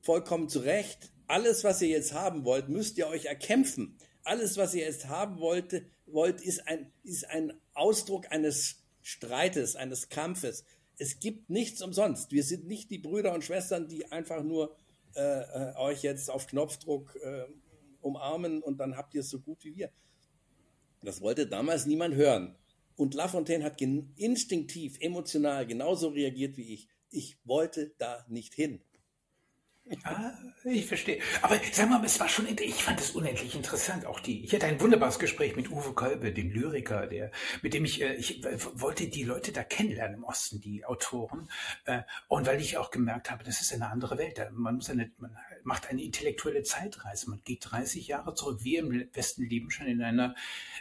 vollkommen 0.01 0.49
zu 0.49 0.59
Recht, 0.59 1.11
alles, 1.27 1.63
was 1.63 1.81
ihr 1.81 1.87
jetzt 1.87 2.13
haben 2.13 2.45
wollt, 2.45 2.69
müsst 2.69 2.97
ihr 2.97 3.07
euch 3.07 3.25
erkämpfen. 3.25 3.97
Alles, 4.23 4.57
was 4.57 4.73
ihr 4.73 4.83
jetzt 4.83 5.07
haben 5.07 5.39
wollt, 5.39 5.83
wollt 6.05 6.41
ist, 6.41 6.67
ein, 6.67 6.91
ist 7.03 7.27
ein 7.29 7.53
Ausdruck 7.73 8.31
eines 8.31 8.83
Streites, 9.01 9.75
eines 9.75 10.09
Kampfes. 10.09 10.63
Es 10.97 11.19
gibt 11.19 11.49
nichts 11.49 11.81
umsonst. 11.81 12.31
Wir 12.31 12.43
sind 12.43 12.67
nicht 12.67 12.89
die 12.91 12.99
Brüder 12.99 13.33
und 13.33 13.43
Schwestern, 13.43 13.87
die 13.87 14.11
einfach 14.11 14.43
nur 14.43 14.75
äh, 15.15 15.21
äh 15.21 15.75
euch 15.77 16.03
jetzt 16.03 16.29
auf 16.29 16.47
Knopfdruck 16.47 17.15
äh, 17.21 17.45
umarmen 18.01 18.61
und 18.61 18.77
dann 18.77 18.95
habt 18.95 19.13
ihr 19.15 19.21
es 19.21 19.29
so 19.29 19.39
gut 19.39 19.63
wie 19.63 19.75
wir. 19.75 19.91
Das 21.01 21.21
wollte 21.21 21.47
damals 21.47 21.85
niemand 21.85 22.15
hören. 22.15 22.55
Und 22.95 23.13
Lafontaine 23.13 23.63
hat 23.63 23.81
instinktiv, 23.81 24.97
emotional 24.99 25.67
genauso 25.67 26.09
reagiert 26.09 26.57
wie 26.57 26.73
ich. 26.73 26.87
Ich 27.09 27.37
wollte 27.43 27.93
da 27.97 28.25
nicht 28.29 28.53
hin. 28.53 28.81
Ah, 30.03 30.31
ich 30.63 30.87
verstehe. 30.87 31.21
Aber 31.43 31.59
sag 31.71 31.87
mal, 31.87 32.03
es 32.03 32.19
war 32.19 32.27
schon, 32.27 32.47
ich 32.47 32.83
fand 32.83 32.99
es 32.99 33.11
unendlich 33.11 33.53
interessant. 33.53 34.07
Auch 34.07 34.19
die, 34.19 34.43
ich 34.43 34.51
hatte 34.51 34.65
ein 34.65 34.81
wunderbares 34.81 35.19
Gespräch 35.19 35.55
mit 35.55 35.69
Uwe 35.69 35.93
Kolbe, 35.93 36.33
dem 36.33 36.49
Lyriker, 36.49 37.05
der, 37.05 37.29
mit 37.61 37.75
dem 37.75 37.85
ich, 37.85 38.01
äh, 38.01 38.15
ich 38.15 38.43
wollte 38.73 39.07
die 39.07 39.23
Leute 39.23 39.51
da 39.51 39.63
kennenlernen 39.63 40.17
im 40.17 40.23
Osten, 40.23 40.59
die 40.59 40.85
Autoren. 40.85 41.49
Äh, 41.85 42.01
und 42.27 42.47
weil 42.47 42.59
ich 42.59 42.77
auch 42.77 42.89
gemerkt 42.89 43.29
habe, 43.29 43.43
das 43.43 43.61
ist 43.61 43.73
eine 43.73 43.91
andere 43.91 44.17
Welt. 44.17 44.41
Man 44.53 44.75
muss 44.75 44.89
eine, 44.89 45.11
man 45.19 45.37
macht 45.63 45.87
eine 45.87 46.01
intellektuelle 46.01 46.63
Zeitreise. 46.63 47.29
Man 47.29 47.43
geht 47.43 47.67
30 47.69 48.07
Jahre 48.07 48.33
zurück. 48.33 48.63
Wir 48.63 48.79
im 48.79 49.07
Westen 49.13 49.47
leben 49.47 49.69
schon 49.69 49.85
in 49.85 50.01
einer 50.01 50.33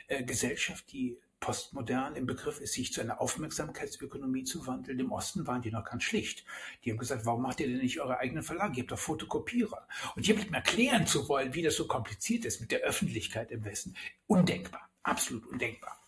äh, 0.09 0.24
Gesellschaft, 0.24 0.90
die 0.92 1.18
postmodern 1.40 2.16
im 2.16 2.27
Begriff 2.27 2.61
ist, 2.61 2.73
sich 2.73 2.92
zu 2.92 3.01
einer 3.01 3.20
Aufmerksamkeitsökonomie 3.20 4.44
zu 4.44 4.66
wandeln. 4.66 4.99
Im 4.99 5.12
Osten 5.12 5.47
waren 5.47 5.62
die 5.62 5.70
noch 5.70 5.85
ganz 5.85 6.03
schlicht. 6.03 6.44
Die 6.85 6.90
haben 6.90 6.99
gesagt, 6.99 7.27
warum 7.27 7.42
macht 7.42 7.61
ihr 7.61 7.68
denn 7.68 7.79
nicht 7.79 8.01
eure 8.01 8.18
eigenen 8.18 8.42
Verlage? 8.42 8.77
Ihr 8.77 8.83
habt 8.83 8.92
doch 8.92 8.99
Fotokopierer. 8.99 9.87
Und 10.16 10.27
jemandem 10.27 10.55
erklären 10.55 11.07
zu 11.07 11.29
wollen, 11.29 11.55
wie 11.55 11.62
das 11.62 11.77
so 11.77 11.87
kompliziert 11.87 12.44
ist 12.44 12.61
mit 12.61 12.70
der 12.70 12.81
Öffentlichkeit 12.81 13.51
im 13.51 13.64
Westen, 13.64 13.94
undenkbar. 14.27 14.88
Absolut 15.03 15.47
undenkbar. 15.47 16.01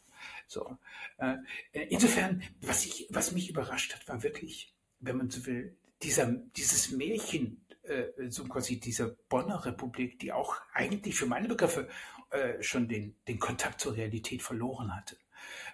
So. 0.46 0.78
Äh, 1.18 1.36
insofern, 1.72 2.42
was 2.60 2.86
ich, 2.86 3.06
was 3.10 3.32
mich 3.32 3.50
überrascht 3.50 3.94
hat, 3.94 4.08
war 4.08 4.22
wirklich, 4.22 4.74
wenn 5.00 5.16
man 5.16 5.30
so 5.30 5.44
will, 5.46 5.76
dieser, 6.02 6.26
dieses 6.26 6.92
Märchen, 6.92 7.64
äh, 7.82 8.30
so 8.30 8.44
quasi 8.44 8.80
dieser 8.80 9.08
Bonner 9.28 9.64
Republik, 9.64 10.18
die 10.18 10.32
auch 10.32 10.56
eigentlich 10.72 11.14
für 11.14 11.26
meine 11.26 11.48
Begriffe 11.48 11.88
äh, 12.36 12.62
schon 12.62 12.88
den, 12.88 13.16
den 13.28 13.38
Kontakt 13.38 13.80
zur 13.80 13.96
Realität 13.96 14.42
verloren 14.42 14.94
hatte 14.94 15.16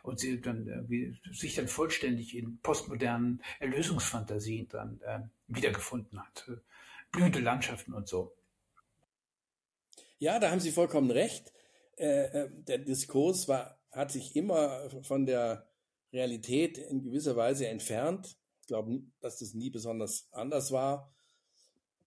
und 0.02 0.18
sie 0.18 0.40
dann 0.40 0.66
äh, 0.90 1.32
sich 1.32 1.54
dann 1.54 1.68
vollständig 1.68 2.36
in 2.36 2.58
postmodernen 2.58 3.42
Erlösungsfantasien 3.60 4.68
dann 4.68 5.00
äh, 5.02 5.20
wiedergefunden 5.48 6.20
hat. 6.20 6.50
Blühende 7.10 7.40
Landschaften 7.40 7.92
und 7.92 8.08
so. 8.08 8.32
Ja, 10.18 10.38
da 10.38 10.50
haben 10.50 10.60
Sie 10.60 10.70
vollkommen 10.70 11.10
recht. 11.10 11.52
Äh, 11.96 12.24
äh, 12.24 12.50
der 12.50 12.78
Diskurs 12.78 13.48
war, 13.48 13.78
hat 13.90 14.12
sich 14.12 14.36
immer 14.36 14.88
von 15.02 15.26
der 15.26 15.66
Realität 16.12 16.78
in 16.78 17.02
gewisser 17.02 17.36
Weise 17.36 17.66
entfernt. 17.66 18.36
Ich 18.60 18.68
glaube, 18.68 19.02
dass 19.20 19.38
das 19.40 19.54
nie 19.54 19.70
besonders 19.70 20.28
anders 20.32 20.72
war, 20.72 21.12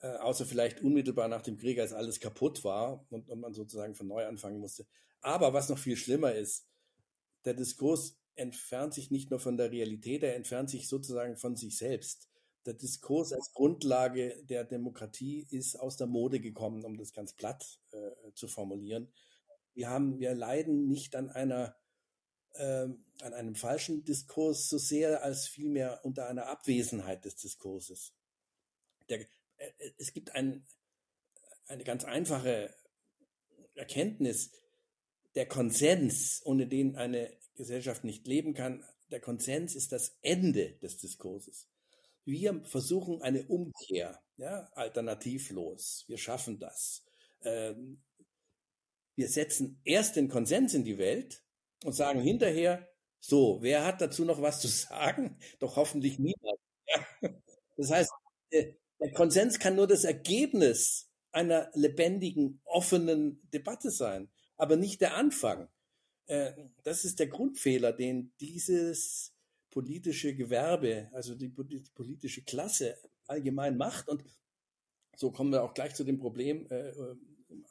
äh, 0.06 0.18
außer 0.18 0.46
vielleicht 0.46 0.82
unmittelbar 0.82 1.28
nach 1.28 1.42
dem 1.42 1.58
Krieg, 1.58 1.80
als 1.80 1.92
alles 1.92 2.20
kaputt 2.20 2.64
war 2.64 3.08
und, 3.10 3.28
und 3.28 3.40
man 3.40 3.54
sozusagen 3.56 3.96
von 3.96 4.08
neu 4.08 4.26
anfangen 4.28 4.60
musste. 4.60 4.86
Aber 5.22 5.54
was 5.54 5.68
noch 5.68 5.80
viel 5.80 5.98
schlimmer 5.98 6.34
ist, 6.34 6.68
der 7.44 7.56
Diskurs 7.56 8.20
entfernt 8.36 8.94
sich 8.94 9.10
nicht 9.10 9.32
nur 9.32 9.40
von 9.40 9.58
der 9.58 9.72
Realität, 9.72 10.22
er 10.22 10.36
entfernt 10.36 10.70
sich 10.70 10.88
sozusagen 10.88 11.38
von 11.38 11.56
sich 11.56 11.78
selbst. 11.78 12.30
Der 12.68 12.76
Diskurs 12.76 13.34
als 13.34 13.52
Grundlage 13.54 14.44
der 14.44 14.64
Demokratie 14.64 15.48
ist 15.50 15.76
aus 15.76 15.98
der 15.98 16.08
Mode 16.08 16.40
gekommen, 16.40 16.86
um 16.86 16.98
das 16.98 17.12
ganz 17.12 17.34
platt 17.34 17.80
äh, 17.92 18.32
zu 18.36 18.48
formulieren. 18.48 19.12
Wir 19.74 19.90
haben, 19.90 20.20
wir 20.20 20.36
leiden 20.36 20.88
nicht 20.88 21.16
an 21.16 21.32
einer 21.32 21.76
äh, 22.54 22.88
an 23.22 23.34
einem 23.34 23.56
falschen 23.56 24.04
Diskurs 24.04 24.70
so 24.70 24.78
sehr 24.78 25.24
als 25.24 25.48
vielmehr 25.48 26.02
unter 26.04 26.28
einer 26.28 26.48
Abwesenheit 26.48 27.26
des 27.26 27.38
Diskurses. 27.38 28.14
Der, 29.10 29.26
es 29.98 30.14
gibt 30.14 30.36
ein, 30.36 30.66
eine 31.68 31.84
ganz 31.84 32.04
einfache 32.04 32.74
Erkenntnis, 33.76 34.52
der 35.36 35.48
Konsens, 35.48 36.42
ohne 36.46 36.68
den 36.68 36.96
eine 36.96 37.32
Gesellschaft 37.56 38.04
nicht 38.04 38.26
leben 38.28 38.54
kann, 38.54 38.84
der 39.12 39.20
Konsens 39.20 39.76
ist 39.76 39.92
das 39.92 40.18
Ende 40.22 40.74
des 40.82 40.98
Diskurses. 40.98 41.70
Wir 42.24 42.64
versuchen 42.66 43.22
eine 43.22 43.46
Umkehr, 43.46 44.22
ja, 44.38 44.70
alternativlos. 44.74 46.06
Wir 46.08 46.18
schaffen 46.18 46.60
das. 46.60 47.04
Ähm, 47.44 48.04
wir 49.16 49.30
setzen 49.30 49.80
erst 49.84 50.16
den 50.16 50.28
Konsens 50.28 50.74
in 50.74 50.84
die 50.84 50.98
Welt 50.98 51.44
und 51.84 51.94
sagen 51.94 52.22
hinterher, 52.22 52.90
so, 53.20 53.62
wer 53.62 53.86
hat 53.86 54.02
dazu 54.02 54.26
noch 54.26 54.42
was 54.42 54.60
zu 54.60 54.68
sagen? 54.70 55.40
Doch 55.60 55.76
hoffentlich 55.76 56.20
niemand. 56.20 56.60
Ja. 56.88 57.30
Das 57.78 57.92
heißt, 57.92 58.12
äh, 58.52 58.74
der 59.00 59.12
Konsens 59.14 59.60
kann 59.60 59.76
nur 59.76 59.88
das 59.88 60.04
Ergebnis 60.04 61.10
einer 61.32 61.70
lebendigen, 61.74 62.62
offenen 62.66 63.42
Debatte 63.52 63.92
sein 63.92 64.30
aber 64.58 64.78
nicht 64.78 65.02
der 65.02 65.16
Anfang. 65.16 65.68
Äh, 66.28 66.54
das 66.84 67.06
ist 67.06 67.20
der 67.20 67.28
Grundfehler, 67.28 67.94
den 67.94 68.34
dieses 68.40 69.34
politische 69.70 70.36
Gewerbe, 70.36 71.10
also 71.12 71.36
die 71.36 71.50
politische 71.50 72.44
Klasse 72.44 72.98
allgemein 73.28 73.78
macht. 73.78 74.08
Und 74.08 74.24
so 75.18 75.32
kommen 75.32 75.52
wir 75.52 75.64
auch 75.64 75.74
gleich 75.74 75.94
zu 75.96 76.04
dem 76.04 76.18
Problem 76.18 76.68
äh, 76.70 76.94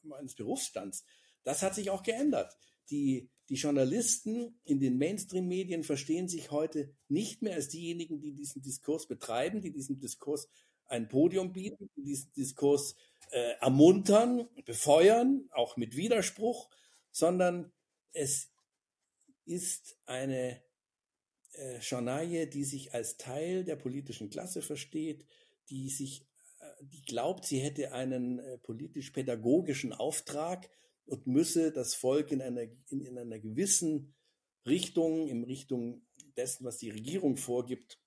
meines 0.02 0.34
Berufsstands. 0.34 1.04
Das 1.44 1.62
hat 1.62 1.74
sich 1.74 1.90
auch 1.90 2.02
geändert. 2.02 2.56
Die, 2.90 3.30
die 3.48 3.54
Journalisten 3.54 4.60
in 4.64 4.80
den 4.80 4.98
Mainstream-Medien 4.98 5.84
verstehen 5.84 6.28
sich 6.28 6.50
heute 6.50 6.94
nicht 7.08 7.40
mehr 7.40 7.54
als 7.54 7.68
diejenigen, 7.68 8.20
die 8.20 8.34
diesen 8.34 8.60
Diskurs 8.60 9.06
betreiben, 9.06 9.62
die 9.62 9.72
diesem 9.72 9.98
Diskurs 9.98 10.48
ein 10.87 11.09
Podium 11.09 11.53
bieten, 11.53 11.90
die 11.97 12.03
diesen 12.03 12.33
Diskurs 12.33 12.94
äh, 13.31 13.55
ermuntern, 13.61 14.49
befeuern, 14.64 15.49
auch 15.53 15.77
mit 15.77 15.97
Widerspruch, 15.97 16.70
sondern 17.11 17.73
es 18.12 18.51
ist 19.44 19.99
eine 20.07 20.62
äh, 21.53 21.79
Journaille, 21.79 22.47
die 22.47 22.64
sich 22.64 22.94
als 22.94 23.16
Teil 23.16 23.64
der 23.64 23.77
politischen 23.77 24.31
Klasse 24.31 24.62
versteht, 24.62 25.25
die 25.70 25.88
sich, 25.88 26.27
äh, 26.61 26.85
die 26.85 27.03
glaubt, 27.03 27.44
sie 27.44 27.59
hätte 27.59 27.92
einen 27.92 28.38
äh, 28.38 28.59
politisch-pädagogischen 28.59 29.92
Auftrag 29.92 30.68
und 31.07 31.27
müsse 31.27 31.73
das 31.73 31.94
Volk 31.94 32.31
in 32.31 32.40
einer, 32.40 32.62
in, 32.88 33.01
in 33.01 33.18
einer 33.18 33.38
gewissen 33.38 34.14
Richtung, 34.66 35.29
in 35.29 35.44
Richtung 35.44 36.07
dessen, 36.37 36.64
was 36.64 36.79
die 36.79 36.90
Regierung 36.90 37.37
vorgibt, 37.37 38.01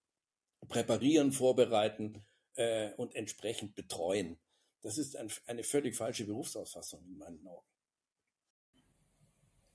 präparieren, 0.67 1.31
vorbereiten 1.31 2.25
äh, 2.57 2.93
und 2.97 3.15
entsprechend 3.15 3.75
betreuen. 3.75 4.37
Das 4.81 4.97
ist 4.97 5.15
ein, 5.15 5.31
eine 5.45 5.63
völlig 5.63 5.95
falsche 5.95 6.25
Berufsausfassung 6.25 7.03
in 7.05 7.17
meinen 7.17 7.47
Augen. 7.47 7.65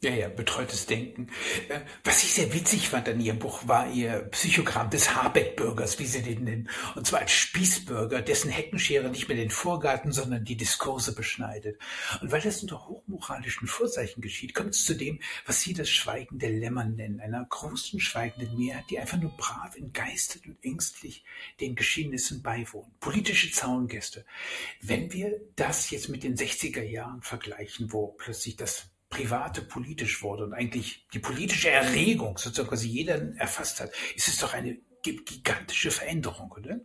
Ja, 0.05 0.11
ja, 0.11 0.29
betreutes 0.29 0.87
Denken. 0.87 1.29
Äh, 1.69 1.79
was 2.03 2.25
ich 2.25 2.35
sehr 2.35 2.53
witzig 2.53 2.89
fand 2.89 3.09
an 3.09 3.21
Ihrem 3.21 3.39
Buch, 3.39 3.69
war 3.69 3.89
Ihr 3.89 4.27
Psychogramm 4.33 4.91
des 4.91 5.15
Habeck-Bürgers, 5.15 6.01
wie 6.01 6.07
Sie 6.07 6.23
den 6.23 6.43
nennen. 6.43 6.69
Und 6.97 7.07
zwar 7.07 7.21
als 7.21 7.31
Spießbürger, 7.31 8.21
dessen 8.21 8.51
Heckenschere 8.51 9.11
nicht 9.11 9.29
mehr 9.29 9.37
den 9.37 9.51
Vorgarten, 9.51 10.11
sondern 10.11 10.45
die 10.45 10.57
Diskurse 10.57 11.15
beschneidet. 11.15 11.79
Und 12.21 12.33
weil 12.33 12.41
das 12.41 12.63
unter 12.63 12.89
hochmoralischen 12.89 13.69
Vorzeichen 13.69 14.23
geschieht, 14.23 14.55
kommt 14.55 14.71
es 14.71 14.85
zu 14.85 14.95
dem, 14.95 15.21
was 15.47 15.61
Sie 15.61 15.73
das 15.73 15.89
Schweigen 15.89 16.41
der 16.41 16.51
Lämmer 16.51 16.85
nennen, 16.85 17.21
einer 17.21 17.47
großen 17.49 18.01
schweigenden 18.01 18.59
Mehrheit, 18.59 18.87
die 18.91 18.99
einfach 18.99 19.19
nur 19.19 19.37
brav, 19.37 19.77
entgeistert 19.77 20.47
und 20.47 20.57
ängstlich 20.65 21.25
den 21.61 21.77
Geschehnissen 21.77 22.43
beiwohnt. 22.43 22.99
Politische 22.99 23.53
Zaungäste. 23.53 24.25
Wenn 24.81 25.13
wir 25.13 25.41
das 25.55 25.91
jetzt 25.91 26.09
mit 26.09 26.25
den 26.25 26.37
60er 26.37 26.83
Jahren 26.83 27.23
vergleichen, 27.23 27.93
wo 27.93 28.09
plötzlich 28.09 28.57
das 28.57 28.89
Private 29.13 29.61
politisch 29.63 30.23
wurde 30.23 30.45
und 30.45 30.55
eigentlich 30.55 31.07
die 31.13 31.19
politische 31.19 31.69
Erregung 31.69 32.39
sozusagen 32.39 32.71
quasi 32.71 32.89
jeder 32.89 33.37
erfasst 33.37 33.81
hat, 33.81 33.93
ist 34.17 34.27
es 34.27 34.39
doch 34.39 34.55
eine 34.55 34.79
gigantische 35.03 35.91
Veränderung, 35.91 36.51
oder? 36.53 36.81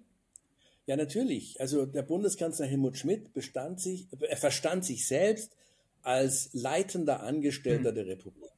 Ja, 0.86 0.98
natürlich. 0.98 1.60
Also 1.62 1.86
der 1.86 2.02
Bundeskanzler 2.02 2.66
Helmut 2.66 2.98
Schmidt 2.98 3.34
bestand 3.34 3.80
sich, 3.80 4.08
er 4.20 4.38
verstand 4.38 4.84
sich 4.84 5.08
selbst 5.08 5.56
als 6.02 6.50
leitender 6.52 7.24
Angestellter 7.24 7.90
hm. 7.90 7.96
der 7.96 8.08
Republik. 8.08 8.52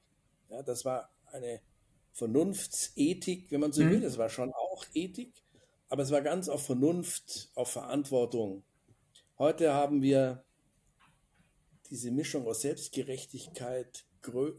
Ja, 0.50 0.64
das 0.64 0.84
war 0.84 1.12
eine 1.32 1.62
Vernunftsethik, 2.14 3.52
wenn 3.52 3.60
man 3.60 3.72
so 3.72 3.84
hm. 3.84 3.92
will. 3.92 4.02
Das 4.02 4.18
war 4.18 4.30
schon 4.30 4.52
auch 4.52 4.86
Ethik, 4.96 5.32
aber 5.90 6.02
es 6.02 6.12
war 6.12 6.22
ganz 6.22 6.50
auf 6.50 6.66
Vernunft, 6.66 7.50
auf 7.54 7.72
Verantwortung. 7.72 8.64
Heute 9.38 9.74
haben 9.74 10.02
wir 10.02 10.44
diese 11.90 12.12
Mischung 12.12 12.46
aus 12.48 12.62
Selbstgerechtigkeit 12.62 14.06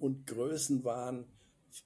und 0.01 0.27
Größenwahn, 0.27 1.27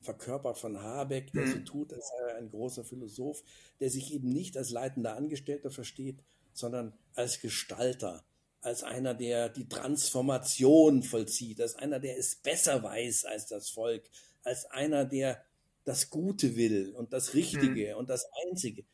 verkörpert 0.00 0.59
von 0.59 0.80
Habeck, 0.80 1.33
der 1.33 1.46
so 1.46 1.57
mhm. 1.57 1.64
tut, 1.64 1.92
als 1.92 2.09
sei 2.09 2.33
er 2.33 2.37
ein 2.38 2.50
großer 2.50 2.85
Philosoph, 2.85 3.42
der 3.80 3.90
sich 3.90 4.12
eben 4.14 4.30
nicht 4.30 4.57
als 4.57 4.70
leitender 4.70 5.16
Angestellter 5.16 5.70
versteht, 5.70 6.20
sondern 6.52 6.94
als 7.14 7.40
Gestalter, 7.40 8.24
als 8.61 8.83
einer, 8.83 9.14
der 9.14 9.48
die 9.48 9.68
Transformation 9.68 11.02
vollzieht, 11.02 11.61
als 11.61 11.76
einer, 11.76 12.00
der 12.00 12.18
es 12.18 12.37
besser 12.37 12.83
weiß 12.83 13.26
als 13.26 13.46
das 13.46 13.68
Volk, 13.68 14.09
als 14.42 14.64
einer, 14.70 15.04
der 15.04 15.44
das 15.85 16.09
Gute 16.09 16.57
will 16.57 16.92
und 16.96 17.12
das 17.12 17.35
Richtige 17.35 17.92
mhm. 17.92 17.98
und 17.98 18.09
das 18.09 18.26
Einzige. 18.48 18.85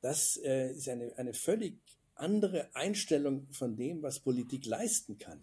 Das 0.00 0.38
äh, 0.38 0.70
ist 0.72 0.88
eine, 0.88 1.12
eine 1.18 1.34
völlig 1.34 1.78
andere 2.14 2.74
Einstellung 2.74 3.46
von 3.52 3.76
dem, 3.76 4.02
was 4.02 4.20
Politik 4.20 4.64
leisten 4.64 5.18
kann. 5.18 5.42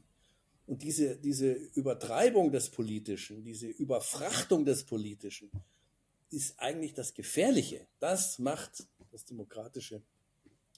Und 0.68 0.82
diese, 0.82 1.18
diese 1.18 1.52
Übertreibung 1.52 2.52
des 2.52 2.70
Politischen, 2.70 3.44
diese 3.44 3.68
Überfrachtung 3.68 4.66
des 4.66 4.84
Politischen, 4.84 5.52
ist 6.32 6.60
eigentlich 6.60 6.94
das 6.94 7.14
Gefährliche. 7.14 7.88
Das 8.00 8.40
macht 8.40 8.88
das 9.12 9.26
demokratische 9.26 10.02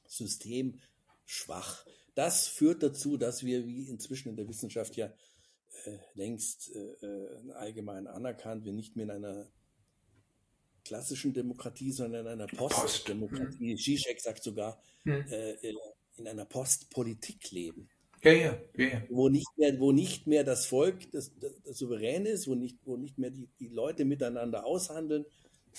System 0.08 0.80
schwach. 1.26 1.86
das 2.16 2.48
führt 2.48 2.82
dazu, 2.82 3.18
dass 3.18 3.44
wir, 3.44 3.68
wie 3.68 3.88
inzwischen 3.88 4.30
in 4.30 4.36
der 4.38 4.48
Wissenschaft 4.48 4.96
ja 4.96 5.14
äh, 5.86 5.98
längst 6.16 6.72
äh, 6.76 7.06
äh 7.06 7.52
allgemein 7.52 8.08
anerkannt, 8.08 8.66
wir 8.66 8.74
nicht 8.74 8.96
mehr 8.96 9.06
in 9.06 9.12
einer 9.12 9.48
klassischen 10.84 11.34
Demokratie, 11.34 11.92
sondern 11.92 12.26
in 12.26 12.32
einer 12.32 12.48
Postdemokratie. 12.48 13.74
Post. 13.74 13.84
Zizek 13.84 14.22
sagt 14.22 14.44
sogar, 14.44 14.82
hm. 15.04 15.28
äh, 15.30 15.74
in 16.16 16.28
einer 16.28 16.46
Postpolitik 16.46 17.52
leben. 17.52 17.90
Ja, 18.24 18.32
ja, 18.32 18.58
ja, 18.76 19.04
Wo, 19.10 19.30
nicht 19.30 19.48
mehr, 19.58 19.80
wo 19.80 19.92
nicht 19.92 20.28
mehr 20.28 20.44
das 20.44 20.66
Volk 20.66 21.12
das, 21.12 21.32
das, 21.40 21.52
das 21.64 21.78
souverän 21.78 22.26
ist, 22.26 22.48
wo 22.48 22.56
nicht, 22.56 22.78
wo 22.84 22.98
nicht 22.98 23.18
mehr 23.18 23.30
die, 23.30 23.48
die 23.60 23.68
Leute 23.68 24.06
miteinander 24.06 24.66
aushandeln, 24.66 25.26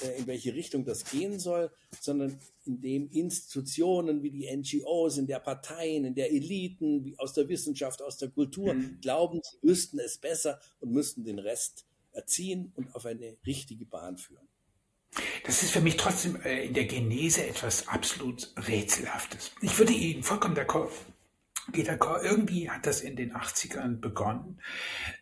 äh, 0.02 0.18
in 0.18 0.26
welche 0.26 0.54
Richtung 0.54 0.84
das 0.84 1.04
gehen 1.04 1.38
soll, 1.38 1.70
sondern 2.00 2.38
in 2.64 2.80
dem 2.80 3.10
Institutionen 3.10 4.22
wie 4.22 4.30
die 4.30 4.48
NGOs, 4.54 5.18
in 5.18 5.26
der 5.26 5.40
Parteien, 5.40 6.04
in 6.04 6.14
der 6.14 6.30
Eliten, 6.30 7.04
wie 7.04 7.18
aus 7.18 7.32
der 7.32 7.48
Wissenschaft, 7.48 8.02
aus 8.02 8.18
der 8.18 8.28
Kultur 8.28 8.74
mhm. 8.74 8.98
glauben, 9.00 9.40
sie 9.42 9.68
wüssten 9.68 9.98
es 9.98 10.18
besser 10.18 10.60
und 10.80 10.92
müssten 10.92 11.24
den 11.24 11.38
Rest 11.38 11.86
erziehen 12.12 12.72
und 12.76 12.94
auf 12.94 13.06
eine 13.06 13.36
richtige 13.46 13.84
Bahn 13.84 14.16
führen. 14.16 14.46
Das 15.44 15.62
ist 15.62 15.72
für 15.72 15.80
mich 15.80 15.96
trotzdem 15.96 16.36
äh, 16.42 16.66
in 16.66 16.74
der 16.74 16.84
Genese 16.84 17.46
etwas 17.46 17.88
absolut 17.88 18.52
Rätselhaftes. 18.68 19.52
Ich 19.62 19.78
würde 19.78 19.92
Ihnen 19.92 20.22
vollkommen 20.22 20.56
d'accord 20.56 20.90
Kor, 21.98 22.22
irgendwie 22.22 22.70
hat 22.70 22.86
das 22.86 23.00
in 23.00 23.16
den 23.16 23.34
80ern 23.34 24.00
begonnen, 24.00 24.60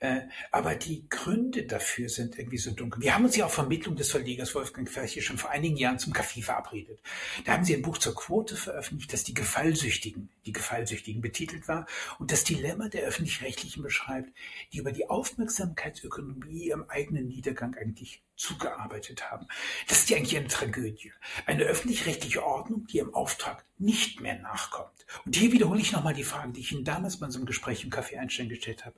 äh, 0.00 0.22
aber 0.52 0.74
die 0.74 1.08
Gründe 1.08 1.64
dafür 1.64 2.08
sind 2.08 2.38
irgendwie 2.38 2.58
so 2.58 2.70
dunkel. 2.70 3.02
Wir 3.02 3.14
haben 3.14 3.24
uns 3.24 3.36
ja 3.36 3.46
auf 3.46 3.54
Vermittlung 3.54 3.96
des 3.96 4.10
Verlegers 4.10 4.54
Wolfgang 4.54 4.88
Ferche 4.88 5.22
schon 5.22 5.38
vor 5.38 5.50
einigen 5.50 5.76
Jahren 5.76 5.98
zum 5.98 6.12
Kaffee 6.12 6.42
verabredet. 6.42 7.00
Da 7.44 7.52
haben 7.52 7.64
sie 7.64 7.74
ein 7.74 7.82
Buch 7.82 7.98
zur 7.98 8.14
Quote 8.14 8.56
veröffentlicht, 8.56 9.12
das 9.12 9.24
die 9.24 9.34
Gefallsüchtigen, 9.34 10.30
die 10.44 10.52
Gefallsüchtigen 10.52 11.20
betitelt 11.20 11.68
war 11.68 11.86
und 12.18 12.32
das 12.32 12.44
Dilemma 12.44 12.88
der 12.88 13.02
Öffentlich-Rechtlichen 13.04 13.82
beschreibt, 13.82 14.30
die 14.72 14.78
über 14.78 14.92
die 14.92 15.08
Aufmerksamkeitsökonomie 15.08 16.68
im 16.70 16.88
eigenen 16.88 17.28
Niedergang 17.28 17.74
eigentlich 17.74 18.22
zugearbeitet 18.36 19.30
haben. 19.30 19.46
Das 19.88 19.98
ist 19.98 20.10
ja 20.10 20.16
eigentlich 20.16 20.36
eine 20.36 20.48
Tragödie. 20.48 21.12
Eine 21.46 21.64
öffentlich-rechtliche 21.64 22.44
Ordnung, 22.44 22.86
die 22.86 22.98
im 22.98 23.14
Auftrag 23.14 23.64
nicht 23.78 24.20
mehr 24.20 24.38
nachkommt. 24.38 25.06
Und 25.24 25.36
hier 25.36 25.52
wiederhole 25.52 25.80
ich 25.80 25.92
nochmal 25.92 26.14
die 26.14 26.24
Frage, 26.24 26.52
die 26.52 26.60
ich 26.60 26.72
Ihnen 26.72 26.84
damals 26.84 27.18
bei 27.18 27.26
unserem 27.26 27.46
Gespräch 27.46 27.84
im 27.84 27.90
Café 27.90 28.18
Einstein 28.18 28.48
gestellt 28.48 28.84
habe. 28.84 28.96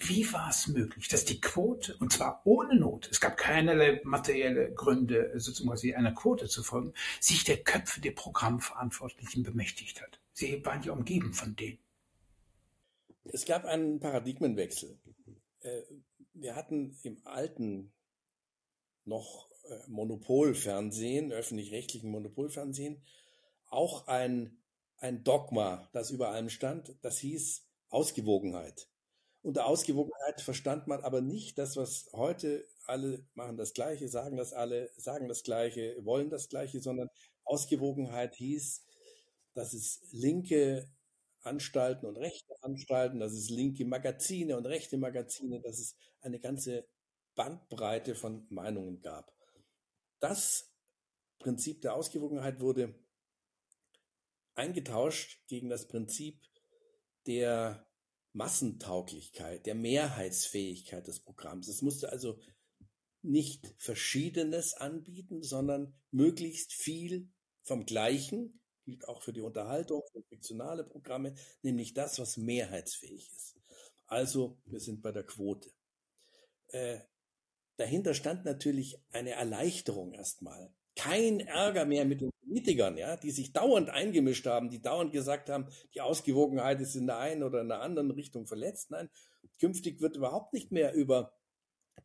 Wie 0.00 0.32
war 0.32 0.50
es 0.50 0.68
möglich, 0.68 1.08
dass 1.08 1.24
die 1.24 1.40
Quote, 1.40 1.96
und 1.96 2.12
zwar 2.12 2.42
ohne 2.44 2.76
Not, 2.76 3.08
es 3.10 3.20
gab 3.20 3.36
keinerlei 3.36 4.00
materielle 4.04 4.72
Gründe, 4.72 5.32
sozusagen 5.36 5.94
einer 5.94 6.12
Quote 6.12 6.46
zu 6.46 6.62
folgen, 6.62 6.94
sich 7.20 7.44
der 7.44 7.58
Köpfe 7.58 8.00
der 8.00 8.12
Programmverantwortlichen 8.12 9.42
bemächtigt 9.42 10.00
hat? 10.00 10.20
Sie 10.32 10.64
waren 10.64 10.82
ja 10.82 10.92
umgeben 10.92 11.32
von 11.34 11.56
denen. 11.56 11.78
Es 13.24 13.44
gab 13.44 13.64
einen 13.64 14.00
Paradigmenwechsel. 14.00 14.98
Äh, 15.60 15.82
wir 16.34 16.54
hatten 16.54 16.96
im 17.02 17.18
alten 17.24 17.92
noch 19.08 19.48
äh, 19.64 19.78
Monopolfernsehen, 19.88 21.32
öffentlich-rechtlichen 21.32 22.10
Monopolfernsehen, 22.10 23.02
auch 23.66 24.06
ein, 24.06 24.58
ein 24.98 25.24
Dogma, 25.24 25.88
das 25.92 26.10
über 26.10 26.30
allem 26.30 26.48
stand, 26.48 26.96
das 27.02 27.18
hieß 27.18 27.66
Ausgewogenheit. 27.90 28.88
Unter 29.42 29.66
Ausgewogenheit 29.66 30.40
verstand 30.40 30.86
man 30.88 31.00
aber 31.02 31.20
nicht 31.20 31.58
das, 31.58 31.76
was 31.76 32.10
heute 32.12 32.66
alle 32.86 33.24
machen 33.34 33.56
das 33.56 33.72
Gleiche, 33.72 34.08
sagen 34.08 34.36
das 34.36 34.52
alle, 34.52 34.90
sagen 34.96 35.28
das 35.28 35.42
Gleiche, 35.42 35.96
wollen 36.04 36.28
das 36.30 36.48
Gleiche, 36.48 36.80
sondern 36.80 37.08
Ausgewogenheit 37.44 38.34
hieß, 38.34 38.84
dass 39.54 39.74
es 39.74 40.00
linke 40.12 40.90
Anstalten 41.42 42.06
und 42.06 42.16
rechte 42.16 42.54
Anstalten, 42.62 43.20
dass 43.20 43.32
es 43.32 43.48
linke 43.48 43.84
Magazine 43.84 44.56
und 44.56 44.66
rechte 44.66 44.98
Magazine, 44.98 45.60
dass 45.60 45.78
es 45.78 45.96
eine 46.20 46.40
ganze 46.40 46.86
Bandbreite 47.38 48.16
von 48.16 48.46
Meinungen 48.50 49.00
gab. 49.00 49.32
Das 50.18 50.74
Prinzip 51.38 51.80
der 51.82 51.94
Ausgewogenheit 51.94 52.60
wurde 52.60 52.98
eingetauscht 54.56 55.46
gegen 55.46 55.68
das 55.68 55.86
Prinzip 55.86 56.42
der 57.26 57.88
Massentauglichkeit, 58.32 59.66
der 59.66 59.76
Mehrheitsfähigkeit 59.76 61.06
des 61.06 61.20
Programms. 61.20 61.68
Es 61.68 61.80
musste 61.80 62.10
also 62.10 62.40
nicht 63.22 63.72
Verschiedenes 63.78 64.74
anbieten, 64.74 65.44
sondern 65.44 65.94
möglichst 66.10 66.72
viel 66.72 67.30
vom 67.62 67.86
Gleichen, 67.86 68.60
gilt 68.84 69.06
auch 69.06 69.22
für 69.22 69.32
die 69.32 69.42
Unterhaltung, 69.42 70.02
für 70.10 70.24
fiktionale 70.24 70.82
Programme, 70.82 71.36
nämlich 71.62 71.94
das, 71.94 72.18
was 72.18 72.36
mehrheitsfähig 72.36 73.30
ist. 73.30 73.60
Also, 74.06 74.60
wir 74.64 74.80
sind 74.80 75.02
bei 75.02 75.12
der 75.12 75.24
Quote. 75.24 75.70
Äh, 76.68 76.98
dahinter 77.78 78.14
stand 78.14 78.44
natürlich 78.44 79.00
eine 79.12 79.30
Erleichterung 79.30 80.12
erstmal. 80.12 80.70
Kein 80.96 81.40
Ärger 81.40 81.84
mehr 81.86 82.04
mit 82.04 82.20
den 82.20 82.30
Politikern, 82.42 82.98
ja, 82.98 83.16
die 83.16 83.30
sich 83.30 83.52
dauernd 83.52 83.88
eingemischt 83.88 84.46
haben, 84.46 84.68
die 84.68 84.82
dauernd 84.82 85.12
gesagt 85.12 85.48
haben, 85.48 85.68
die 85.94 86.00
Ausgewogenheit 86.00 86.80
ist 86.80 86.96
in 86.96 87.06
der 87.06 87.18
einen 87.18 87.42
oder 87.42 87.60
in 87.60 87.68
der 87.68 87.80
anderen 87.80 88.10
Richtung 88.10 88.46
verletzt. 88.46 88.90
Nein, 88.90 89.08
künftig 89.60 90.00
wird 90.00 90.16
überhaupt 90.16 90.52
nicht 90.52 90.72
mehr 90.72 90.92
über 90.94 91.32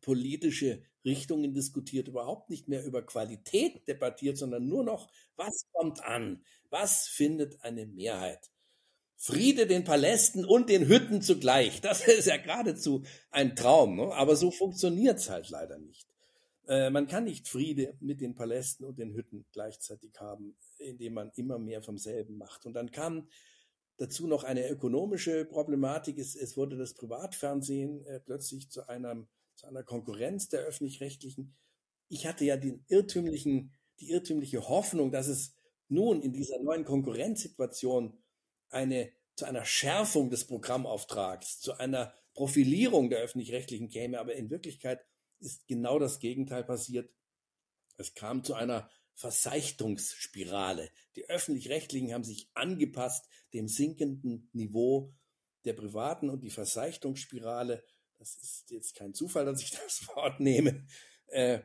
politische 0.00 0.82
Richtungen 1.04 1.52
diskutiert, 1.54 2.08
überhaupt 2.08 2.50
nicht 2.50 2.68
mehr 2.68 2.84
über 2.84 3.02
Qualität 3.02 3.86
debattiert, 3.88 4.38
sondern 4.38 4.68
nur 4.68 4.84
noch, 4.84 5.10
was 5.36 5.66
kommt 5.72 6.02
an? 6.04 6.44
Was 6.70 7.08
findet 7.08 7.62
eine 7.62 7.86
Mehrheit? 7.86 8.50
Friede 9.24 9.66
den 9.66 9.84
Palästen 9.84 10.44
und 10.44 10.68
den 10.68 10.86
Hütten 10.86 11.22
zugleich. 11.22 11.80
Das 11.80 12.06
ist 12.06 12.26
ja 12.26 12.36
geradezu 12.36 13.04
ein 13.30 13.56
Traum, 13.56 13.96
ne? 13.96 14.12
aber 14.12 14.36
so 14.36 14.50
funktioniert's 14.50 15.30
halt 15.30 15.48
leider 15.48 15.78
nicht. 15.78 16.06
Äh, 16.68 16.90
man 16.90 17.06
kann 17.06 17.24
nicht 17.24 17.48
Friede 17.48 17.96
mit 18.00 18.20
den 18.20 18.34
Palästen 18.34 18.84
und 18.84 18.98
den 18.98 19.14
Hütten 19.14 19.46
gleichzeitig 19.50 20.12
haben, 20.20 20.58
indem 20.76 21.14
man 21.14 21.30
immer 21.36 21.58
mehr 21.58 21.80
vom 21.80 21.96
selben 21.96 22.36
macht. 22.36 22.66
Und 22.66 22.74
dann 22.74 22.90
kam 22.90 23.26
dazu 23.96 24.26
noch 24.26 24.44
eine 24.44 24.68
ökonomische 24.68 25.46
Problematik. 25.46 26.18
Es, 26.18 26.36
es 26.36 26.58
wurde 26.58 26.76
das 26.76 26.92
Privatfernsehen 26.92 28.04
äh, 28.04 28.20
plötzlich 28.20 28.70
zu, 28.70 28.86
einem, 28.90 29.26
zu 29.54 29.66
einer 29.66 29.84
Konkurrenz 29.84 30.50
der 30.50 30.60
öffentlich-rechtlichen. 30.60 31.56
Ich 32.08 32.26
hatte 32.26 32.44
ja 32.44 32.58
den 32.58 32.84
irrtümlichen, 32.88 33.72
die 34.00 34.10
irrtümliche 34.10 34.68
Hoffnung, 34.68 35.12
dass 35.12 35.28
es 35.28 35.54
nun 35.88 36.20
in 36.20 36.34
dieser 36.34 36.62
neuen 36.62 36.84
Konkurrenzsituation 36.84 38.18
eine, 38.70 39.12
zu 39.36 39.44
einer 39.44 39.64
Schärfung 39.64 40.30
des 40.30 40.46
Programmauftrags, 40.46 41.60
zu 41.60 41.78
einer 41.78 42.14
Profilierung 42.34 43.10
der 43.10 43.20
öffentlich-rechtlichen 43.20 43.88
käme, 43.88 44.18
aber 44.18 44.34
in 44.34 44.50
Wirklichkeit 44.50 45.04
ist 45.40 45.66
genau 45.66 45.98
das 45.98 46.18
Gegenteil 46.18 46.64
passiert. 46.64 47.10
Es 47.96 48.14
kam 48.14 48.42
zu 48.42 48.54
einer 48.54 48.90
Verseichtungsspirale. 49.14 50.90
Die 51.14 51.28
öffentlich-rechtlichen 51.28 52.12
haben 52.12 52.24
sich 52.24 52.50
angepasst 52.54 53.28
dem 53.52 53.68
sinkenden 53.68 54.48
Niveau 54.52 55.14
der 55.64 55.74
privaten 55.74 56.28
und 56.28 56.40
die 56.40 56.50
Verseichtungsspirale, 56.50 57.84
das 58.18 58.36
ist 58.36 58.70
jetzt 58.70 58.94
kein 58.94 59.14
Zufall, 59.14 59.44
dass 59.44 59.62
ich 59.62 59.70
das 59.84 60.06
Wort 60.08 60.40
nehme, 60.40 60.86
äh, 61.28 61.60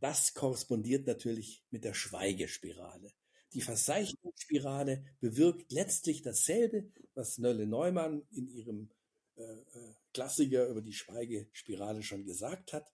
das 0.00 0.34
korrespondiert 0.34 1.06
natürlich 1.06 1.64
mit 1.70 1.84
der 1.84 1.94
Schweigespirale. 1.94 3.12
Die 3.52 3.60
Verseichtungsspirale 3.60 5.04
bewirkt 5.20 5.72
letztlich 5.72 6.22
dasselbe, 6.22 6.90
was 7.14 7.38
Nölle 7.38 7.66
Neumann 7.66 8.22
in 8.30 8.48
ihrem 8.48 8.90
äh, 9.36 9.42
äh, 9.42 9.94
Klassiker 10.12 10.68
über 10.68 10.82
die 10.82 10.92
Schweigespirale 10.92 12.02
schon 12.02 12.24
gesagt 12.24 12.72
hat, 12.72 12.92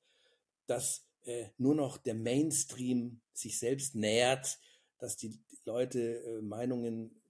dass 0.66 1.06
äh, 1.24 1.48
nur 1.56 1.74
noch 1.74 1.98
der 1.98 2.14
Mainstream 2.14 3.20
sich 3.32 3.58
selbst 3.58 3.94
nähert, 3.94 4.58
dass 4.98 5.16
die 5.16 5.40
Leute 5.64 6.22
äh, 6.22 6.42
Meinungen, 6.42 7.22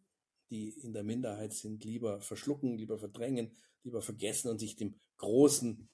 die 0.51 0.71
in 0.71 0.93
der 0.93 1.03
Minderheit 1.03 1.53
sind, 1.53 1.85
lieber 1.85 2.21
verschlucken, 2.21 2.77
lieber 2.77 2.99
verdrängen, 2.99 3.55
lieber 3.83 4.03
vergessen 4.03 4.49
und 4.49 4.59
sich 4.59 4.77
dem 4.77 4.99
Großen, 5.19 5.89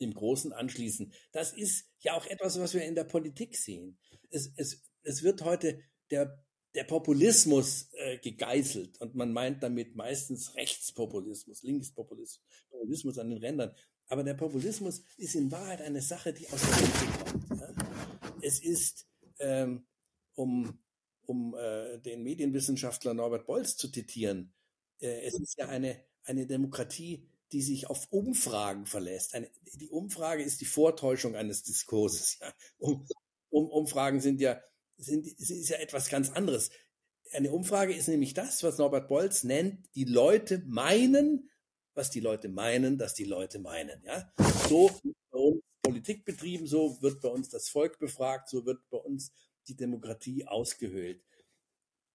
dem 0.00 0.14
Großen 0.14 0.52
anschließen. 0.52 1.12
Das 1.30 1.52
ist 1.52 1.88
ja 2.00 2.14
auch 2.14 2.26
etwas, 2.26 2.58
was 2.58 2.74
wir 2.74 2.84
in 2.84 2.94
der 2.94 3.04
Politik 3.04 3.56
sehen. 3.56 3.98
Es, 4.30 4.52
es, 4.56 4.82
es 5.02 5.22
wird 5.22 5.42
heute 5.42 5.80
der 6.10 6.42
der 6.74 6.84
Populismus 6.84 7.88
äh, 7.92 8.18
gegeißelt 8.18 9.00
und 9.00 9.14
man 9.14 9.32
meint 9.32 9.62
damit 9.62 9.94
meistens 9.94 10.54
Rechtspopulismus, 10.54 11.62
Linkspopulismus, 11.62 12.42
Populismus 12.70 13.18
an 13.18 13.30
den 13.30 13.38
Rändern. 13.38 13.74
Aber 14.06 14.24
der 14.24 14.34
Populismus 14.34 15.02
ist 15.16 15.34
in 15.34 15.50
Wahrheit 15.50 15.82
eine 15.82 16.02
Sache, 16.02 16.32
die 16.32 16.48
aus 16.48 16.60
der 16.60 16.80
Mitte 16.80 17.24
kommt. 17.24 17.60
Ja? 17.60 17.74
Es 18.40 18.60
ist, 18.60 19.06
ähm, 19.38 19.86
um, 20.34 20.78
um 21.26 21.54
äh, 21.54 21.98
den 21.98 22.22
Medienwissenschaftler 22.22 23.14
Norbert 23.14 23.46
Bolz 23.46 23.76
zu 23.76 23.90
zitieren, 23.90 24.52
äh, 25.00 25.26
es 25.26 25.38
ist 25.38 25.58
ja 25.58 25.68
eine, 25.68 26.00
eine 26.24 26.46
Demokratie, 26.46 27.28
die 27.52 27.62
sich 27.62 27.88
auf 27.88 28.10
Umfragen 28.10 28.86
verlässt. 28.86 29.34
Eine, 29.34 29.50
die 29.74 29.90
Umfrage 29.90 30.42
ist 30.42 30.62
die 30.62 30.66
Vortäuschung 30.66 31.36
eines 31.36 31.62
Diskurses. 31.62 32.38
Ja? 32.40 32.52
Um, 32.78 33.06
um, 33.50 33.68
Umfragen 33.68 34.20
sind 34.20 34.40
ja 34.40 34.60
sind, 34.96 35.26
ist 35.26 35.68
ja 35.68 35.78
etwas 35.78 36.08
ganz 36.08 36.30
anderes. 36.30 36.70
eine 37.32 37.50
Umfrage 37.50 37.94
ist 37.94 38.08
nämlich 38.08 38.34
das, 38.34 38.62
was 38.62 38.78
Norbert 38.78 39.08
Bolz 39.08 39.44
nennt, 39.44 39.88
die 39.94 40.04
Leute 40.04 40.62
meinen, 40.66 41.50
was 41.94 42.10
die 42.10 42.20
Leute 42.20 42.48
meinen, 42.48 42.98
dass 42.98 43.14
die 43.14 43.24
Leute 43.24 43.58
meinen. 43.58 44.02
Ja? 44.04 44.32
So 44.68 44.90
wird 45.02 45.16
bei 45.30 45.38
uns 45.38 45.62
Politik 45.82 46.24
betrieben, 46.24 46.66
so 46.66 47.00
wird 47.02 47.20
bei 47.20 47.28
uns 47.28 47.48
das 47.48 47.68
Volk 47.68 47.98
befragt, 47.98 48.48
so 48.48 48.64
wird 48.64 48.88
bei 48.90 48.98
uns 48.98 49.32
die 49.66 49.76
Demokratie 49.76 50.46
ausgehöhlt. 50.46 51.22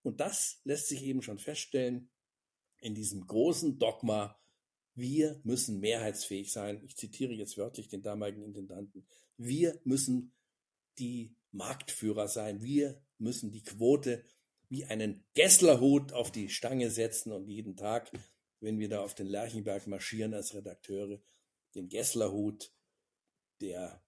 Und 0.03 0.19
das 0.19 0.61
lässt 0.63 0.87
sich 0.87 1.03
eben 1.03 1.21
schon 1.21 1.37
feststellen 1.37 2.09
in 2.79 2.95
diesem 2.95 3.25
großen 3.25 3.77
Dogma, 3.77 4.39
wir 4.97 5.39
müssen 5.43 5.79
mehrheitsfähig 5.79 6.51
sein. 6.51 6.81
Ich 6.83 6.97
zitiere 6.97 7.31
jetzt 7.33 7.57
wörtlich 7.57 7.87
den 7.87 8.01
damaligen 8.01 8.41
Intendanten. 8.41 9.05
Wir 9.37 9.79
müssen 9.83 10.33
die 10.97 11.35
Marktführer 11.57 12.27
sein. 12.27 12.61
Wir 12.61 13.01
müssen 13.17 13.51
die 13.51 13.63
Quote 13.63 14.23
wie 14.69 14.85
einen 14.85 15.25
Gesslerhut 15.33 16.13
auf 16.13 16.31
die 16.31 16.49
Stange 16.49 16.89
setzen 16.89 17.31
und 17.31 17.47
jeden 17.47 17.75
Tag, 17.75 18.11
wenn 18.59 18.79
wir 18.79 18.89
da 18.89 19.01
auf 19.01 19.15
den 19.15 19.27
Lerchenberg 19.27 19.87
marschieren 19.87 20.33
als 20.33 20.53
Redakteure, 20.53 21.21
den 21.75 21.89
Gesslerhut 21.89 22.71
der, 23.61 24.03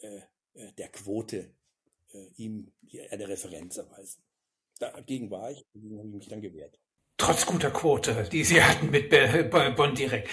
äh, 0.00 0.20
äh 0.54 0.72
der 0.72 0.88
Quote 0.88 1.54
äh, 2.12 2.26
ihm 2.36 2.72
eine 3.10 3.28
Referenz 3.28 3.76
erweisen. 3.76 4.22
Dagegen 4.78 5.30
war 5.30 5.50
ich, 5.50 5.64
dagegen 5.72 5.98
habe 5.98 6.08
ich 6.08 6.14
mich 6.14 6.28
dann 6.28 6.40
gewehrt. 6.40 6.80
Trotz 7.16 7.46
guter 7.46 7.70
Quote, 7.70 8.28
die 8.30 8.42
Sie 8.42 8.62
hatten 8.62 8.90
mit 8.90 9.08
Bonn 9.76 9.94
direkt. 9.94 10.28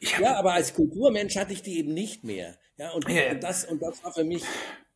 ja, 0.00 0.36
aber 0.36 0.54
als 0.54 0.72
Kulturmensch 0.72 1.36
hatte 1.36 1.52
ich 1.52 1.62
die 1.62 1.78
eben 1.78 1.92
nicht 1.92 2.24
mehr. 2.24 2.58
Ja, 2.78 2.92
und, 2.92 3.06
ja, 3.08 3.32
und 3.32 3.42
das, 3.42 3.66
und 3.66 3.82
das 3.82 4.02
war 4.02 4.12
für 4.14 4.24
mich 4.24 4.42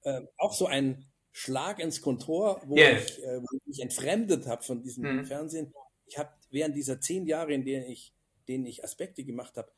äh, 0.03 0.23
auch 0.37 0.53
so 0.53 0.67
ein 0.67 1.07
Schlag 1.33 1.79
ins 1.79 2.01
Kontor, 2.01 2.61
wo, 2.67 2.77
yeah. 2.77 2.99
ich, 2.99 3.23
äh, 3.23 3.41
wo 3.41 3.57
ich 3.57 3.67
mich 3.67 3.81
entfremdet 3.81 4.47
habe 4.47 4.63
von 4.63 4.83
diesem 4.83 5.19
mhm. 5.19 5.25
Fernsehen. 5.25 5.73
Ich 6.07 6.19
habe 6.19 6.31
während 6.51 6.77
dieser 6.77 7.01
zehn 7.01 7.27
Jahre, 7.27 7.53
in 7.53 7.65
denen 7.65 7.87
ich, 7.87 8.13
denen 8.49 8.67
ich 8.67 8.83
Aspekte 8.83 9.25
gemacht 9.25 9.57
habe, 9.57 9.71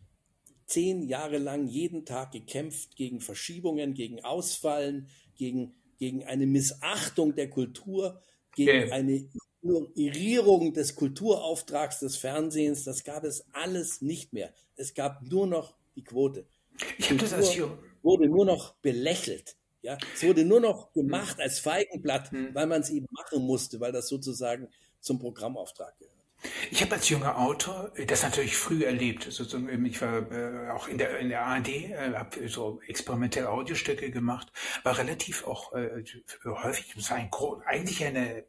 zehn 0.67 1.03
Jahre 1.03 1.39
lang 1.39 1.69
jeden 1.69 2.07
Tag 2.07 2.33
gekämpft 2.33 2.97
gegen 2.97 3.21
Verschiebungen, 3.21 3.95
gegen 3.95 4.25
Ausfallen, 4.25 5.09
gegen, 5.37 5.75
gegen 5.99 6.25
eine 6.25 6.47
Missachtung 6.47 7.35
der 7.35 7.51
Kultur, 7.51 8.21
gegen 8.55 8.71
yeah. 8.71 8.95
eine 8.95 9.29
Ignorierung 9.63 10.73
des 10.73 10.97
Kulturauftrags 10.97 12.01
des 12.01 12.17
Fernsehens. 12.17 12.85
Das 12.85 13.05
gab 13.05 13.25
es 13.25 13.45
alles 13.53 14.01
nicht 14.01 14.33
mehr. 14.33 14.53
Es 14.77 14.95
gab 14.95 15.23
nur 15.23 15.47
noch 15.47 15.77
die 15.95 16.05
Quote. 16.05 16.47
Das 17.21 17.33
als 17.33 17.57
wurde 18.03 18.29
nur 18.29 18.47
noch 18.47 18.75
belächelt. 18.77 19.57
Ja, 19.83 19.99
es 20.15 20.23
wurde 20.23 20.45
nur 20.45 20.61
noch 20.61 20.93
gemacht 20.93 21.41
als 21.41 21.59
Feigenblatt, 21.59 22.31
hm. 22.31 22.55
weil 22.55 22.67
man 22.67 22.83
es 22.83 22.91
eben 22.91 23.07
machen 23.11 23.45
musste, 23.45 23.81
weil 23.81 23.93
das 23.93 24.09
sozusagen 24.09 24.69
zum 25.01 25.19
Programmauftrag 25.19 25.99
gehört. 25.99 26.13
Ich 26.71 26.83
habe 26.83 26.95
als 26.95 27.09
junger 27.09 27.39
Autor 27.39 27.93
das 28.07 28.23
natürlich 28.23 28.57
früh 28.57 28.85
erlebt. 28.85 29.25
Sozusagen, 29.25 29.85
ich 29.85 30.01
war 30.01 30.31
äh, 30.31 30.71
auch 30.71 30.89
in 30.89 30.99
der, 30.99 31.19
in 31.19 31.29
der 31.29 31.45
ARD, 31.45 31.69
äh, 31.69 32.15
habe 32.15 32.49
so 32.49 32.81
experimentell 32.87 33.47
Audiostücke 33.47 34.11
gemacht, 34.11 34.53
war 34.83 34.99
relativ 34.99 35.45
auch 35.47 35.73
äh, 35.75 36.05
häufig, 36.45 36.95
es 36.97 37.11
war 37.11 37.19
ein, 37.19 37.31
eigentlich 37.67 38.05
eine 38.05 38.45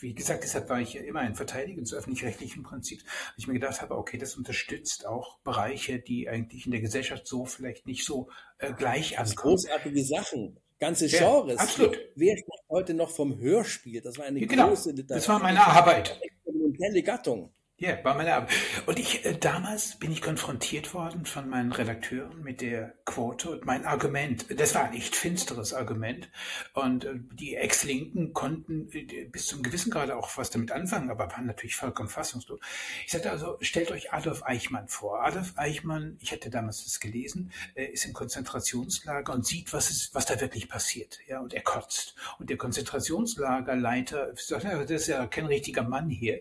wie 0.00 0.14
gesagt, 0.14 0.44
deshalb 0.44 0.68
war 0.68 0.80
ich 0.80 0.92
ja 0.92 1.00
immer 1.00 1.20
ein 1.20 1.34
Verteidiger 1.34 1.80
des 1.80 1.92
öffentlich-rechtlichen 1.92 2.62
Prinzips, 2.62 3.04
weil 3.04 3.34
ich 3.36 3.46
mir 3.48 3.54
gedacht 3.54 3.80
habe, 3.82 3.96
okay, 3.96 4.16
das 4.16 4.36
unterstützt 4.36 5.06
auch 5.06 5.38
Bereiche, 5.40 5.98
die 5.98 6.28
eigentlich 6.28 6.66
in 6.66 6.72
der 6.72 6.80
Gesellschaft 6.80 7.26
so 7.26 7.46
vielleicht 7.46 7.86
nicht 7.86 8.04
so 8.04 8.28
äh, 8.58 8.72
gleich 8.72 9.18
ankommen. 9.18 9.56
Großartige 9.56 10.04
Sachen 10.04 10.60
ganze 10.78 11.08
Genres. 11.08 11.56
Ja, 11.56 11.62
absolut. 11.62 11.98
Wer 12.14 12.36
spricht 12.36 12.64
heute 12.68 12.94
noch 12.94 13.10
vom 13.10 13.38
Hörspiel? 13.38 14.00
Das 14.00 14.18
war 14.18 14.26
eine 14.26 14.40
ja, 14.40 14.46
genau. 14.46 14.68
große 14.68 14.90
Literatur. 14.90 15.16
Das 15.16 15.28
war 15.28 15.38
meine 15.40 15.64
Arbeit. 15.64 16.20
Experimentelle 16.22 17.02
Gattung. 17.02 17.52
Ja, 17.80 17.96
war 18.02 18.16
meine 18.16 18.34
Arbeit. 18.34 18.50
Und 18.86 18.98
ich, 18.98 19.24
äh, 19.24 19.38
damals 19.38 20.00
bin 20.00 20.10
ich 20.10 20.20
konfrontiert 20.20 20.94
worden 20.94 21.24
von 21.26 21.48
meinen 21.48 21.70
Redakteuren 21.70 22.42
mit 22.42 22.60
der 22.60 22.94
Quote 23.04 23.50
und 23.50 23.66
mein 23.66 23.84
Argument, 23.84 24.46
das 24.58 24.74
war 24.74 24.86
ein 24.86 24.94
echt 24.94 25.14
finsteres 25.14 25.72
Argument. 25.72 26.28
Und 26.72 27.04
äh, 27.04 27.14
die 27.34 27.54
Ex-Linken 27.54 28.32
konnten 28.32 28.90
äh, 28.90 29.26
bis 29.26 29.46
zum 29.46 29.62
gewissen 29.62 29.92
Grade 29.92 30.16
auch 30.16 30.28
was 30.36 30.50
damit 30.50 30.72
anfangen, 30.72 31.08
aber 31.08 31.30
waren 31.30 31.46
natürlich 31.46 31.76
vollkommen 31.76 32.08
fassungslos. 32.08 32.58
Ich 33.06 33.12
sagte 33.12 33.30
also, 33.30 33.58
stellt 33.60 33.92
euch 33.92 34.12
Adolf 34.12 34.42
Eichmann 34.42 34.88
vor. 34.88 35.22
Adolf 35.22 35.52
Eichmann, 35.54 36.16
ich 36.18 36.32
hatte 36.32 36.50
damals 36.50 36.82
das 36.82 36.98
gelesen, 36.98 37.52
äh, 37.76 37.84
ist 37.84 38.04
im 38.06 38.12
Konzentrationslager 38.12 39.32
und 39.32 39.46
sieht, 39.46 39.72
was 39.72 39.88
ist, 39.88 40.16
was 40.16 40.26
da 40.26 40.40
wirklich 40.40 40.68
passiert. 40.68 41.20
Ja, 41.28 41.38
und 41.38 41.54
er 41.54 41.62
kotzt. 41.62 42.16
Und 42.40 42.50
der 42.50 42.56
Konzentrationslagerleiter 42.56 44.34
sagt, 44.34 44.64
das 44.64 44.90
ist 44.90 45.06
ja 45.06 45.24
kein 45.28 45.46
richtiger 45.46 45.84
Mann 45.84 46.10
hier. 46.10 46.40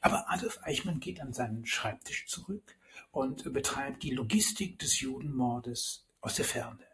Aber 0.00 0.24
Adolf 0.30 0.58
Eichmann 0.62 0.77
Eichmann 0.78 1.00
geht 1.00 1.20
an 1.20 1.32
seinen 1.32 1.66
Schreibtisch 1.66 2.26
zurück 2.28 2.76
und 3.10 3.52
betreibt 3.52 4.04
die 4.04 4.10
Logistik 4.10 4.78
des 4.78 5.00
Judenmordes 5.00 6.06
aus 6.20 6.36
der 6.36 6.44
Ferne 6.44 6.86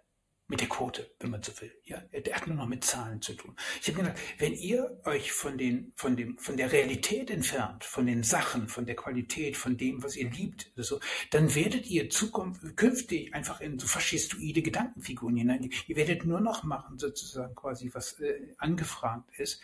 mit 0.46 0.60
der 0.60 0.68
Quote, 0.68 1.10
wenn 1.20 1.30
man 1.30 1.42
so 1.42 1.52
will. 1.60 1.72
Ja, 1.84 2.02
er 2.10 2.34
hat 2.34 2.46
nur 2.46 2.56
noch 2.56 2.66
mit 2.66 2.84
Zahlen 2.84 3.20
zu 3.20 3.34
tun. 3.34 3.56
Ich 3.80 3.88
habe 3.88 4.02
gedacht, 4.02 4.18
wenn 4.38 4.54
ihr 4.54 5.00
euch 5.04 5.32
von 5.32 5.58
den, 5.58 5.92
von 5.96 6.16
dem, 6.16 6.38
von 6.38 6.56
der 6.56 6.72
Realität 6.72 7.30
entfernt, 7.30 7.84
von 7.84 8.06
den 8.06 8.22
Sachen, 8.22 8.68
von 8.68 8.86
der 8.86 8.96
Qualität, 8.96 9.56
von 9.56 9.76
dem, 9.76 10.02
was 10.02 10.16
ihr 10.16 10.30
liebt, 10.30 10.70
so, 10.76 11.00
dann 11.30 11.54
werdet 11.54 11.86
ihr 11.86 12.08
zukünftig 12.08 13.34
einfach 13.34 13.60
in 13.60 13.78
so 13.78 13.86
faschistoide 13.86 14.62
Gedankenfiguren 14.62 15.36
hinein. 15.36 15.70
Ihr 15.88 15.96
werdet 15.96 16.24
nur 16.24 16.40
noch 16.40 16.62
machen, 16.62 16.98
sozusagen 16.98 17.54
quasi, 17.54 17.90
was 17.92 18.18
äh, 18.20 18.54
angefragt 18.58 19.30
ist. 19.38 19.62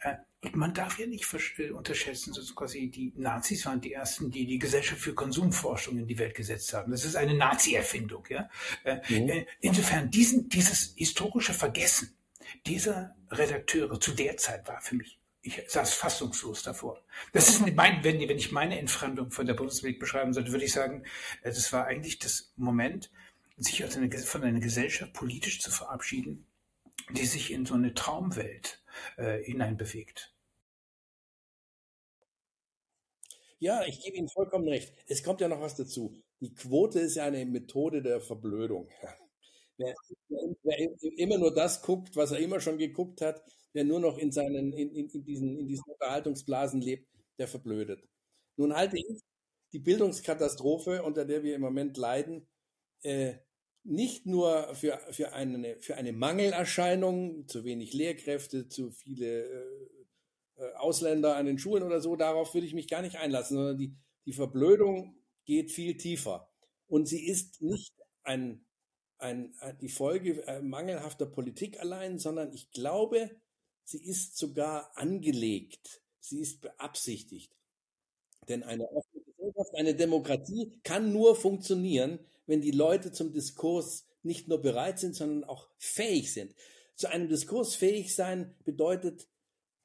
Äh, 0.00 0.16
und 0.44 0.56
man 0.56 0.74
darf 0.74 0.98
ja 0.98 1.06
nicht 1.06 1.24
äh, 1.58 1.70
unterschätzen, 1.70 2.32
so 2.32 2.54
quasi 2.54 2.88
die 2.88 3.12
Nazis 3.16 3.64
waren 3.64 3.80
die 3.80 3.92
ersten, 3.92 4.30
die 4.30 4.44
die 4.44 4.58
Gesellschaft 4.58 5.00
für 5.00 5.14
Konsumforschung 5.14 5.98
in 5.98 6.06
die 6.06 6.18
Welt 6.18 6.34
gesetzt 6.34 6.74
haben. 6.74 6.90
Das 6.90 7.04
ist 7.04 7.14
eine 7.14 7.34
Nazi-Erfindung. 7.34 8.26
Ja? 8.28 8.50
Äh, 8.82 8.96
mhm. 9.08 9.28
Äh, 9.28 9.46
insofern 9.60 10.10
diesen, 10.10 10.48
dieses 10.48 10.94
historische 10.96 11.54
Vergessen 11.54 12.16
dieser 12.66 13.14
Redakteure 13.30 14.00
zu 14.00 14.12
der 14.12 14.36
Zeit 14.36 14.66
war 14.66 14.80
für 14.80 14.96
mich 14.96 15.18
ich 15.42 15.60
saß 15.66 15.94
fassungslos 15.94 16.62
davor. 16.62 17.02
Das 17.32 17.48
ist 17.48 17.60
mein, 17.60 18.04
wenn, 18.04 18.20
wenn 18.20 18.38
ich 18.38 18.52
meine 18.52 18.78
Entfremdung 18.78 19.32
von 19.32 19.44
der 19.44 19.54
Bundesrepublik 19.54 19.98
beschreiben 19.98 20.32
sollte, 20.32 20.52
würde 20.52 20.64
ich 20.64 20.72
sagen, 20.72 21.04
das 21.42 21.72
war 21.72 21.86
eigentlich 21.86 22.20
das 22.20 22.52
Moment, 22.56 23.10
sich 23.56 23.84
aus 23.84 23.96
einer, 23.96 24.08
von 24.18 24.44
einer 24.44 24.60
Gesellschaft 24.60 25.12
politisch 25.12 25.60
zu 25.60 25.72
verabschieden, 25.72 26.46
die 27.10 27.26
sich 27.26 27.50
in 27.50 27.66
so 27.66 27.74
eine 27.74 27.92
Traumwelt 27.92 28.82
äh, 29.16 29.42
hineinbewegt. 29.42 30.31
Ja, 33.62 33.84
ich 33.86 34.00
gebe 34.02 34.16
Ihnen 34.16 34.28
vollkommen 34.28 34.66
recht. 34.66 34.92
Es 35.06 35.22
kommt 35.22 35.40
ja 35.40 35.46
noch 35.46 35.60
was 35.60 35.76
dazu. 35.76 36.20
Die 36.40 36.52
Quote 36.52 36.98
ist 36.98 37.14
ja 37.14 37.26
eine 37.26 37.46
Methode 37.46 38.02
der 38.02 38.20
Verblödung. 38.20 38.88
Wer, 39.78 39.94
wer, 40.62 40.78
immer 41.16 41.38
nur 41.38 41.52
das 41.52 41.80
guckt, 41.80 42.14
was 42.14 42.30
er 42.30 42.38
immer 42.38 42.60
schon 42.60 42.76
geguckt 42.76 43.20
hat, 43.20 43.42
wer 43.72 43.84
nur 43.84 44.00
noch 44.00 44.18
in 44.18 44.30
seinen, 44.30 44.72
in, 44.72 44.94
in, 44.94 45.24
diesen, 45.24 45.58
in 45.58 45.66
diesen 45.66 45.90
Unterhaltungsblasen 45.90 46.80
lebt, 46.80 47.08
der 47.38 47.48
verblödet. 47.48 48.06
Nun 48.56 48.74
halte 48.76 48.98
ich 48.98 49.20
die 49.72 49.80
Bildungskatastrophe, 49.80 51.02
unter 51.02 51.24
der 51.24 51.42
wir 51.42 51.56
im 51.56 51.62
Moment 51.62 51.96
leiden, 51.96 52.46
äh, 53.02 53.34
nicht 53.82 54.26
nur 54.26 54.74
für, 54.74 55.00
für, 55.10 55.32
eine, 55.32 55.80
für 55.80 55.96
eine 55.96 56.12
Mangelerscheinung, 56.12 57.48
zu 57.48 57.64
wenig 57.64 57.94
Lehrkräfte, 57.94 58.68
zu 58.68 58.90
viele 58.90 59.46
äh, 59.46 60.01
Ausländer 60.76 61.36
an 61.36 61.46
den 61.46 61.58
Schulen 61.58 61.82
oder 61.82 62.00
so, 62.00 62.16
darauf 62.16 62.54
würde 62.54 62.66
ich 62.66 62.74
mich 62.74 62.88
gar 62.88 63.02
nicht 63.02 63.16
einlassen, 63.16 63.56
sondern 63.56 63.78
die, 63.78 63.96
die 64.26 64.32
Verblödung 64.32 65.16
geht 65.44 65.70
viel 65.70 65.96
tiefer. 65.96 66.48
Und 66.86 67.06
sie 67.06 67.26
ist 67.26 67.62
nicht 67.62 67.94
ein, 68.22 68.64
ein, 69.18 69.54
die 69.80 69.88
Folge 69.88 70.46
äh, 70.46 70.60
mangelhafter 70.60 71.26
Politik 71.26 71.80
allein, 71.80 72.18
sondern 72.18 72.52
ich 72.52 72.70
glaube, 72.70 73.30
sie 73.84 74.04
ist 74.04 74.36
sogar 74.36 74.96
angelegt. 74.96 76.02
Sie 76.20 76.40
ist 76.40 76.60
beabsichtigt. 76.60 77.56
Denn 78.48 78.62
eine 78.62 78.88
offene 78.90 79.22
Gesellschaft, 79.24 79.74
eine 79.74 79.94
Demokratie 79.94 80.80
kann 80.82 81.12
nur 81.12 81.34
funktionieren, 81.36 82.20
wenn 82.46 82.60
die 82.60 82.70
Leute 82.70 83.12
zum 83.12 83.32
Diskurs 83.32 84.06
nicht 84.22 84.48
nur 84.48 84.60
bereit 84.60 84.98
sind, 84.98 85.14
sondern 85.14 85.44
auch 85.44 85.68
fähig 85.78 86.32
sind. 86.32 86.54
Zu 86.94 87.08
einem 87.08 87.28
Diskurs 87.28 87.74
fähig 87.74 88.14
sein 88.14 88.54
bedeutet 88.64 89.28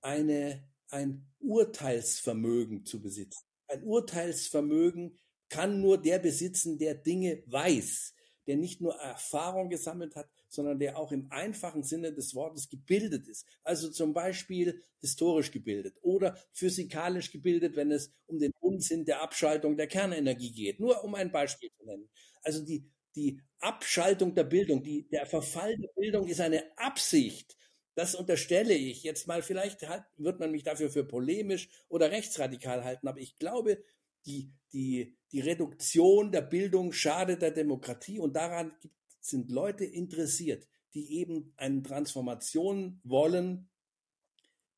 eine, 0.08 0.64
ein 0.90 1.28
Urteilsvermögen 1.40 2.86
zu 2.86 3.02
besitzen. 3.02 3.44
Ein 3.68 3.84
Urteilsvermögen 3.84 5.18
kann 5.50 5.82
nur 5.82 6.02
der 6.02 6.20
besitzen, 6.20 6.78
der 6.78 6.96
Dinge 6.96 7.44
weiß, 7.46 8.14
der 8.48 8.56
nicht 8.56 8.80
nur 8.80 8.96
Erfahrung 8.96 9.70
gesammelt 9.70 10.16
hat, 10.16 10.30
sondern 10.48 10.80
der 10.80 10.98
auch 10.98 11.12
im 11.12 11.30
einfachen 11.30 11.84
Sinne 11.84 12.14
des 12.14 12.34
Wortes 12.34 12.70
gebildet 12.70 13.28
ist. 13.28 13.46
Also 13.64 13.90
zum 13.90 14.14
Beispiel 14.14 14.82
historisch 15.02 15.52
gebildet 15.52 15.98
oder 16.02 16.38
physikalisch 16.54 17.30
gebildet, 17.34 17.76
wenn 17.76 17.92
es 17.92 18.14
um 18.28 18.40
den 18.40 18.54
Unsinn 18.62 19.04
der 19.04 19.22
Abschaltung 19.22 19.76
der 19.76 19.88
Kernenergie 19.88 20.54
geht. 20.54 20.80
Nur 20.80 21.04
um 21.04 21.16
ein 21.16 21.34
Beispiel 21.34 21.70
zu 21.78 21.86
nennen. 21.86 22.10
Also 22.44 22.64
die, 22.64 22.90
die 23.14 23.42
Abschaltung 23.60 24.34
der 24.34 24.46
Bildung, 24.46 24.82
die, 24.82 25.06
der 25.10 25.26
Verfall 25.26 25.76
der 25.76 25.90
Bildung 25.98 26.30
ist 26.30 26.40
eine 26.40 26.64
Absicht 26.78 27.57
das 27.98 28.14
unterstelle 28.14 28.76
ich 28.76 29.02
jetzt 29.02 29.26
mal. 29.26 29.42
Vielleicht 29.42 29.88
halt, 29.90 30.04
wird 30.18 30.40
man 30.40 30.52
mich 30.52 30.62
dafür 30.62 30.92
für 30.92 31.04
polemisch 31.04 31.68
oder 31.90 32.12
rechtsradikal 32.12 32.84
halten, 32.84 33.08
aber 33.08 33.20
ich 33.20 33.38
glaube, 33.38 33.84
die, 34.28 34.52
die, 34.72 35.18
die 35.32 35.40
Reduktion 35.40 36.32
der 36.32 36.42
Bildung 36.42 36.92
schadet 36.92 37.42
der 37.42 37.50
Demokratie 37.50 38.20
und 38.20 38.36
daran 38.36 38.72
sind 39.20 39.50
Leute 39.50 39.84
interessiert, 39.84 40.68
die 40.94 41.18
eben 41.18 41.54
eine 41.58 41.82
Transformation 41.82 43.02
wollen, 43.04 43.68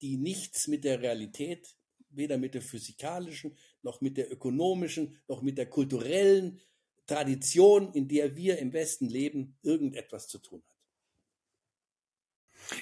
die 0.01 0.15
nichts 0.15 0.69
mit 0.69 0.85
der 0.85 1.01
Realität, 1.01 1.75
weder 2.11 2.37
mit 2.37 2.53
der 2.53 2.61
physikalischen, 2.61 3.57
noch 3.81 3.99
mit 3.99 4.15
der 4.15 4.31
ökonomischen, 4.31 5.19
noch 5.27 5.41
mit 5.41 5.57
der 5.57 5.69
kulturellen 5.69 6.61
Tradition, 7.05 7.91
in 7.91 8.07
der 8.07 8.37
wir 8.37 8.59
im 8.59 8.71
Westen 8.71 9.09
leben, 9.09 9.57
irgendetwas 9.61 10.29
zu 10.29 10.37
tun 10.37 10.63
hat. 10.65 10.68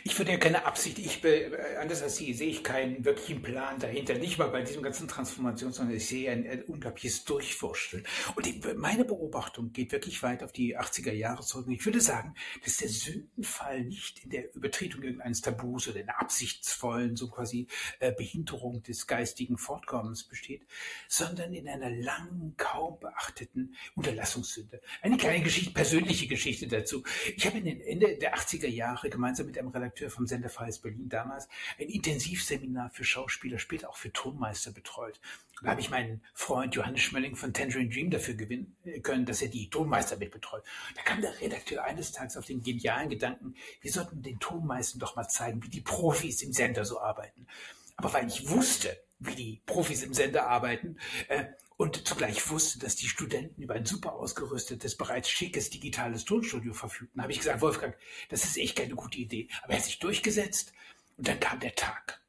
Ich 0.03 0.17
würde 0.17 0.31
ja 0.31 0.37
keine 0.37 0.65
Absicht, 0.65 0.99
ich 0.99 1.21
be, 1.21 1.57
anders 1.79 2.01
als 2.01 2.17
Sie 2.17 2.33
sehe 2.33 2.49
ich 2.49 2.63
keinen 2.63 3.05
wirklichen 3.05 3.41
Plan 3.41 3.79
dahinter, 3.79 4.15
nicht 4.15 4.37
mal 4.37 4.49
bei 4.49 4.61
diesem 4.61 4.81
ganzen 4.81 5.07
Transformation, 5.07 5.71
sondern 5.71 5.95
ich 5.95 6.07
sehe 6.07 6.31
ein, 6.31 6.47
ein 6.49 6.63
unglaubliches 6.63 7.23
Durchwurschteln. 7.23 8.05
Und 8.35 8.45
die, 8.45 8.61
meine 8.75 9.05
Beobachtung 9.05 9.71
geht 9.71 9.91
wirklich 9.91 10.21
weit 10.23 10.43
auf 10.43 10.51
die 10.51 10.77
80er 10.77 11.13
Jahre 11.13 11.43
zurück. 11.43 11.67
Und 11.67 11.73
ich 11.73 11.85
würde 11.85 12.01
sagen, 12.01 12.35
dass 12.63 12.77
der 12.77 12.89
Sündenfall 12.89 13.83
nicht 13.83 14.23
in 14.23 14.29
der 14.31 14.53
Übertretung 14.55 15.03
irgendeines 15.03 15.41
Tabus 15.41 15.87
oder 15.87 15.99
in 15.99 16.07
der 16.07 16.19
absichtsvollen, 16.19 17.15
so 17.15 17.29
quasi 17.29 17.67
äh, 17.99 18.11
Behinderung 18.11 18.83
des 18.83 19.07
geistigen 19.07 19.57
Fortkommens 19.57 20.23
besteht, 20.23 20.65
sondern 21.07 21.53
in 21.53 21.67
einer 21.67 21.89
langen, 21.89 22.55
kaum 22.57 22.99
beachteten 22.99 23.75
Unterlassungssünde. 23.95 24.81
Eine 25.01 25.17
kleine 25.17 25.43
Geschichte, 25.43 25.71
persönliche 25.71 26.27
Geschichte 26.27 26.67
dazu. 26.67 27.03
Ich 27.35 27.45
habe 27.45 27.59
in 27.59 27.65
den 27.65 27.81
Ende 27.81 28.17
der 28.17 28.35
80er 28.35 28.67
Jahre 28.67 29.09
gemeinsam 29.09 29.45
mit 29.45 29.57
einem 29.57 29.71
Redakteur 29.77 30.09
vom 30.09 30.27
Sender 30.27 30.49
Freies 30.49 30.79
Berlin 30.79 31.09
damals, 31.09 31.47
ein 31.79 31.87
Intensivseminar 31.87 32.89
für 32.89 33.03
Schauspieler, 33.03 33.59
später 33.59 33.89
auch 33.89 33.97
für 33.97 34.11
Tonmeister 34.11 34.71
betreut. 34.71 35.19
Da 35.63 35.71
habe 35.71 35.81
ich 35.81 35.89
meinen 35.89 36.21
Freund 36.33 36.75
Johannes 36.75 37.01
Schmölling 37.01 37.35
von 37.35 37.53
Tangerine 37.53 37.89
Dream 37.89 38.11
dafür 38.11 38.35
gewinnen 38.35 38.75
können, 39.01 39.25
dass 39.25 39.41
er 39.41 39.47
die 39.47 39.69
Tonmeister 39.69 40.17
mitbetreut. 40.17 40.63
Da 40.95 41.01
kam 41.01 41.21
der 41.21 41.39
Redakteur 41.41 41.83
eines 41.83 42.11
Tages 42.11 42.37
auf 42.37 42.45
den 42.45 42.61
genialen 42.61 43.09
Gedanken, 43.09 43.55
wir 43.81 43.91
sollten 43.91 44.21
den 44.21 44.39
Tonmeistern 44.39 44.99
doch 44.99 45.15
mal 45.15 45.27
zeigen, 45.27 45.63
wie 45.63 45.69
die 45.69 45.81
Profis 45.81 46.41
im 46.43 46.53
Sender 46.53 46.85
so 46.85 46.99
arbeiten. 46.99 47.47
Aber 47.95 48.13
weil 48.13 48.27
ich 48.27 48.49
wusste, 48.49 48.95
wie 49.19 49.35
die 49.35 49.61
Profis 49.65 50.03
im 50.03 50.13
Sender 50.13 50.47
arbeiten, 50.47 50.97
äh, 51.27 51.45
und 51.77 52.07
zugleich 52.07 52.49
wusste, 52.49 52.79
dass 52.79 52.95
die 52.95 53.07
Studenten 53.07 53.61
über 53.61 53.75
ein 53.75 53.85
super 53.85 54.13
ausgerüstetes, 54.13 54.97
bereits 54.97 55.29
schickes 55.29 55.69
digitales 55.69 56.25
Tonstudio 56.25 56.73
verfügten, 56.73 57.21
habe 57.21 57.31
ich 57.31 57.37
gesagt, 57.37 57.61
Wolfgang, 57.61 57.95
das 58.29 58.43
ist 58.43 58.57
echt 58.57 58.75
keine 58.75 58.95
gute 58.95 59.19
Idee. 59.19 59.47
Aber 59.61 59.73
er 59.73 59.79
hat 59.79 59.85
sich 59.85 59.99
durchgesetzt 59.99 60.73
und 61.17 61.27
dann 61.27 61.39
kam 61.39 61.59
der 61.59 61.75
Tag. 61.75 62.19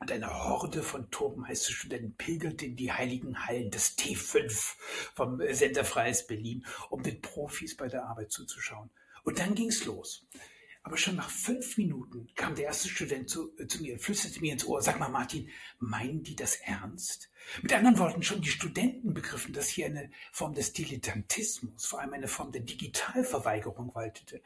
Und 0.00 0.10
eine 0.10 0.28
Horde 0.44 0.82
von 0.82 1.08
Turmmeisterstudenten 1.12 2.16
pilgerte 2.16 2.66
in 2.66 2.74
die 2.74 2.90
heiligen 2.90 3.46
Hallen 3.46 3.70
des 3.70 3.96
T5 3.96 4.74
vom 5.14 5.40
Sender 5.52 5.84
Freies 5.84 6.26
Berlin, 6.26 6.66
um 6.90 7.04
den 7.04 7.20
Profis 7.20 7.76
bei 7.76 7.86
der 7.86 8.06
Arbeit 8.06 8.32
zuzuschauen. 8.32 8.90
Und 9.22 9.38
dann 9.38 9.54
ging's 9.54 9.84
los. 9.84 10.26
Aber 10.84 10.96
schon 10.96 11.14
nach 11.14 11.30
fünf 11.30 11.76
Minuten 11.78 12.28
kam 12.34 12.56
der 12.56 12.64
erste 12.64 12.88
Student 12.88 13.30
zu, 13.30 13.56
äh, 13.58 13.66
zu 13.66 13.80
mir 13.82 13.94
und 13.94 14.00
flüsterte 14.00 14.40
mir 14.40 14.52
ins 14.52 14.64
Ohr, 14.64 14.82
sag 14.82 14.98
mal 14.98 15.08
Martin, 15.08 15.48
meinen 15.78 16.24
die 16.24 16.34
das 16.34 16.56
ernst? 16.56 17.30
Mit 17.62 17.72
anderen 17.72 17.98
Worten, 17.98 18.22
schon 18.22 18.40
die 18.40 18.48
Studenten 18.48 19.14
begriffen, 19.14 19.52
dass 19.52 19.68
hier 19.68 19.86
eine 19.86 20.10
Form 20.32 20.54
des 20.54 20.72
Dilettantismus, 20.72 21.86
vor 21.86 22.00
allem 22.00 22.14
eine 22.14 22.28
Form 22.28 22.50
der 22.50 22.62
Digitalverweigerung 22.62 23.94
waltete. 23.94 24.42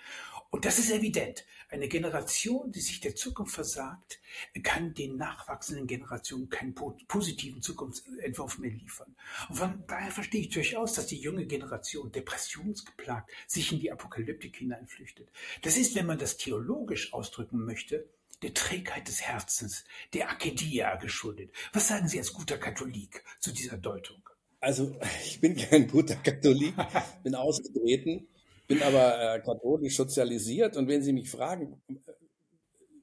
Und 0.50 0.64
das 0.64 0.78
ist 0.78 0.90
evident. 0.90 1.44
Eine 1.68 1.88
Generation, 1.88 2.70
die 2.70 2.80
sich 2.80 3.00
der 3.00 3.16
Zukunft 3.16 3.54
versagt, 3.54 4.20
kann 4.62 4.94
den 4.94 5.16
nachwachsenden 5.16 5.86
Generationen 5.86 6.48
keinen 6.48 6.74
positiven 6.74 7.60
Zukunftsentwurf 7.60 8.58
mehr 8.58 8.70
liefern. 8.70 9.16
Und 9.48 9.56
von 9.56 9.84
daher 9.86 10.12
verstehe 10.12 10.42
ich 10.42 10.50
durchaus, 10.50 10.92
dass 10.92 11.08
die 11.08 11.20
junge 11.20 11.46
Generation 11.46 12.12
depressionsgeplagt 12.12 13.30
sich 13.46 13.72
in 13.72 13.80
die 13.80 13.90
Apokalyptik 13.90 14.56
hineinflüchtet. 14.56 15.28
Das 15.62 15.76
ist, 15.76 15.94
wenn 15.96 16.06
man 16.06 16.18
das 16.18 16.36
theologisch 16.36 17.12
ausdrücken 17.12 17.64
möchte, 17.64 18.08
der 18.42 18.54
Trägheit 18.54 19.08
des 19.08 19.22
Herzens, 19.22 19.84
der 20.12 20.30
Akedia 20.30 20.96
geschuldet. 20.96 21.50
Was 21.72 21.88
sagen 21.88 22.08
Sie 22.08 22.18
als 22.18 22.32
guter 22.32 22.58
Katholik 22.58 23.24
zu 23.40 23.52
dieser 23.52 23.78
Deutung? 23.78 24.28
Also, 24.60 24.96
ich 25.24 25.40
bin 25.40 25.56
kein 25.56 25.88
guter 25.88 26.16
Katholik, 26.16 26.74
bin 27.22 27.34
ausgetreten, 27.34 28.28
bin 28.66 28.82
aber 28.82 29.34
äh, 29.34 29.40
katholisch 29.40 29.96
sozialisiert 29.96 30.76
und 30.76 30.88
wenn 30.88 31.02
Sie 31.02 31.12
mich 31.12 31.30
fragen, 31.30 31.80
äh, 31.88 31.94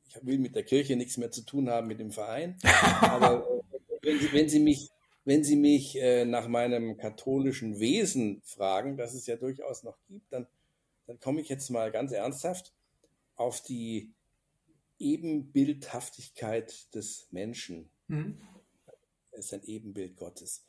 ich 0.07 0.25
will 0.25 0.39
mit 0.39 0.55
der 0.55 0.63
Kirche 0.63 0.95
nichts 0.95 1.17
mehr 1.17 1.31
zu 1.31 1.41
tun 1.41 1.69
haben, 1.69 1.87
mit 1.87 1.99
dem 1.99 2.11
Verein, 2.11 2.57
aber 3.01 3.47
wenn 4.01 4.19
Sie, 4.19 4.33
wenn 4.33 4.49
Sie 4.49 4.59
mich, 4.59 4.89
wenn 5.25 5.43
Sie 5.43 5.55
mich 5.55 5.99
äh, 6.01 6.25
nach 6.25 6.47
meinem 6.47 6.97
katholischen 6.97 7.79
Wesen 7.79 8.41
fragen, 8.43 8.97
das 8.97 9.13
es 9.13 9.25
ja 9.25 9.35
durchaus 9.35 9.83
noch 9.83 9.97
gibt, 10.07 10.31
dann, 10.31 10.47
dann 11.07 11.19
komme 11.19 11.41
ich 11.41 11.49
jetzt 11.49 11.69
mal 11.69 11.91
ganz 11.91 12.11
ernsthaft 12.11 12.73
auf 13.35 13.61
die 13.61 14.11
Ebenbildhaftigkeit 14.99 16.93
des 16.93 17.27
Menschen. 17.31 17.89
Mhm. 18.07 18.37
Er 19.31 19.39
ist 19.39 19.53
ein 19.53 19.63
Ebenbild 19.63 20.15
Gottes. 20.15 20.63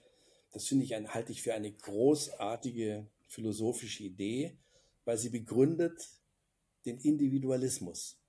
Das 0.52 0.66
finde 0.66 0.84
ich, 0.84 0.94
ein, 0.94 1.12
halte 1.12 1.32
ich 1.32 1.42
für 1.42 1.54
eine 1.54 1.70
großartige 1.70 3.06
philosophische 3.28 4.04
Idee, 4.04 4.56
weil 5.04 5.18
sie 5.18 5.30
begründet 5.30 6.08
den 6.84 6.98
Individualismus. 6.98 8.20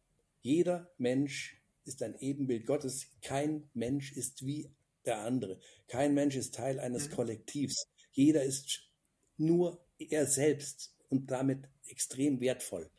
Jeder 0.41 0.91
Mensch 0.97 1.61
ist 1.86 2.01
ein 2.03 2.17
Ebenbild 2.19 2.65
Gottes. 2.65 3.07
Kein 3.21 3.69
Mensch 3.73 4.13
ist 4.13 4.45
wie 4.45 4.71
der 5.05 5.19
andere. 5.19 5.59
Kein 5.88 6.13
Mensch 6.13 6.36
ist 6.36 6.55
Teil 6.55 6.80
eines 6.80 7.09
mhm. 7.09 7.13
Kollektivs. 7.13 7.88
Jeder 8.11 8.43
ist 8.43 8.89
nur 9.38 9.86
er 9.99 10.26
selbst 10.26 10.95
und 11.09 11.32
damit 11.32 11.69
extrem 11.88 12.39
wertvoll. 12.41 12.89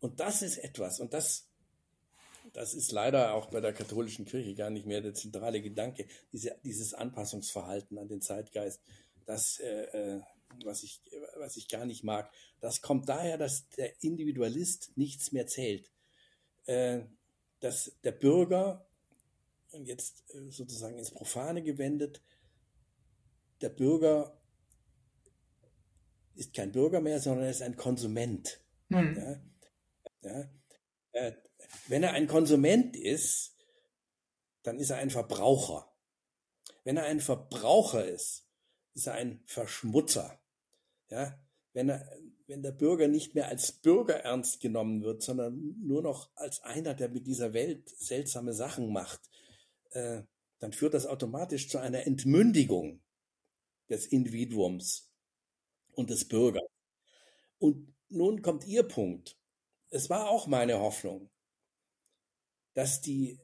Und 0.00 0.20
das 0.20 0.42
ist 0.42 0.58
etwas, 0.58 1.00
und 1.00 1.14
das 1.14 1.48
das 2.52 2.74
ist 2.74 2.92
leider 2.92 3.34
auch 3.34 3.46
bei 3.46 3.60
der 3.60 3.72
katholischen 3.72 4.26
Kirche 4.26 4.54
gar 4.54 4.70
nicht 4.70 4.86
mehr 4.86 5.00
der 5.00 5.14
zentrale 5.14 5.60
Gedanke, 5.60 6.06
diese, 6.32 6.56
dieses 6.62 6.94
Anpassungsverhalten 6.94 7.98
an 7.98 8.08
den 8.08 8.20
Zeitgeist, 8.20 8.80
das, 9.26 9.58
äh, 9.58 9.84
äh, 9.84 10.20
was, 10.64 10.82
ich, 10.82 11.00
was 11.36 11.56
ich 11.56 11.68
gar 11.68 11.86
nicht 11.86 12.04
mag. 12.04 12.30
Das 12.60 12.82
kommt 12.82 13.08
daher, 13.08 13.38
dass 13.38 13.68
der 13.70 14.02
Individualist 14.02 14.92
nichts 14.96 15.32
mehr 15.32 15.46
zählt. 15.46 15.90
Äh, 16.66 17.02
dass 17.60 17.92
der 18.02 18.12
Bürger, 18.12 18.86
und 19.72 19.86
jetzt 19.86 20.24
äh, 20.34 20.50
sozusagen 20.50 20.98
ins 20.98 21.10
Profane 21.10 21.62
gewendet, 21.62 22.22
der 23.60 23.70
Bürger 23.70 24.38
ist 26.34 26.52
kein 26.52 26.72
Bürger 26.72 27.00
mehr, 27.00 27.20
sondern 27.20 27.44
er 27.44 27.50
ist 27.50 27.62
ein 27.62 27.76
Konsument. 27.76 28.60
Mhm. 28.88 29.16
Ja? 29.16 30.30
Ja? 30.30 30.50
Äh, 31.12 31.32
wenn 31.88 32.02
er 32.02 32.12
ein 32.12 32.26
Konsument 32.26 32.96
ist, 32.96 33.56
dann 34.62 34.78
ist 34.78 34.90
er 34.90 34.98
ein 34.98 35.10
Verbraucher. 35.10 35.90
Wenn 36.84 36.96
er 36.96 37.04
ein 37.04 37.20
Verbraucher 37.20 38.06
ist, 38.06 38.46
ist 38.94 39.06
er 39.06 39.14
ein 39.14 39.42
Verschmutzer. 39.46 40.38
Ja, 41.14 41.38
wenn 41.74 41.90
er, 41.90 42.10
wenn 42.48 42.62
der 42.64 42.72
Bürger 42.72 43.06
nicht 43.06 43.36
mehr 43.36 43.46
als 43.46 43.70
Bürger 43.70 44.16
ernst 44.24 44.58
genommen 44.58 45.04
wird, 45.04 45.22
sondern 45.22 45.76
nur 45.80 46.02
noch 46.02 46.28
als 46.34 46.60
einer, 46.62 46.92
der 46.94 47.08
mit 47.08 47.28
dieser 47.28 47.52
Welt 47.52 47.88
seltsame 47.88 48.52
Sachen 48.52 48.92
macht, 48.92 49.20
äh, 49.90 50.22
dann 50.58 50.72
führt 50.72 50.94
das 50.94 51.06
automatisch 51.06 51.68
zu 51.68 51.78
einer 51.78 52.04
Entmündigung 52.04 53.00
des 53.88 54.06
Individuums 54.06 55.08
und 55.92 56.10
des 56.10 56.26
Bürgers. 56.26 56.68
Und 57.58 57.94
nun 58.08 58.42
kommt 58.42 58.66
Ihr 58.66 58.82
Punkt. 58.82 59.38
Es 59.90 60.10
war 60.10 60.28
auch 60.28 60.48
meine 60.48 60.80
Hoffnung, 60.80 61.30
dass 62.72 63.00
die 63.00 63.38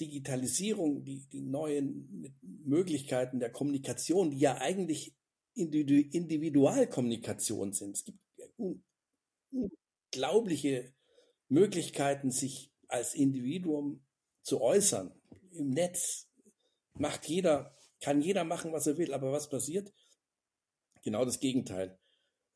Digitalisierung, 0.00 1.04
die, 1.04 1.28
die 1.28 1.42
neuen 1.42 2.36
Möglichkeiten 2.42 3.38
der 3.38 3.52
Kommunikation, 3.52 4.32
die 4.32 4.40
ja 4.40 4.56
eigentlich 4.56 5.15
Individualkommunikation 5.56 7.72
sind. 7.72 7.96
Es 7.96 8.04
gibt 8.04 8.18
unglaubliche 10.12 10.92
Möglichkeiten, 11.48 12.30
sich 12.30 12.72
als 12.88 13.14
Individuum 13.14 14.04
zu 14.42 14.60
äußern. 14.60 15.12
Im 15.52 15.70
Netz 15.70 16.28
macht 16.94 17.26
jeder, 17.26 17.74
kann 18.00 18.20
jeder 18.20 18.44
machen, 18.44 18.72
was 18.72 18.86
er 18.86 18.98
will. 18.98 19.12
Aber 19.12 19.32
was 19.32 19.48
passiert? 19.48 19.92
Genau 21.02 21.24
das 21.24 21.40
Gegenteil. 21.40 21.98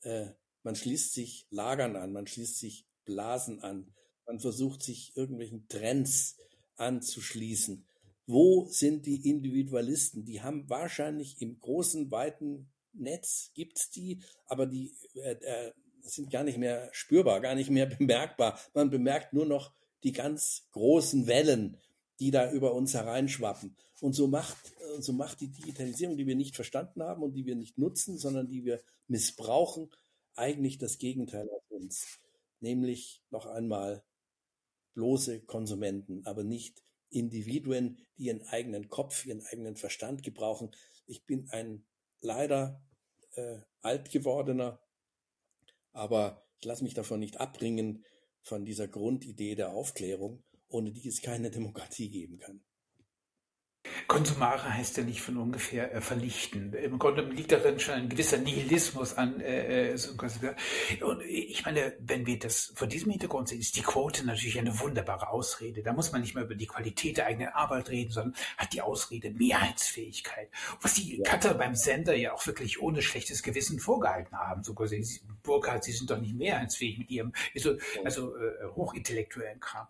Äh, 0.03 0.31
man 0.63 0.77
schließt 0.77 1.15
sich 1.15 1.47
Lagern 1.51 1.97
an, 1.97 2.13
man 2.13 2.27
schließt 2.27 2.59
sich 2.59 2.87
Blasen 3.05 3.63
an, 3.63 3.95
man 4.27 4.41
versucht 4.41 4.83
sich 4.83 5.17
irgendwelchen 5.17 5.67
Trends 5.69 6.37
anzuschließen. 6.77 7.87
Wo 8.27 8.67
sind 8.67 9.07
die 9.07 9.29
Individualisten? 9.29 10.25
Die 10.25 10.43
haben 10.43 10.69
wahrscheinlich 10.69 11.41
im 11.41 11.59
großen, 11.59 12.11
weiten 12.11 12.71
Netz 13.01 13.51
gibt's 13.55 13.91
die, 13.91 14.21
aber 14.47 14.67
die 14.67 14.95
äh, 15.15 15.33
äh, 15.33 15.73
sind 16.03 16.31
gar 16.31 16.45
nicht 16.45 16.59
mehr 16.59 16.89
spürbar, 16.93 17.41
gar 17.41 17.55
nicht 17.55 17.71
mehr 17.71 17.87
bemerkbar. 17.99 18.59
Man 18.75 18.91
bemerkt 18.91 19.33
nur 19.33 19.47
noch 19.47 19.73
die 20.03 20.13
ganz 20.13 20.69
großen 20.73 21.27
Wellen, 21.27 21.77
die 22.19 22.31
da 22.31 22.51
über 22.51 22.75
uns 22.75 22.95
hereinschwappen. 22.95 23.77
Und 24.01 24.15
so 24.15 24.29
macht, 24.29 24.57
so 24.99 25.13
macht 25.13 25.41
die 25.41 25.49
Digitalisierung, 25.49 26.17
die 26.17 26.27
wir 26.27 26.37
nicht 26.37 26.57
verstanden 26.57 27.03
haben 27.03 27.23
und 27.23 27.35
die 27.35 27.45
wir 27.45 27.55
nicht 27.55 27.77
nutzen, 27.77 28.19
sondern 28.19 28.49
die 28.49 28.65
wir 28.65 28.81
missbrauchen, 29.09 29.91
eigentlich 30.37 30.79
das 30.79 30.99
Gegenteil 30.99 31.49
aus 31.51 31.63
uns. 31.69 32.19
Nämlich 32.61 33.23
noch 33.31 33.47
einmal 33.47 34.03
bloße 34.95 35.41
Konsumenten, 35.41 36.25
aber 36.25 36.45
nicht 36.45 36.83
Individuen, 37.11 37.99
die 38.17 38.25
ihren 38.25 38.43
eigenen 38.49 38.89
Kopf, 38.89 39.27
ihren 39.27 39.45
eigenen 39.47 39.77
Verstand 39.77 40.23
gebrauchen. 40.23 40.71
Ich 41.07 41.25
bin 41.27 41.49
ein 41.51 41.85
leider 42.21 42.83
äh, 43.35 43.59
alt 43.83 44.11
gewordener, 44.11 44.81
aber 45.93 46.47
ich 46.59 46.65
lasse 46.67 46.85
mich 46.85 46.95
davon 46.95 47.21
nicht 47.21 47.41
abbringen, 47.41 48.05
von 48.43 48.65
dieser 48.65 48.89
Grundidee 48.89 49.55
der 49.55 49.71
Aufklärung, 49.71 50.43
ohne 50.69 50.93
die 50.93 51.09
es 51.09 51.23
keine 51.23 51.51
Demokratie 51.51 52.11
geben 52.11 52.39
kann. 52.39 52.65
Konsumare 54.07 54.75
heißt 54.75 54.99
ja 54.99 55.05
nicht 55.05 55.23
von 55.23 55.39
ungefähr 55.39 55.95
äh, 55.95 56.01
vernichten. 56.01 56.75
Im 56.75 56.99
Grunde 56.99 57.23
liegt 57.23 57.53
darin 57.53 57.81
schon 57.81 57.95
ein 57.95 58.09
gewisser 58.09 58.37
Nihilismus 58.37 59.15
an. 59.15 59.41
Äh, 59.41 59.93
äh 59.93 61.03
und 61.03 61.23
ich 61.23 61.65
meine, 61.65 61.95
wenn 62.01 62.27
wir 62.27 62.39
das 62.39 62.73
vor 62.75 62.87
diesem 62.87 63.11
Hintergrund 63.11 63.49
sehen, 63.49 63.61
ist 63.61 63.77
die 63.77 63.83
Quote 63.83 64.27
natürlich 64.27 64.59
eine 64.59 64.79
wunderbare 64.81 65.31
Ausrede. 65.31 65.83
Da 65.83 65.93
muss 65.93 66.13
man 66.13 66.21
nicht 66.21 66.35
mehr 66.35 66.45
über 66.45 66.55
die 66.55 66.67
Qualität 66.67 67.17
der 67.17 67.27
eigenen 67.27 67.49
Arbeit 67.49 67.89
reden, 67.89 68.11
sondern 68.11 68.35
hat 68.59 68.73
die 68.73 68.83
Ausrede 68.83 69.31
Mehrheitsfähigkeit. 69.31 70.51
Was 70.81 70.95
die 70.95 71.19
ja. 71.19 71.25
Cutter 71.25 71.55
beim 71.55 71.75
Sender 71.75 72.15
ja 72.15 72.35
auch 72.35 72.47
wirklich 72.47 72.83
ohne 72.83 73.01
schlechtes 73.01 73.43
Gewissen 73.43 73.79
vorgehalten 73.79 74.37
haben. 74.37 74.63
So 74.63 74.75
quasi, 74.75 75.05
Burkhardt, 75.43 75.85
sie 75.85 75.93
sind 75.93 76.11
doch 76.11 76.21
nicht 76.21 76.35
mehrheitsfähig 76.35 76.99
mit 76.99 77.11
ihrem 77.11 77.33
also, 77.55 77.77
also 78.05 78.37
äh, 78.37 78.67
hochintellektuellen 78.75 79.61
Kram. 79.61 79.87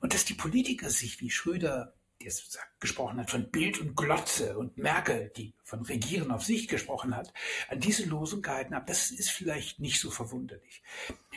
Und 0.00 0.14
dass 0.14 0.24
die 0.24 0.34
Politiker 0.34 0.88
sich 0.88 1.20
wie 1.20 1.30
Schröder 1.30 1.92
die 2.24 2.28
es 2.28 2.58
gesprochen 2.80 3.20
hat, 3.20 3.30
von 3.30 3.50
Bild 3.50 3.78
und 3.80 3.96
Glotze 3.96 4.56
und 4.56 4.78
Merkel, 4.78 5.30
die 5.36 5.54
von 5.62 5.82
Regieren 5.82 6.30
auf 6.30 6.42
sich 6.42 6.68
gesprochen 6.68 7.14
hat, 7.14 7.32
an 7.68 7.80
diese 7.80 8.04
Losung 8.06 8.40
gehalten 8.40 8.74
haben, 8.74 8.86
das 8.86 9.10
ist 9.10 9.30
vielleicht 9.30 9.78
nicht 9.78 10.00
so 10.00 10.10
verwunderlich. 10.10 10.82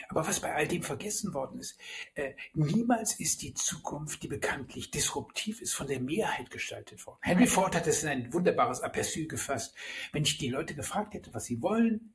Aber 0.08 0.26
was 0.26 0.40
bei 0.40 0.54
all 0.54 0.66
dem 0.66 0.82
vergessen 0.82 1.34
worden 1.34 1.60
ist, 1.60 1.78
äh, 2.14 2.32
niemals 2.54 3.20
ist 3.20 3.42
die 3.42 3.52
Zukunft, 3.52 4.22
die 4.22 4.28
bekanntlich 4.28 4.90
disruptiv 4.90 5.60
ist, 5.60 5.74
von 5.74 5.86
der 5.86 6.00
Mehrheit 6.00 6.50
gestaltet 6.50 7.06
worden. 7.06 7.18
Henry 7.20 7.46
Ford 7.46 7.74
hat 7.76 7.86
es 7.86 8.02
in 8.02 8.08
ein 8.08 8.32
wunderbares 8.32 8.82
Aperçu 8.82 9.28
gefasst. 9.28 9.74
Wenn 10.12 10.22
ich 10.22 10.38
die 10.38 10.48
Leute 10.48 10.74
gefragt 10.74 11.12
hätte, 11.12 11.34
was 11.34 11.44
sie 11.44 11.60
wollen, 11.60 12.14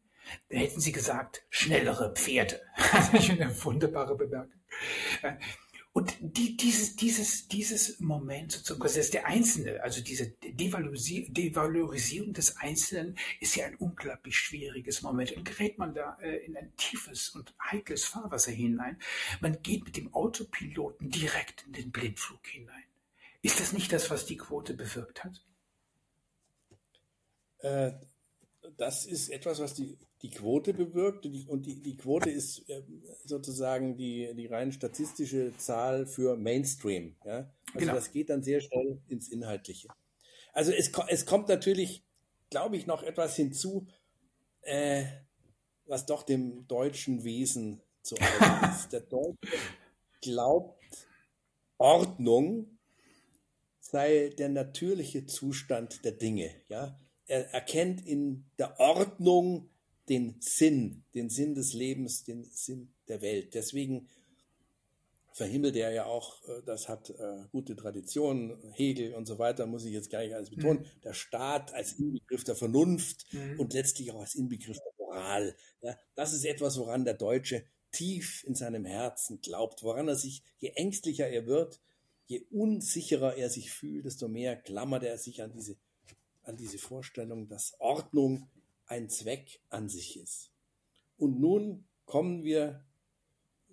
dann 0.49 0.59
hätten 0.59 0.79
sie 0.79 0.91
gesagt, 0.93 1.45
schnellere 1.49 2.13
Pferde. 2.13 2.61
Das 2.91 3.13
ist 3.13 3.29
eine 3.29 3.63
wunderbare 3.63 4.15
Bemerkung. 4.15 4.61
Und 5.93 6.15
die, 6.19 6.57
dieses, 6.57 6.95
dieses, 6.95 7.47
dieses 7.47 7.99
Moment 7.99 8.51
sozusagen, 8.51 8.81
das 8.81 8.97
ist 8.97 9.13
der 9.13 9.27
Einzelne, 9.27 9.83
also 9.83 10.01
diese 10.01 10.31
Devalorisierung 10.41 12.33
des 12.33 12.57
Einzelnen 12.57 13.15
ist 13.39 13.55
ja 13.55 13.67
ein 13.67 13.75
unglaublich 13.75 14.35
schwieriges 14.35 15.03
Moment. 15.03 15.33
Und 15.33 15.43
gerät 15.45 15.77
man 15.77 15.93
da 15.93 16.17
äh, 16.19 16.37
in 16.45 16.57
ein 16.57 16.75
tiefes 16.77 17.29
und 17.29 17.53
heikles 17.61 18.05
Fahrwasser 18.05 18.51
hinein, 18.51 18.99
man 19.39 19.61
geht 19.61 19.85
mit 19.85 19.95
dem 19.95 20.11
Autopiloten 20.15 21.11
direkt 21.11 21.63
in 21.67 21.73
den 21.73 21.91
Blindflug 21.91 22.43
hinein. 22.47 22.83
Ist 23.43 23.59
das 23.59 23.71
nicht 23.71 23.93
das, 23.93 24.09
was 24.09 24.25
die 24.25 24.37
Quote 24.37 24.73
bewirkt 24.73 25.23
hat? 25.23 25.43
Äh, 27.59 27.91
das 28.77 29.05
ist 29.05 29.29
etwas, 29.29 29.59
was 29.59 29.75
die 29.75 29.95
die 30.23 30.29
Quote 30.29 30.73
bewirkt. 30.73 31.25
Und 31.25 31.65
die, 31.65 31.81
die 31.81 31.97
Quote 31.97 32.31
ist 32.31 32.63
ähm, 32.69 33.03
sozusagen 33.25 33.97
die, 33.97 34.33
die 34.35 34.47
rein 34.47 34.71
statistische 34.71 35.55
Zahl 35.57 36.07
für 36.07 36.37
Mainstream. 36.37 37.15
Ja? 37.25 37.53
Also 37.67 37.79
genau. 37.79 37.93
das 37.93 38.11
geht 38.11 38.29
dann 38.29 38.41
sehr 38.41 38.61
schnell 38.61 39.01
ins 39.09 39.27
Inhaltliche. 39.27 39.89
Also 40.53 40.71
es, 40.71 40.91
es 41.09 41.25
kommt 41.25 41.49
natürlich, 41.49 42.03
glaube 42.49 42.77
ich, 42.77 42.87
noch 42.87 43.03
etwas 43.03 43.35
hinzu, 43.35 43.87
äh, 44.61 45.03
was 45.85 46.05
doch 46.05 46.23
dem 46.23 46.67
deutschen 46.67 47.25
Wesen 47.25 47.81
zu 48.01 48.15
eigen 48.17 48.71
ist. 48.73 48.93
Der 48.93 49.01
Deutsche 49.01 49.37
glaubt, 50.21 50.79
Ordnung 51.77 52.77
sei 53.81 54.29
der 54.37 54.47
natürliche 54.47 55.25
Zustand 55.25 56.05
der 56.05 56.13
Dinge. 56.13 56.49
Ja? 56.69 56.97
Er 57.25 57.53
erkennt 57.53 58.05
in 58.07 58.45
der 58.57 58.79
Ordnung 58.79 59.69
den 60.09 60.35
Sinn, 60.39 61.03
den 61.13 61.29
Sinn 61.29 61.55
des 61.55 61.73
Lebens, 61.73 62.23
den 62.23 62.43
Sinn 62.43 62.93
der 63.07 63.21
Welt. 63.21 63.53
Deswegen 63.53 64.07
verhimmelt 65.33 65.75
er 65.75 65.91
ja 65.91 66.05
auch, 66.05 66.47
äh, 66.47 66.61
das 66.65 66.87
hat 66.87 67.09
äh, 67.09 67.45
gute 67.51 67.75
Tradition, 67.75 68.57
Hegel 68.73 69.15
und 69.15 69.25
so 69.25 69.39
weiter, 69.39 69.65
muss 69.65 69.85
ich 69.85 69.93
jetzt 69.93 70.09
gar 70.09 70.21
nicht 70.21 70.33
alles 70.33 70.49
betonen, 70.49 70.81
mhm. 70.81 71.01
der 71.03 71.13
Staat 71.13 71.73
als 71.73 71.93
Inbegriff 71.93 72.43
der 72.43 72.55
Vernunft 72.55 73.25
mhm. 73.33 73.59
und 73.59 73.73
letztlich 73.73 74.11
auch 74.11 74.21
als 74.21 74.35
Inbegriff 74.35 74.77
der 74.77 74.93
Moral. 74.99 75.55
Ja, 75.81 75.97
das 76.15 76.33
ist 76.33 76.45
etwas, 76.45 76.77
woran 76.77 77.03
der 77.05 77.15
Deutsche 77.15 77.65
tief 77.91 78.43
in 78.45 78.55
seinem 78.55 78.85
Herzen 78.85 79.41
glaubt, 79.41 79.83
woran 79.83 80.07
er 80.07 80.15
sich, 80.15 80.43
je 80.59 80.69
ängstlicher 80.69 81.27
er 81.27 81.45
wird, 81.45 81.79
je 82.25 82.45
unsicherer 82.51 83.35
er 83.35 83.49
sich 83.49 83.71
fühlt, 83.71 84.05
desto 84.05 84.27
mehr 84.27 84.55
klammert 84.55 85.03
er 85.03 85.17
sich 85.17 85.41
an 85.41 85.51
diese, 85.51 85.77
an 86.43 86.57
diese 86.57 86.77
Vorstellung, 86.77 87.47
dass 87.47 87.75
Ordnung 87.79 88.49
ein 88.93 89.09
Zweck 89.09 89.59
an 89.69 89.89
sich 89.89 90.19
ist. 90.19 90.51
Und 91.17 91.39
nun 91.39 91.85
kommen 92.05 92.43
wir 92.43 92.85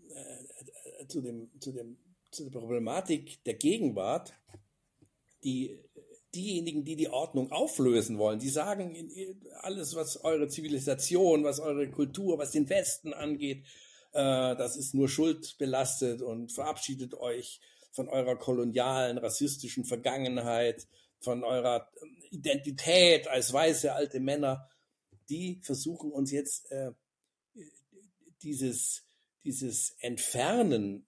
äh, 0.09 1.07
zu, 1.07 1.21
dem, 1.21 1.51
zu, 1.61 1.73
dem, 1.73 1.99
zu 2.31 2.45
der 2.45 2.59
Problematik 2.59 3.45
der 3.45 3.55
Gegenwart, 3.55 4.33
die 5.45 5.79
diejenigen, 6.35 6.85
die 6.85 6.97
die 6.97 7.11
Ordnung 7.11 7.53
auflösen 7.53 8.18
wollen, 8.18 8.39
die 8.39 8.49
sagen, 8.49 8.97
alles, 9.61 9.95
was 9.95 10.25
eure 10.25 10.49
Zivilisation, 10.49 11.45
was 11.45 11.61
eure 11.61 11.91
Kultur, 11.91 12.39
was 12.39 12.53
den 12.53 12.68
Westen 12.68 13.12
angeht, 13.12 13.64
äh, 14.12 14.57
das 14.57 14.77
ist 14.77 14.95
nur 14.95 15.09
schuldbelastet 15.09 16.23
und 16.23 16.53
verabschiedet 16.53 17.14
euch 17.14 17.61
von 17.91 18.09
eurer 18.09 18.37
kolonialen, 18.37 19.18
rassistischen 19.18 19.85
Vergangenheit, 19.85 20.87
von 21.18 21.45
eurer 21.45 21.91
Identität 22.31 23.29
als 23.29 23.53
weiße 23.53 23.93
alte 23.93 24.21
Männer 24.21 24.68
die 25.31 25.61
versuchen 25.62 26.11
uns 26.11 26.31
jetzt 26.31 26.70
äh, 26.70 26.91
dieses, 28.43 29.05
dieses 29.45 29.97
Entfernen 30.01 31.07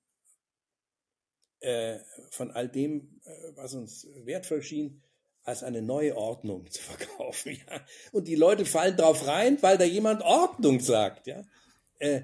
äh, 1.61 1.99
von 2.31 2.51
all 2.51 2.69
dem, 2.69 3.21
äh, 3.25 3.31
was 3.55 3.75
uns 3.75 4.07
wertvoll 4.25 4.63
schien, 4.63 5.03
als 5.45 5.63
eine 5.63 5.83
neue 5.83 6.17
Ordnung 6.17 6.67
zu 6.71 6.83
verkaufen. 6.83 7.59
Ja? 7.69 7.85
Und 8.13 8.29
die 8.29 8.37
Leute 8.37 8.65
fallen 8.65 8.97
drauf 8.97 9.27
rein, 9.27 9.59
weil 9.61 9.79
da 9.79 9.85
jemand 9.85 10.23
Ordnung 10.23 10.81
sagt. 10.81 11.27
Ja? 11.27 11.45
Äh, 11.99 12.23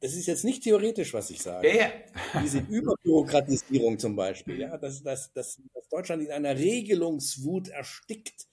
das 0.00 0.14
ist 0.14 0.26
jetzt 0.26 0.44
nicht 0.44 0.62
theoretisch, 0.62 1.12
was 1.12 1.30
ich 1.30 1.42
sage. 1.42 1.68
Ja, 1.68 1.74
ja. 1.74 1.90
Diese 2.42 2.58
Überbürokratisierung 2.60 3.98
zum 3.98 4.14
Beispiel, 4.14 4.60
ja, 4.60 4.76
dass, 4.78 5.02
dass, 5.02 5.32
dass, 5.32 5.60
dass 5.74 5.88
Deutschland 5.88 6.22
in 6.22 6.30
einer 6.30 6.56
Regelungswut 6.56 7.68
erstickt, 7.68 8.46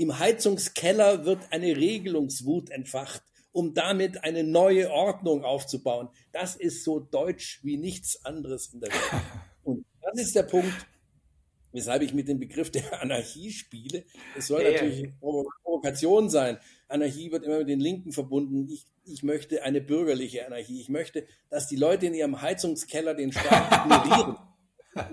im 0.00 0.18
Heizungskeller 0.18 1.26
wird 1.26 1.40
eine 1.50 1.76
Regelungswut 1.76 2.70
entfacht, 2.70 3.22
um 3.52 3.74
damit 3.74 4.24
eine 4.24 4.44
neue 4.44 4.90
Ordnung 4.90 5.44
aufzubauen. 5.44 6.08
Das 6.32 6.56
ist 6.56 6.84
so 6.84 7.00
deutsch 7.00 7.60
wie 7.64 7.76
nichts 7.76 8.24
anderes 8.24 8.72
in 8.72 8.80
der 8.80 8.90
Welt. 8.90 9.22
Und 9.62 9.84
das 10.00 10.22
ist 10.22 10.34
der 10.34 10.44
Punkt, 10.44 10.86
weshalb 11.72 12.00
ich 12.00 12.14
mit 12.14 12.28
dem 12.28 12.38
Begriff 12.38 12.70
der 12.70 13.02
Anarchie 13.02 13.52
spiele. 13.52 14.04
Es 14.38 14.46
soll 14.46 14.62
ja, 14.62 14.70
natürlich 14.70 15.04
eine 15.04 15.12
Provokation 15.62 16.30
sein. 16.30 16.56
Anarchie 16.88 17.30
wird 17.30 17.44
immer 17.44 17.58
mit 17.58 17.68
den 17.68 17.80
Linken 17.80 18.12
verbunden. 18.12 18.70
Ich, 18.70 18.86
ich 19.04 19.22
möchte 19.22 19.64
eine 19.64 19.82
bürgerliche 19.82 20.46
Anarchie. 20.46 20.80
Ich 20.80 20.88
möchte, 20.88 21.26
dass 21.50 21.68
die 21.68 21.76
Leute 21.76 22.06
in 22.06 22.14
ihrem 22.14 22.40
Heizungskeller 22.40 23.12
den 23.12 23.32
Staat 23.32 23.84
ignorieren, 23.84 24.38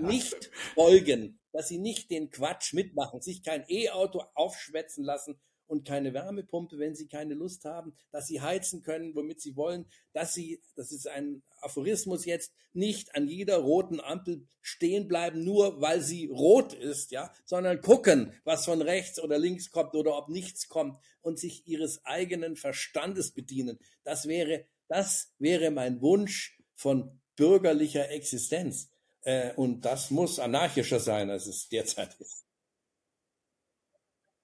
nicht 0.00 0.50
folgen, 0.74 1.37
dass 1.52 1.68
sie 1.68 1.78
nicht 1.78 2.10
den 2.10 2.30
Quatsch 2.30 2.72
mitmachen, 2.74 3.20
sich 3.20 3.42
kein 3.42 3.64
E-Auto 3.68 4.22
aufschwätzen 4.34 5.04
lassen 5.04 5.40
und 5.68 5.86
keine 5.86 6.14
Wärmepumpe, 6.14 6.78
wenn 6.78 6.94
sie 6.94 7.08
keine 7.08 7.34
Lust 7.34 7.64
haben, 7.64 7.94
dass 8.10 8.26
sie 8.26 8.40
heizen 8.40 8.82
können, 8.82 9.14
womit 9.14 9.40
sie 9.40 9.54
wollen, 9.54 9.86
dass 10.12 10.32
sie, 10.34 10.62
das 10.74 10.90
ist 10.92 11.06
ein 11.06 11.42
Aphorismus 11.60 12.24
jetzt, 12.24 12.52
nicht 12.72 13.14
an 13.14 13.28
jeder 13.28 13.58
roten 13.58 14.00
Ampel 14.00 14.46
stehen 14.62 15.08
bleiben, 15.08 15.44
nur 15.44 15.80
weil 15.80 16.00
sie 16.00 16.26
rot 16.26 16.72
ist, 16.72 17.10
ja, 17.10 17.32
sondern 17.44 17.80
gucken, 17.80 18.32
was 18.44 18.64
von 18.64 18.82
rechts 18.82 19.20
oder 19.20 19.38
links 19.38 19.70
kommt 19.70 19.94
oder 19.94 20.16
ob 20.16 20.28
nichts 20.28 20.68
kommt 20.68 21.02
und 21.20 21.38
sich 21.38 21.66
ihres 21.66 22.04
eigenen 22.04 22.56
Verstandes 22.56 23.32
bedienen. 23.32 23.78
Das 24.04 24.26
wäre, 24.26 24.66
das 24.88 25.34
wäre 25.38 25.70
mein 25.70 26.00
Wunsch 26.00 26.58
von 26.74 27.20
bürgerlicher 27.36 28.10
Existenz. 28.10 28.90
Äh, 29.28 29.52
und 29.56 29.82
das 29.82 30.10
muss 30.10 30.38
anarchischer 30.38 31.00
sein, 31.00 31.28
als 31.28 31.46
es 31.46 31.68
derzeit 31.68 32.14
ist. 32.18 32.46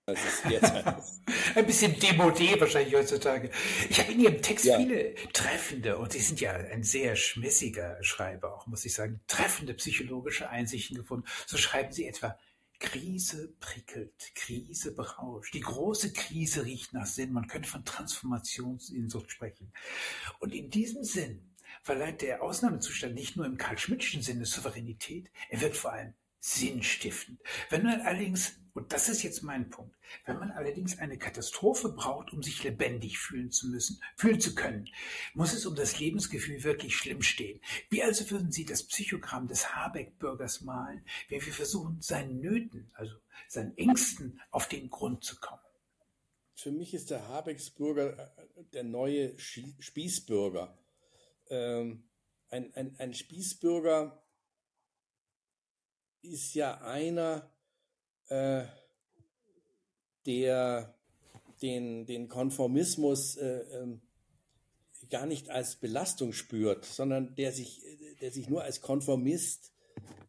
Das 0.06 0.22
ist 0.22 0.44
jetzt 0.50 0.70
ein 1.54 1.66
bisschen 1.66 1.94
demodé 1.94 2.60
wahrscheinlich 2.60 2.94
heutzutage. 2.94 3.50
Ich 3.88 3.98
habe 3.98 4.12
in 4.12 4.20
Ihrem 4.20 4.42
Text 4.42 4.66
ja. 4.66 4.76
viele 4.76 5.14
treffende, 5.32 5.96
und 5.96 6.12
Sie 6.12 6.20
sind 6.20 6.38
ja 6.38 6.52
ein 6.52 6.82
sehr 6.82 7.16
schmissiger 7.16 7.96
Schreiber 8.02 8.54
auch, 8.54 8.66
muss 8.66 8.84
ich 8.84 8.92
sagen, 8.92 9.22
treffende 9.26 9.72
psychologische 9.72 10.50
Einsichten 10.50 10.98
gefunden. 10.98 11.26
So 11.46 11.56
schreiben 11.56 11.90
Sie 11.90 12.06
etwa, 12.06 12.38
Krise 12.78 13.54
prickelt, 13.60 14.34
Krise 14.34 14.94
berauscht. 14.94 15.54
Die 15.54 15.60
große 15.60 16.12
Krise 16.12 16.66
riecht 16.66 16.92
nach 16.92 17.06
Sinn. 17.06 17.32
Man 17.32 17.46
könnte 17.46 17.70
von 17.70 17.86
Transformationssehnsucht 17.86 19.30
sprechen. 19.30 19.72
Und 20.40 20.54
in 20.54 20.68
diesem 20.68 21.04
Sinn 21.04 21.53
verleiht 21.82 22.22
der 22.22 22.42
Ausnahmezustand 22.42 23.14
nicht 23.14 23.36
nur 23.36 23.46
im 23.46 23.56
Karl-Schmidtschen 23.56 24.22
Sinne 24.22 24.46
Souveränität, 24.46 25.30
er 25.50 25.60
wird 25.60 25.76
vor 25.76 25.92
allem 25.92 26.14
sinnstiftend. 26.40 27.40
Wenn 27.70 27.84
man 27.84 28.02
allerdings, 28.02 28.56
und 28.74 28.92
das 28.92 29.08
ist 29.08 29.22
jetzt 29.22 29.42
mein 29.42 29.70
Punkt, 29.70 29.96
wenn 30.26 30.38
man 30.38 30.50
allerdings 30.50 30.98
eine 30.98 31.16
Katastrophe 31.16 31.88
braucht, 31.88 32.34
um 32.34 32.42
sich 32.42 32.62
lebendig 32.62 33.18
fühlen 33.18 33.50
zu 33.50 33.68
müssen, 33.68 33.98
fühlen 34.16 34.40
zu 34.40 34.54
können, 34.54 34.90
muss 35.32 35.54
es 35.54 35.64
um 35.64 35.74
das 35.74 35.98
Lebensgefühl 35.98 36.62
wirklich 36.62 36.96
schlimm 36.96 37.22
stehen. 37.22 37.60
Wie 37.88 38.02
also 38.02 38.30
würden 38.30 38.52
Sie 38.52 38.66
das 38.66 38.82
Psychogramm 38.82 39.48
des 39.48 39.74
Habeck-Bürgers 39.74 40.60
malen, 40.60 41.02
wenn 41.30 41.44
wir 41.44 41.52
versuchen, 41.52 42.02
seinen 42.02 42.40
Nöten, 42.40 42.90
also 42.92 43.14
seinen 43.48 43.74
Ängsten 43.78 44.38
auf 44.50 44.68
den 44.68 44.90
Grund 44.90 45.24
zu 45.24 45.36
kommen? 45.40 45.62
Für 46.54 46.70
mich 46.70 46.92
ist 46.92 47.10
der 47.10 47.26
Habecks-Bürger 47.26 48.32
äh, 48.36 48.64
der 48.74 48.84
neue 48.84 49.38
Spießbürger. 49.38 50.78
Ähm, 51.50 52.04
ein, 52.48 52.72
ein, 52.74 52.94
ein 52.98 53.14
Spießbürger, 53.14 54.24
ist 56.24 56.54
ja 56.54 56.80
einer, 56.80 57.50
äh, 58.28 58.64
der 60.26 60.94
den, 61.62 62.06
den 62.06 62.28
Konformismus 62.28 63.36
äh, 63.36 63.60
ähm, 63.72 64.00
gar 65.10 65.26
nicht 65.26 65.50
als 65.50 65.76
Belastung 65.76 66.32
spürt, 66.32 66.84
sondern 66.84 67.34
der 67.34 67.52
sich, 67.52 67.82
der 68.20 68.32
sich 68.32 68.48
nur 68.48 68.62
als 68.62 68.80
Konformist 68.80 69.72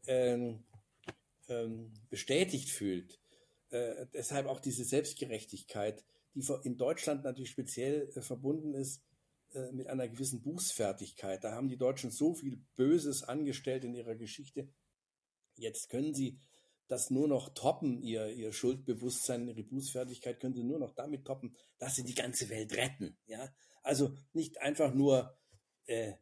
ähm, 0.05 0.63
ähm, 1.47 1.93
bestätigt 2.09 2.69
fühlt. 2.69 3.19
Äh, 3.69 4.07
deshalb 4.13 4.47
auch 4.47 4.59
diese 4.59 4.83
Selbstgerechtigkeit, 4.83 6.03
die 6.33 6.45
in 6.63 6.77
Deutschland 6.77 7.23
natürlich 7.23 7.51
speziell 7.51 8.11
äh, 8.15 8.21
verbunden 8.21 8.73
ist 8.73 9.01
äh, 9.55 9.71
mit 9.71 9.87
einer 9.87 10.07
gewissen 10.07 10.41
Bußfertigkeit. 10.41 11.43
Da 11.43 11.51
haben 11.51 11.69
die 11.69 11.77
Deutschen 11.77 12.11
so 12.11 12.33
viel 12.33 12.57
Böses 12.75 13.23
angestellt 13.23 13.83
in 13.83 13.95
ihrer 13.95 14.15
Geschichte, 14.15 14.69
Jetzt 15.57 15.89
können 15.89 16.13
sie 16.13 16.39
das 16.87 17.09
nur 17.09 17.27
noch 17.27 17.49
toppen, 17.49 18.01
ihr, 18.01 18.29
ihr 18.29 18.53
Schuldbewusstsein, 18.53 19.47
ihre 19.47 19.63
Bußfertigkeit 19.63 20.39
können 20.39 20.53
sie 20.53 20.63
nur 20.63 20.79
noch 20.79 20.93
damit 20.93 21.25
toppen, 21.25 21.55
dass 21.79 21.95
sie 21.95 22.03
die 22.03 22.13
ganze 22.13 22.49
Welt 22.49 22.75
retten. 22.75 23.17
Ja? 23.25 23.49
Also 23.81 24.15
nicht 24.33 24.61
einfach 24.61 24.93
nur 24.93 25.35
äh, 25.85 26.13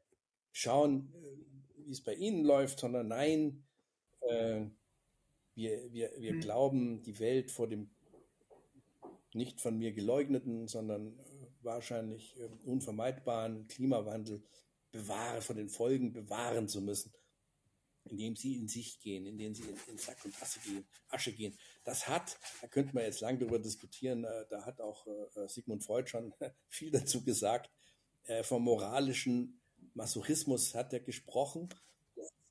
schauen, 0.52 1.14
äh, 1.14 1.86
wie 1.86 1.92
es 1.92 2.04
bei 2.04 2.14
ihnen 2.14 2.46
läuft, 2.46 2.80
sondern 2.80 3.10
nein, 3.10 3.66
äh, 4.22 4.68
wir, 5.56 5.92
wir, 5.92 6.12
wir 6.18 6.34
mhm. 6.34 6.40
glauben, 6.40 7.04
die 7.04 7.20
Welt 7.20 7.52
vor 7.52 7.68
dem 7.68 7.92
nicht 9.34 9.60
von 9.60 9.78
mir 9.78 9.92
geleugneten, 9.94 10.68
sondern 10.68 11.20
wahrscheinlich 11.64 12.38
äh, 12.40 12.50
unvermeidbaren 12.66 13.68
Klimawandel 13.68 14.44
bewahre, 14.92 15.42
von 15.42 15.58
den 15.58 15.70
Folgen 15.70 16.14
bewahren 16.14 16.68
zu 16.68 16.82
müssen 16.82 17.14
indem 18.06 18.36
sie 18.36 18.58
in 18.58 18.68
sich 18.68 19.00
gehen, 19.00 19.26
indem 19.26 19.56
sie 19.56 19.64
in, 19.64 19.78
in 19.88 19.98
Sack 19.98 20.24
und 20.26 20.42
Asche 20.42 20.60
gehen, 20.60 20.86
Asche 21.10 21.34
gehen. 21.34 21.58
Das 21.84 22.08
hat, 22.08 22.38
da 22.62 22.68
könnte 22.68 22.94
man 22.94 23.04
jetzt 23.04 23.22
lang 23.22 23.40
darüber 23.40 23.60
diskutieren, 23.60 24.24
äh, 24.24 24.46
da 24.50 24.66
hat 24.66 24.82
auch 24.82 25.08
äh, 25.08 25.48
Sigmund 25.48 25.84
Freud 25.84 26.10
schon 26.10 26.34
viel 26.68 26.92
dazu 26.92 27.24
gesagt. 27.24 27.72
Äh, 28.26 28.44
vom 28.44 28.64
moralischen 28.64 29.62
Masochismus 29.94 30.74
hat 30.76 30.94
er 30.94 31.00
gesprochen, 31.00 31.70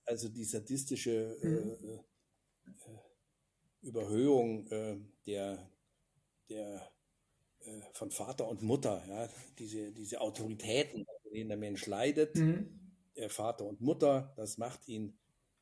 also 0.05 0.29
die 0.29 0.45
sadistische 0.45 1.37
mhm. 1.41 2.01
Überhöhung 3.81 4.69
der, 5.27 5.71
der 6.49 6.93
von 7.93 8.11
Vater 8.11 8.49
und 8.49 8.63
Mutter, 8.63 9.03
ja, 9.09 9.29
diese, 9.59 9.93
diese 9.93 10.21
Autoritäten, 10.21 11.07
denen 11.33 11.49
der 11.49 11.59
Mensch 11.59 11.87
leidet, 11.87 12.37
mhm. 12.37 12.81
Vater 13.29 13.65
und 13.65 13.81
Mutter, 13.81 14.33
das 14.37 14.59
macht 14.59 14.89
ihn 14.89 15.17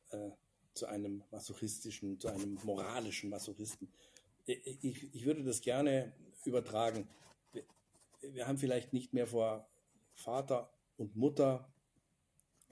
äh, 0.09 0.31
zu 0.73 0.85
einem 0.85 1.23
masochistischen, 1.31 2.19
zu 2.19 2.29
einem 2.29 2.57
moralischen 2.63 3.29
Masochisten. 3.29 3.91
Ich, 4.45 5.13
ich 5.13 5.25
würde 5.25 5.43
das 5.43 5.61
gerne 5.61 6.13
übertragen. 6.45 7.07
Wir, 7.51 7.63
wir 8.21 8.47
haben 8.47 8.57
vielleicht 8.57 8.93
nicht 8.93 9.13
mehr 9.13 9.27
vor 9.27 9.67
Vater 10.13 10.71
und 10.97 11.15
Mutter 11.15 11.71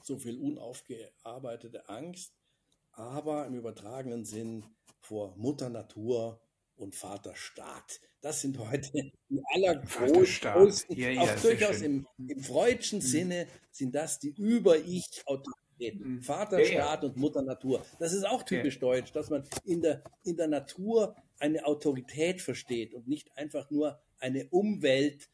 so 0.01 0.17
viel 0.17 0.39
unaufgearbeitete 0.39 1.89
Angst, 1.89 2.33
aber 2.93 3.45
im 3.45 3.55
übertragenen 3.55 4.25
Sinn 4.25 4.65
vor 5.01 5.35
Mutter 5.35 5.69
Natur 5.69 6.39
und 6.79 6.95
Vater 6.95 7.35
Staat. 7.35 7.99
Das 8.21 8.41
sind 8.41 8.57
heute 8.57 9.11
die 9.29 9.41
allergrößten, 9.53 10.97
ja, 10.97 11.09
ja, 11.09 11.21
auch 11.21 11.39
durchaus 11.39 11.81
im, 11.81 12.05
im 12.17 12.43
freudschen 12.43 12.99
mhm. 12.99 13.03
Sinne 13.03 13.47
sind 13.71 13.95
das 13.95 14.19
die 14.19 14.29
Über-Ich-Autoritäten 14.29 15.69
Mhm. 15.79 16.21
Vater, 16.21 16.63
Staat 16.65 17.03
und 17.03 17.17
Mutter 17.17 17.41
Natur. 17.41 17.85
Das 17.99 18.13
ist 18.13 18.27
auch 18.27 18.43
typisch 18.43 18.75
ja. 18.75 18.81
deutsch, 18.81 19.11
dass 19.13 19.29
man 19.29 19.43
in 19.63 19.81
der, 19.81 20.03
in 20.23 20.35
der 20.35 20.47
Natur 20.47 21.15
eine 21.39 21.65
Autorität 21.65 22.41
versteht 22.41 22.93
und 22.93 23.07
nicht 23.07 23.35
einfach 23.37 23.69
nur 23.71 23.99
eine 24.17 24.47
Umwelt, 24.49 25.29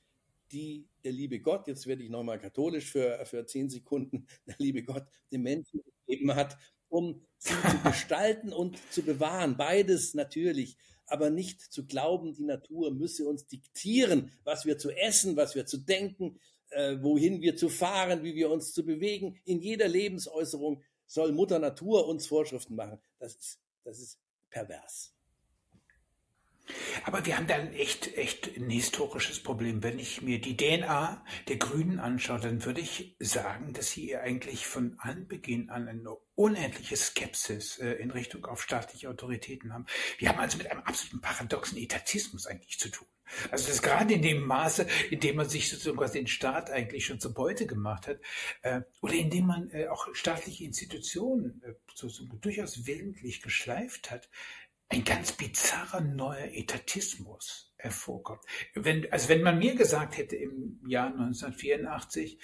die 0.52 0.88
der 1.04 1.12
liebe 1.12 1.39
Gott, 1.39 1.68
jetzt 1.68 1.88
werde 1.88 2.04
ich 2.04 2.10
nochmal 2.10 2.39
katholisch 2.39 2.91
für, 2.91 3.26
für 3.26 3.46
zehn 3.46 3.70
Sekunden, 3.70 4.28
der 4.46 4.56
liebe 4.60 4.84
Gott 4.84 5.08
den 5.32 5.41
Menschen 5.41 5.82
gegeben 6.06 6.36
hat, 6.36 6.58
um 6.89 7.26
sie 7.38 7.54
zu 7.54 7.78
gestalten 7.84 8.54
und 8.54 8.80
zu 8.91 9.02
bewahren. 9.02 9.58
Beides 9.58 10.14
natürlich, 10.14 10.78
aber 11.08 11.30
nicht 11.30 11.62
zu 11.62 11.86
glauben, 11.86 12.34
die 12.34 12.43
Natur 12.43 12.91
müsse 12.91 13.28
uns 13.28 13.47
diktieren, 13.47 14.32
was 14.43 14.66
wir 14.66 14.78
zu 14.78 14.91
essen, 14.91 15.36
was 15.38 15.56
wir 15.56 15.66
zu 15.66 15.78
denken, 15.78 16.39
äh, 16.70 16.97
wohin 17.01 17.41
wir 17.41 17.56
zu 17.56 17.70
fahren, 17.70 18.24
wie 18.24 18.36
wir 18.36 18.49
uns 18.49 18.74
zu 18.74 18.86
bewegen. 18.86 19.39
In 19.45 19.62
jeder 19.62 19.88
Lebensäußerung 19.88 20.84
soll 21.06 21.32
Mutter 21.32 21.60
Natur 21.60 22.08
uns 22.08 22.28
Vorschriften 22.28 22.76
machen. 22.76 22.99
Das 23.20 23.36
ist, 23.36 23.60
das 23.84 23.99
ist 23.99 24.20
pervers. 24.49 25.14
Aber 27.03 27.26
wir 27.26 27.38
haben 27.38 27.47
da 27.47 27.55
ein 27.55 27.74
echt, 27.74 28.18
echt 28.18 28.55
ein 28.57 28.70
historisches 28.70 29.41
Problem. 29.41 29.84
Wenn 29.84 29.99
ich 29.99 30.22
mir 30.22 30.39
die 30.39 30.57
DNA 30.57 31.24
der 31.47 31.57
Grünen 31.57 31.99
anschaue, 31.99 32.39
dann 32.39 32.66
würde 32.66 32.82
ich 32.82 33.16
sagen, 33.20 33.74
dass 33.74 33.91
sie 33.91 34.16
eigentlich 34.16 34.68
von 34.68 34.95
Anbeginn 34.99 35.70
an 35.70 35.88
eine 35.88 36.16
unendliche 36.36 36.97
Skepsis 36.97 37.78
äh, 37.78 37.93
in 37.93 38.11
Richtung 38.11 38.45
auf 38.45 38.61
staatliche 38.61 39.09
Autoritäten 39.09 39.74
haben. 39.74 39.86
Wir 40.18 40.30
haben 40.30 40.39
also 40.39 40.57
mit 40.57 40.70
einem 40.70 40.82
absoluten 40.82 41.22
paradoxen 41.22 41.78
Etatismus 41.78 42.47
eigentlich 42.47 42.80
zu 42.80 42.89
tun. 42.89 43.07
Also 43.51 43.68
das 43.68 43.82
gerade 43.82 44.13
in 44.13 44.22
dem 44.22 44.45
Maße, 44.45 44.86
in 45.09 45.20
dem 45.20 45.38
man 45.38 45.49
sich 45.49 45.70
sozusagen 45.70 46.11
den 46.13 46.28
Staat 46.28 46.70
eigentlich 46.70 47.05
schon 47.05 47.20
zur 47.20 47.34
Beute 47.34 47.66
gemacht 47.66 48.07
hat, 48.07 48.20
äh, 48.61 48.82
oder 49.01 49.13
in 49.13 49.30
dem 49.30 49.47
man 49.47 49.70
äh, 49.72 49.88
auch 49.88 50.13
staatliche 50.13 50.63
Institutionen 50.63 51.61
äh, 51.63 51.74
so, 51.95 52.07
so 52.07 52.26
durchaus 52.26 52.86
willentlich 52.86 53.41
geschleift 53.41 54.11
hat, 54.11 54.30
ein 54.89 55.03
ganz 55.03 55.31
bizarrer 55.31 56.01
neuer 56.01 56.47
Etatismus 56.53 57.73
hervorkommt. 57.77 58.41
Wenn, 58.73 59.11
also 59.11 59.29
wenn 59.29 59.41
man 59.41 59.59
mir 59.59 59.75
gesagt 59.75 60.17
hätte 60.17 60.36
im 60.36 60.79
Jahr 60.88 61.07
1984, 61.07 62.39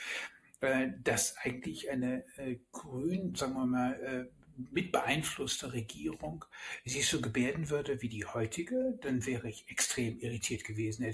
äh, 0.61 0.89
dass 1.03 1.37
eigentlich 1.37 1.89
eine 1.89 2.23
äh, 2.37 2.57
grün, 2.71 3.35
sagen 3.35 3.53
wir 3.53 3.65
mal, 3.65 3.93
äh, 4.03 4.41
mit 4.71 4.91
beeinflusster 4.91 5.73
Regierung 5.73 6.45
sich 6.85 7.07
so 7.07 7.21
gebärden 7.21 7.69
würde 7.69 8.01
wie 8.01 8.09
die 8.09 8.25
heutige, 8.25 8.97
dann 9.01 9.25
wäre 9.25 9.49
ich 9.49 9.69
extrem 9.69 10.19
irritiert 10.19 10.63
gewesen. 10.63 11.05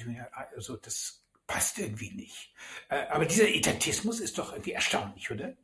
Also 0.56 0.76
das 0.76 1.24
passt 1.46 1.80
irgendwie 1.80 2.12
nicht. 2.12 2.54
Äh, 2.90 3.08
aber 3.08 3.26
dieser 3.26 3.48
Etatismus 3.48 4.20
ist 4.20 4.38
doch 4.38 4.52
irgendwie 4.52 4.74
erstaunlich, 4.74 5.32
oder? 5.32 5.56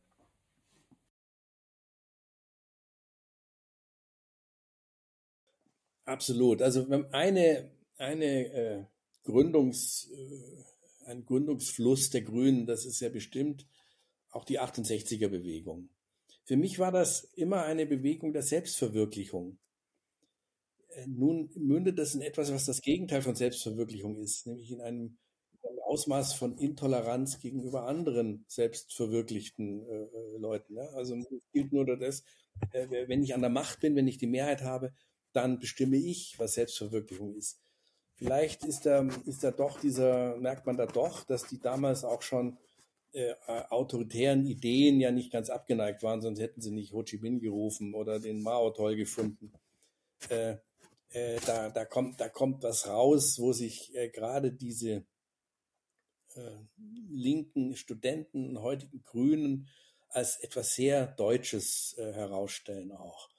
Absolut. 6.05 6.61
Also 6.61 6.87
eine, 7.11 7.71
eine 7.97 8.53
äh, 8.53 8.83
Gründungs, 9.23 10.09
äh, 10.11 11.09
ein 11.09 11.25
Gründungsfluss 11.25 12.09
der 12.09 12.21
Grünen, 12.21 12.65
das 12.65 12.85
ist 12.85 12.99
ja 12.99 13.09
bestimmt 13.09 13.67
auch 14.31 14.45
die 14.45 14.59
68er 14.59 15.27
Bewegung. 15.27 15.89
Für 16.45 16.57
mich 16.57 16.79
war 16.79 16.91
das 16.91 17.23
immer 17.35 17.63
eine 17.63 17.85
Bewegung 17.85 18.33
der 18.33 18.41
Selbstverwirklichung. 18.41 19.59
Äh, 20.89 21.07
nun 21.07 21.49
mündet 21.55 21.99
das 21.99 22.15
in 22.15 22.21
etwas, 22.21 22.51
was 22.51 22.65
das 22.65 22.81
Gegenteil 22.81 23.21
von 23.21 23.35
Selbstverwirklichung 23.35 24.17
ist, 24.17 24.47
nämlich 24.47 24.71
in 24.71 24.81
einem, 24.81 25.17
Ausmaß 25.93 26.33
von 26.33 26.57
Intoleranz 26.57 27.39
gegenüber 27.39 27.85
anderen 27.85 28.45
selbstverwirklichten 28.47 29.85
äh, 29.87 30.03
äh 30.05 30.37
Leuten. 30.37 30.75
Ja? 30.75 30.87
Also 30.95 31.15
gilt 31.51 31.71
nur 31.71 31.85
das, 31.85 32.23
äh, 32.71 32.87
wenn 33.07 33.21
ich 33.21 33.35
an 33.35 33.41
der 33.41 33.51
Macht 33.51 33.81
bin, 33.81 33.95
wenn 33.95 34.07
ich 34.07 34.17
die 34.17 34.25
Mehrheit 34.25 34.63
habe, 34.63 34.91
dann 35.33 35.59
bestimme 35.59 35.97
ich, 35.97 36.37
was 36.39 36.53
Selbstverwirklichung 36.53 37.35
ist. 37.35 37.59
vielleicht 38.15 38.63
ist 38.63 38.85
da, 38.85 39.07
ist 39.25 39.43
da 39.43 39.51
doch 39.51 39.79
dieser, 39.79 40.37
merkt 40.37 40.65
man 40.65 40.77
da 40.77 40.85
doch, 40.85 41.23
dass 41.25 41.45
die 41.47 41.59
damals 41.59 42.03
auch 42.03 42.21
schon 42.21 42.57
äh, 43.11 43.33
autoritären 43.69 44.45
Ideen 44.45 44.99
ja 44.99 45.11
nicht 45.11 45.31
ganz 45.31 45.49
abgeneigt 45.49 46.03
waren, 46.03 46.21
sonst 46.21 46.39
hätten 46.39 46.61
sie 46.61 46.71
nicht 46.71 46.93
Ho 46.93 47.03
Chi 47.03 47.17
Minh 47.17 47.39
gerufen 47.39 47.93
oder 47.93 48.19
den 48.19 48.41
Mao 48.41 48.71
toll 48.71 48.95
gefunden. 48.95 49.51
Äh, 50.29 50.57
äh, 51.09 51.39
da, 51.45 51.69
da, 51.69 51.85
kommt, 51.85 52.19
da 52.19 52.29
kommt 52.29 52.63
was 52.63 52.87
raus, 52.87 53.39
wo 53.39 53.53
sich 53.53 53.95
äh, 53.95 54.09
gerade 54.09 54.51
diese 54.51 55.05
äh, 56.35 56.57
linken 57.09 57.75
Studenten, 57.75 58.59
heutigen 58.61 59.03
Grünen, 59.03 59.67
als 60.09 60.37
etwas 60.37 60.73
sehr 60.73 61.07
Deutsches 61.07 61.95
äh, 61.97 62.13
herausstellen 62.13 62.91
auch. 62.91 63.29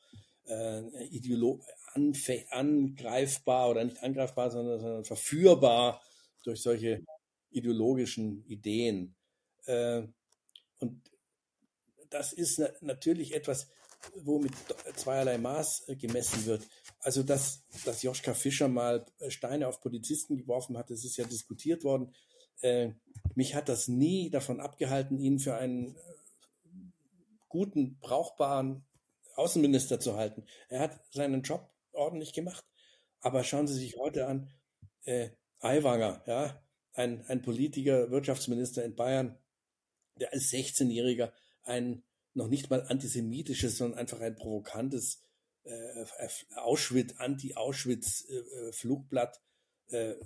Äh, 0.47 1.05
Ideolo 1.07 1.61
angreifbar 1.95 3.71
oder 3.71 3.85
nicht 3.85 4.03
angreifbar, 4.03 4.51
sondern, 4.51 4.81
sondern 4.81 5.05
verführbar 5.05 6.03
durch 6.45 6.63
solche 6.63 7.05
ideologischen 7.51 8.45
Ideen. 8.47 9.15
Äh, 9.67 10.03
und 10.79 11.01
das 12.11 12.33
ist 12.33 12.59
na 12.59 12.69
natürlich 12.81 13.35
etwas, 13.35 13.69
wo 14.17 14.39
mit 14.39 14.53
zweierlei 14.97 15.39
Maß 15.39 15.89
äh, 15.89 15.97
gemessen 15.97 16.45
wird. 16.47 16.67
Also, 17.01 17.23
dass, 17.23 17.65
dass 17.85 18.03
Joschka 18.03 18.35
Fischer 18.35 18.69
mal 18.69 19.07
Steine 19.29 19.69
auf 19.69 19.81
Polizisten 19.81 20.37
geworfen 20.37 20.77
hat, 20.77 20.91
das 20.91 21.05
ist 21.05 21.17
ja 21.17 21.25
diskutiert 21.25 21.85
worden. 21.85 22.15
Äh, 22.61 22.93
mich 23.35 23.55
hat 23.55 23.69
das 23.69 23.89
nie 23.89 24.31
davon 24.31 24.61
abgehalten, 24.61 25.19
ihn 25.19 25.39
für 25.39 25.57
einen 25.57 25.97
guten, 27.49 27.99
brauchbaren 28.01 28.85
Außenminister 29.37 30.01
zu 30.01 30.17
halten. 30.17 30.45
Er 30.69 30.81
hat 30.81 31.01
seinen 31.11 31.43
Job 31.43 31.74
ordentlich 31.95 32.33
gemacht. 32.33 32.65
Aber 33.21 33.45
schauen 33.45 33.67
Sie 33.67 33.75
sich 33.75 33.97
heute 33.97 34.27
an, 34.27 34.51
äh, 35.05 35.31
Aiwanger, 35.61 36.23
ja, 36.27 36.63
ein, 36.93 37.25
ein 37.27 37.43
Politiker, 37.43 38.11
Wirtschaftsminister 38.11 38.85
in 38.85 38.95
Bayern, 38.95 39.39
der 40.21 40.33
als 40.33 40.51
16-Jähriger 40.51 41.33
ein 41.63 42.05
noch 42.35 42.49
nicht 42.49 42.71
mal 42.71 42.83
antisemitisches, 42.83 43.79
sondern 43.79 43.99
einfach 43.99 44.21
ein 44.21 44.37
provokantes 44.37 45.23
äh, 45.65 46.05
Auschwitz, 46.57 47.15
Anti-Auschwitz-Flugblatt 47.19 49.41
äh, 49.89 50.11
äh, 50.11 50.17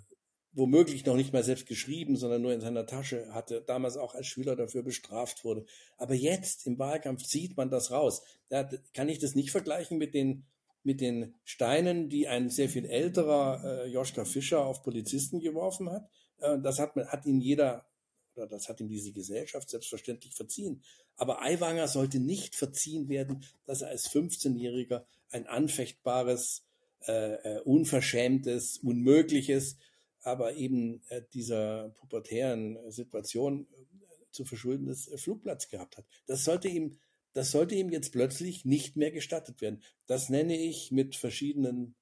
womöglich 0.53 1.07
noch 1.07 1.16
nicht 1.16 1.33
mal 1.33 1.45
selbst 1.45 1.66
geschrieben, 1.66 2.16
sondern 2.16 2.43
nur 2.43 2.53
in 2.53 2.61
seiner 2.61 2.87
Tasche 2.87 3.33
hatte, 3.33 3.62
damals 3.62 3.97
auch 3.97 4.14
als 4.14 4.27
Schüler 4.27 4.57
dafür 4.57 4.83
bestraft 4.83 5.45
wurde. 5.45 5.64
Aber 5.97 6.14
jetzt 6.14 6.66
im 6.66 6.79
Wahlkampf 6.79 7.23
zieht 7.23 7.57
man 7.57 7.71
das 7.71 7.91
raus. 7.91 8.23
Da 8.49 8.69
kann 8.95 9.09
ich 9.09 9.21
das 9.21 9.35
nicht 9.35 9.51
vergleichen 9.51 9.97
mit 9.99 10.14
den, 10.14 10.45
mit 10.83 11.01
den 11.01 11.35
Steinen, 11.45 12.09
die 12.09 12.29
ein 12.29 12.51
sehr 12.51 12.68
viel 12.68 12.87
älterer 12.87 13.62
äh, 13.64 13.89
Joschka 13.89 14.24
Fischer 14.24 14.64
auf 14.64 14.83
Polizisten 14.83 15.41
geworfen 15.41 15.91
hat. 15.91 16.09
Äh, 16.41 16.59
das 16.61 16.79
hat, 16.79 16.95
hat 16.97 17.26
ihn 17.26 17.41
jeder, 17.41 17.87
oder 18.35 18.47
das 18.47 18.68
hat 18.68 18.81
ihm 18.81 18.89
diese 18.89 19.12
Gesellschaft 19.12 19.68
selbstverständlich 19.68 20.35
verziehen. 20.35 20.83
Aber 21.16 21.43
Aiwanger 21.43 21.89
sollte 21.89 22.20
nicht 22.20 22.55
verziehen 22.55 23.09
werden, 23.09 23.45
dass 23.66 23.83
er 23.83 23.89
als 23.89 24.09
15-Jähriger 24.11 25.05
ein 25.31 25.47
anfechtbares, 25.47 26.64
äh, 27.07 27.35
äh, 27.35 27.61
unverschämtes, 27.62 28.79
unmögliches, 28.79 29.76
aber 30.22 30.55
eben 30.55 31.03
äh, 31.09 31.22
dieser 31.33 31.91
pubertären 31.91 32.76
äh, 32.76 32.91
Situation 32.91 33.66
äh, 33.72 33.85
zu 34.31 34.45
verschuldendes 34.45 35.11
Flugplatz 35.16 35.68
gehabt 35.68 35.97
hat. 35.97 36.05
Das 36.26 36.45
sollte 36.45 36.68
ihm, 36.68 36.99
das 37.33 37.51
sollte 37.51 37.74
ihm 37.74 37.91
jetzt 37.91 38.12
plötzlich 38.12 38.64
nicht 38.64 38.97
mehr 38.97 39.11
gestattet 39.11 39.61
werden. 39.61 39.83
Das 40.07 40.29
nenne 40.29 40.57
ich 40.57 40.91
mit 40.91 41.16
verschiedenen 41.16 41.95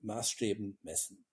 Maßstäben 0.00 0.78
messen. 0.82 1.24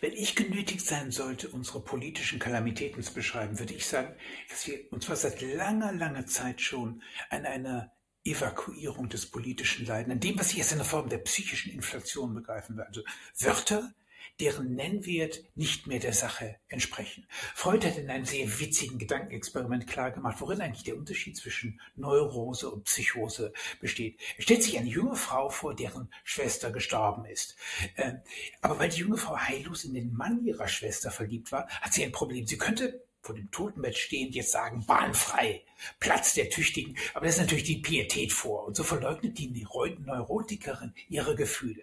Wenn 0.00 0.12
ich 0.12 0.34
genötigt 0.34 0.84
sein 0.84 1.10
sollte, 1.10 1.48
unsere 1.48 1.80
politischen 1.80 2.38
Kalamitäten 2.38 3.02
zu 3.02 3.12
beschreiben, 3.12 3.58
würde 3.58 3.74
ich 3.74 3.86
sagen, 3.86 4.16
dass 4.48 4.66
wir, 4.66 4.90
und 4.92 5.04
zwar 5.04 5.16
seit 5.16 5.40
langer, 5.42 5.92
langer 5.92 6.26
Zeit 6.26 6.60
schon, 6.60 7.02
an 7.28 7.44
einer 7.46 7.92
Evakuierung 8.24 9.08
des 9.08 9.26
politischen 9.26 9.86
Leiden, 9.86 10.12
an 10.12 10.20
dem, 10.20 10.38
was 10.38 10.50
ich 10.50 10.58
jetzt 10.58 10.72
in 10.72 10.78
der 10.78 10.86
Form 10.86 11.08
der 11.08 11.18
psychischen 11.18 11.72
Inflation 11.72 12.34
begreifen 12.34 12.76
will. 12.76 12.84
Also 12.84 13.02
Wörter, 13.38 13.94
deren 14.40 14.74
Nennwert 14.74 15.42
nicht 15.54 15.86
mehr 15.86 15.98
der 15.98 16.12
Sache 16.12 16.56
entsprechen. 16.68 17.26
Freud 17.54 17.86
hat 17.86 17.98
in 17.98 18.10
einem 18.10 18.24
sehr 18.24 18.58
witzigen 18.58 18.98
Gedankenexperiment 18.98 19.86
klargemacht, 19.86 20.40
worin 20.40 20.60
eigentlich 20.60 20.84
der 20.84 20.96
Unterschied 20.96 21.36
zwischen 21.36 21.80
Neurose 21.96 22.70
und 22.70 22.84
Psychose 22.84 23.52
besteht. 23.80 24.18
Er 24.36 24.42
stellt 24.42 24.62
sich 24.62 24.78
eine 24.78 24.88
junge 24.88 25.16
Frau 25.16 25.50
vor, 25.50 25.74
deren 25.74 26.12
Schwester 26.24 26.70
gestorben 26.70 27.24
ist. 27.26 27.56
Ähm, 27.96 28.20
aber 28.62 28.78
weil 28.78 28.88
die 28.88 29.00
junge 29.00 29.18
Frau 29.18 29.36
heillos 29.36 29.84
in 29.84 29.94
den 29.94 30.14
Mann 30.14 30.44
ihrer 30.44 30.68
Schwester 30.68 31.10
verliebt 31.10 31.52
war, 31.52 31.68
hat 31.68 31.92
sie 31.92 32.04
ein 32.04 32.12
Problem. 32.12 32.46
Sie 32.46 32.58
könnte 32.58 33.02
vor 33.22 33.34
dem 33.34 33.50
Totenbett 33.50 33.96
stehend 33.98 34.34
jetzt 34.34 34.52
sagen, 34.52 34.84
bahnfrei, 34.86 35.62
Platz 35.98 36.34
der 36.34 36.48
Tüchtigen. 36.48 36.96
Aber 37.14 37.26
das 37.26 37.36
ist 37.36 37.42
natürlich 37.42 37.64
die 37.64 37.76
Pietät 37.76 38.32
vor. 38.32 38.66
Und 38.66 38.76
so 38.76 38.82
verleugnet 38.82 39.38
die 39.38 39.48
Neurotikerin 39.48 40.94
ihre 41.08 41.34
Gefühle. 41.34 41.82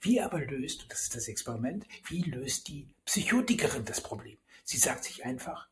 Wie 0.00 0.20
aber 0.20 0.40
löst, 0.40 0.82
und 0.82 0.92
das 0.92 1.02
ist 1.02 1.16
das 1.16 1.28
Experiment, 1.28 1.86
wie 2.08 2.22
löst 2.22 2.68
die 2.68 2.88
Psychotikerin 3.04 3.84
das 3.84 4.00
Problem? 4.00 4.38
Sie 4.64 4.78
sagt 4.78 5.04
sich 5.04 5.24
einfach, 5.24 5.68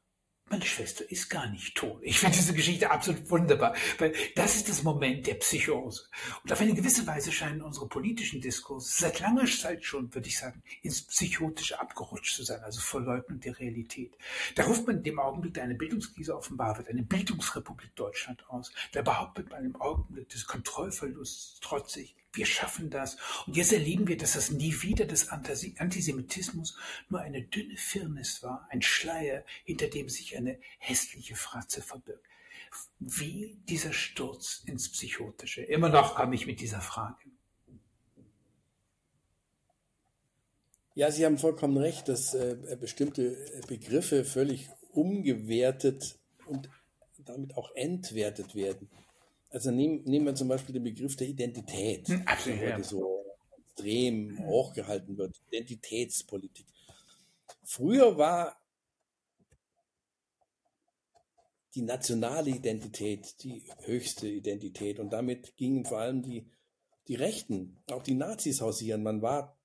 meine 0.48 0.64
Schwester 0.64 1.10
ist 1.10 1.28
gar 1.28 1.48
nicht 1.48 1.76
tot. 1.76 1.98
Ich 2.02 2.20
finde 2.20 2.36
diese 2.36 2.54
Geschichte 2.54 2.88
absolut 2.88 3.28
wunderbar, 3.30 3.74
weil 3.98 4.14
das 4.36 4.54
ist 4.54 4.68
das 4.68 4.84
Moment 4.84 5.26
der 5.26 5.34
Psychose. 5.34 6.04
Und 6.44 6.52
auf 6.52 6.60
eine 6.60 6.72
gewisse 6.72 7.04
Weise 7.04 7.32
scheinen 7.32 7.62
unsere 7.62 7.88
politischen 7.88 8.40
Diskurse 8.40 8.88
seit 8.88 9.18
langer 9.18 9.46
Zeit 9.46 9.84
schon, 9.84 10.14
würde 10.14 10.28
ich 10.28 10.38
sagen, 10.38 10.62
ins 10.82 11.02
Psychotische 11.02 11.80
abgerutscht 11.80 12.36
zu 12.36 12.44
sein, 12.44 12.60
also 12.62 12.80
Verleugnung 12.80 13.40
der 13.40 13.58
Realität. 13.58 14.16
Da 14.54 14.64
ruft 14.66 14.86
man 14.86 14.98
in 14.98 15.02
dem 15.02 15.18
Augenblick, 15.18 15.54
da 15.54 15.62
eine 15.62 15.74
Bildungskrise 15.74 16.36
offenbar 16.36 16.78
wird, 16.78 16.88
eine 16.88 17.02
Bildungsrepublik 17.02 17.96
Deutschland 17.96 18.48
aus. 18.48 18.70
Da 18.92 19.02
behauptet 19.02 19.50
man 19.50 19.64
im 19.64 19.74
Augenblick 19.74 20.28
des 20.28 20.46
Kontrollverlusts 20.46 21.58
trotzig, 21.58 22.14
wir 22.36 22.46
schaffen 22.46 22.90
das. 22.90 23.16
Und 23.46 23.56
jetzt 23.56 23.72
erleben 23.72 24.08
wir, 24.08 24.16
dass 24.16 24.34
das 24.34 24.50
nie 24.50 24.82
wieder 24.82 25.04
des 25.04 25.28
Antisemitismus 25.28 26.76
nur 27.08 27.20
eine 27.20 27.42
dünne 27.42 27.76
Firnis 27.76 28.42
war, 28.42 28.66
ein 28.70 28.82
Schleier, 28.82 29.44
hinter 29.64 29.88
dem 29.88 30.08
sich 30.08 30.36
eine 30.36 30.58
hässliche 30.78 31.36
Fratze 31.36 31.82
verbirgt. 31.82 32.24
Wie 32.98 33.56
dieser 33.68 33.92
Sturz 33.92 34.62
ins 34.66 34.90
Psychotische. 34.90 35.62
Immer 35.62 35.88
noch 35.88 36.14
komme 36.14 36.34
ich 36.34 36.46
mit 36.46 36.60
dieser 36.60 36.80
Frage. 36.80 37.30
Ja, 40.94 41.10
Sie 41.10 41.26
haben 41.26 41.36
vollkommen 41.36 41.76
recht, 41.76 42.08
dass 42.08 42.32
äh, 42.32 42.76
bestimmte 42.80 43.36
Begriffe 43.68 44.24
völlig 44.24 44.70
umgewertet 44.92 46.18
und 46.46 46.70
damit 47.18 47.56
auch 47.56 47.70
entwertet 47.74 48.54
werden. 48.54 48.88
Also 49.50 49.70
nehmen, 49.70 50.02
nehmen 50.04 50.26
wir 50.26 50.34
zum 50.34 50.48
Beispiel 50.48 50.72
den 50.72 50.84
Begriff 50.84 51.16
der 51.16 51.28
Identität, 51.28 52.08
hm, 52.08 52.22
Absolut, 52.26 52.60
der 52.60 52.74
heute 52.74 52.84
so 52.84 53.24
extrem 53.58 54.38
hochgehalten 54.46 55.16
wird. 55.16 55.36
Identitätspolitik. 55.48 56.66
Früher 57.62 58.16
war 58.16 58.56
die 61.74 61.82
nationale 61.82 62.50
Identität 62.50 63.42
die 63.42 63.62
höchste 63.84 64.26
Identität 64.28 64.98
und 64.98 65.12
damit 65.12 65.56
gingen 65.56 65.84
vor 65.84 65.98
allem 65.98 66.22
die, 66.22 66.50
die 67.06 67.16
Rechten, 67.16 67.78
auch 67.90 68.02
die 68.02 68.14
Nazis 68.14 68.62
hausieren. 68.62 69.02
Man 69.02 69.20
war 69.20 69.58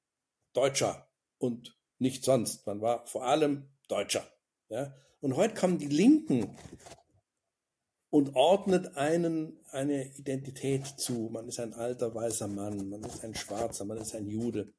Deutscher 0.53 1.07
und 1.37 1.77
nicht 1.99 2.25
sonst. 2.25 2.67
Man 2.67 2.81
war 2.81 3.07
vor 3.07 3.25
allem 3.25 3.69
Deutscher. 3.87 4.27
Ja? 4.67 4.93
Und 5.21 5.37
heute 5.37 5.53
kommen 5.53 5.77
die 5.77 5.87
Linken 5.87 6.57
und 8.11 8.35
ordnet 8.35 8.97
einen 8.97 9.57
eine 9.71 10.13
Identität 10.17 10.85
zu. 10.85 11.29
Man 11.31 11.47
ist 11.47 11.59
ein 11.59 11.73
alter 11.73 12.13
weißer 12.13 12.47
Mann, 12.47 12.89
man 12.89 13.03
ist 13.03 13.23
ein 13.23 13.33
Schwarzer, 13.33 13.85
man 13.85 13.97
ist 13.97 14.13
ein 14.13 14.27
Jude, 14.27 14.73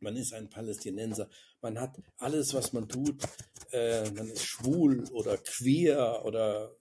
man 0.00 0.14
ist 0.16 0.34
ein 0.34 0.50
Palästinenser. 0.50 1.28
Man 1.60 1.80
hat 1.80 2.00
alles, 2.18 2.54
was 2.54 2.72
man 2.72 2.88
tut. 2.88 3.24
Äh, 3.72 4.10
man 4.10 4.28
ist 4.28 4.44
schwul 4.44 5.04
oder 5.12 5.38
queer 5.38 6.22
oder 6.24 6.76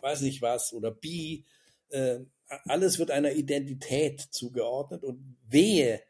weiß 0.00 0.22
nicht 0.22 0.40
was 0.42 0.72
oder 0.72 0.90
bi. 0.90 1.44
Äh, 1.90 2.20
alles 2.64 2.98
wird 2.98 3.10
einer 3.10 3.32
Identität 3.32 4.20
zugeordnet 4.20 5.04
und 5.04 5.36
wehe, 5.46 6.02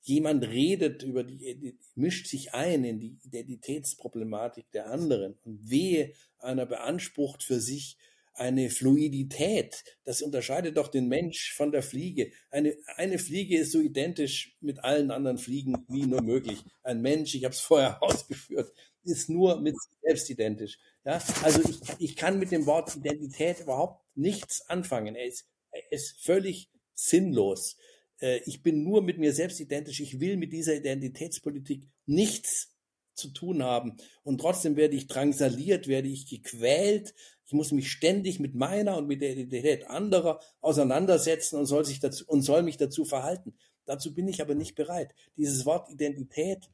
jemand 0.00 0.44
redet 0.44 1.02
über 1.02 1.22
die, 1.22 1.78
mischt 1.94 2.26
sich 2.26 2.54
ein 2.54 2.84
in 2.84 2.98
die 2.98 3.18
Identitätsproblematik 3.22 4.70
der 4.72 4.90
anderen 4.90 5.38
und 5.44 5.70
wehe, 5.70 6.14
einer 6.38 6.66
beansprucht 6.66 7.42
für 7.42 7.60
sich 7.60 7.96
eine 8.34 8.68
Fluidität. 8.70 9.84
Das 10.04 10.22
unterscheidet 10.22 10.76
doch 10.76 10.88
den 10.88 11.08
Mensch 11.08 11.54
von 11.54 11.72
der 11.72 11.82
Fliege. 11.82 12.32
Eine, 12.50 12.76
eine 12.96 13.18
Fliege 13.18 13.58
ist 13.58 13.72
so 13.72 13.80
identisch 13.80 14.56
mit 14.60 14.82
allen 14.82 15.10
anderen 15.10 15.38
Fliegen 15.38 15.84
wie 15.88 16.06
nur 16.06 16.22
möglich. 16.22 16.62
Ein 16.82 17.00
Mensch, 17.00 17.34
ich 17.34 17.44
habe 17.44 17.54
es 17.54 17.60
vorher 17.60 18.02
ausgeführt, 18.02 18.72
ist 19.04 19.28
nur 19.28 19.60
mit 19.60 19.80
sich 19.80 19.98
selbst 20.02 20.30
identisch. 20.30 20.78
Ja? 21.04 21.22
Also 21.42 21.62
ich, 21.68 21.80
ich 21.98 22.16
kann 22.16 22.38
mit 22.38 22.50
dem 22.50 22.66
Wort 22.66 22.96
Identität 22.96 23.60
überhaupt 23.60 24.04
nichts 24.14 24.68
anfangen. 24.68 25.14
Er 25.14 25.26
ist, 25.26 25.46
er 25.70 25.92
ist 25.92 26.20
völlig 26.22 26.70
sinnlos. 26.94 27.76
Äh, 28.20 28.40
ich 28.46 28.62
bin 28.62 28.82
nur 28.82 29.02
mit 29.02 29.18
mir 29.18 29.32
selbst 29.32 29.60
identisch. 29.60 30.00
Ich 30.00 30.20
will 30.20 30.36
mit 30.36 30.52
dieser 30.52 30.74
Identitätspolitik 30.74 31.88
nichts 32.06 32.74
zu 33.14 33.28
tun 33.28 33.62
haben. 33.62 33.96
Und 34.22 34.40
trotzdem 34.40 34.76
werde 34.76 34.96
ich 34.96 35.06
drangsaliert, 35.06 35.86
werde 35.86 36.08
ich 36.08 36.28
gequält. 36.28 37.14
Ich 37.46 37.52
muss 37.52 37.72
mich 37.72 37.90
ständig 37.90 38.40
mit 38.40 38.54
meiner 38.54 38.96
und 38.96 39.06
mit 39.06 39.20
der 39.20 39.32
Identität 39.32 39.86
anderer 39.88 40.40
auseinandersetzen 40.60 41.58
und 41.58 41.66
soll 41.66 41.84
sich 41.84 42.00
dazu, 42.00 42.24
und 42.26 42.42
soll 42.42 42.62
mich 42.62 42.76
dazu 42.76 43.04
verhalten. 43.04 43.54
Dazu 43.84 44.14
bin 44.14 44.28
ich 44.28 44.40
aber 44.40 44.54
nicht 44.54 44.74
bereit. 44.74 45.14
Dieses 45.36 45.66
Wort 45.66 45.90
Identität 45.90 46.70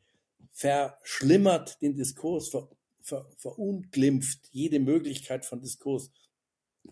verschlimmert 0.52 1.80
den 1.82 1.96
Diskurs, 1.96 2.48
ver, 2.48 2.68
ver, 3.00 3.26
verunglimpft 3.36 4.48
jede 4.52 4.78
Möglichkeit 4.78 5.44
von 5.44 5.60
Diskurs. 5.60 6.10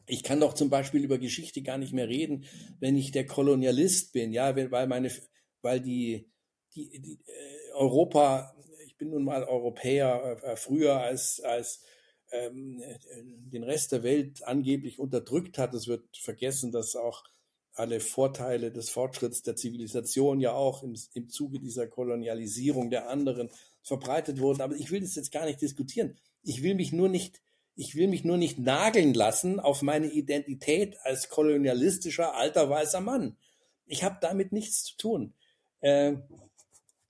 Ich 0.06 0.22
kann 0.22 0.40
doch 0.40 0.54
zum 0.54 0.70
Beispiel 0.70 1.04
über 1.04 1.18
Geschichte 1.18 1.62
gar 1.62 1.78
nicht 1.78 1.92
mehr 1.92 2.08
reden, 2.08 2.44
wenn 2.80 2.96
ich 2.96 3.12
der 3.12 3.26
Kolonialist 3.26 4.12
bin, 4.12 4.32
ja, 4.32 4.54
weil 4.70 4.86
meine, 4.86 5.10
weil 5.62 5.80
die, 5.80 6.28
die, 6.74 7.00
die 7.00 7.20
äh, 7.26 7.72
Europa, 7.74 8.54
ich 8.86 8.96
bin 8.96 9.10
nun 9.10 9.24
mal 9.24 9.44
Europäer, 9.44 10.38
äh, 10.42 10.56
früher 10.56 11.00
als, 11.00 11.40
als 11.40 11.84
ähm, 12.30 12.82
den 13.50 13.62
Rest 13.62 13.92
der 13.92 14.02
Welt 14.02 14.44
angeblich 14.44 14.98
unterdrückt 14.98 15.58
hat. 15.58 15.74
Es 15.74 15.86
wird 15.86 16.04
vergessen, 16.16 16.72
dass 16.72 16.96
auch 16.96 17.24
alle 17.78 18.00
Vorteile 18.00 18.72
des 18.72 18.90
Fortschritts 18.90 19.42
der 19.42 19.56
Zivilisation 19.56 20.40
ja 20.40 20.52
auch 20.52 20.82
im, 20.82 20.96
im 21.14 21.28
Zuge 21.28 21.60
dieser 21.60 21.86
Kolonialisierung 21.86 22.90
der 22.90 23.08
anderen 23.08 23.50
verbreitet 23.82 24.40
wurden. 24.40 24.60
Aber 24.62 24.74
ich 24.74 24.90
will 24.90 25.00
das 25.00 25.14
jetzt 25.14 25.32
gar 25.32 25.46
nicht 25.46 25.60
diskutieren. 25.60 26.16
Ich 26.42 26.62
will 26.62 26.74
mich 26.74 26.92
nur 26.92 27.08
nicht, 27.08 27.40
ich 27.76 27.94
will 27.94 28.08
mich 28.08 28.24
nur 28.24 28.36
nicht 28.36 28.58
nageln 28.58 29.14
lassen 29.14 29.60
auf 29.60 29.82
meine 29.82 30.08
Identität 30.08 30.96
als 31.04 31.28
kolonialistischer 31.28 32.34
alter 32.34 32.68
weißer 32.68 33.00
Mann. 33.00 33.36
Ich 33.86 34.02
habe 34.02 34.18
damit 34.20 34.52
nichts 34.52 34.82
zu 34.82 34.96
tun. 34.96 35.34
Äh, 35.80 36.16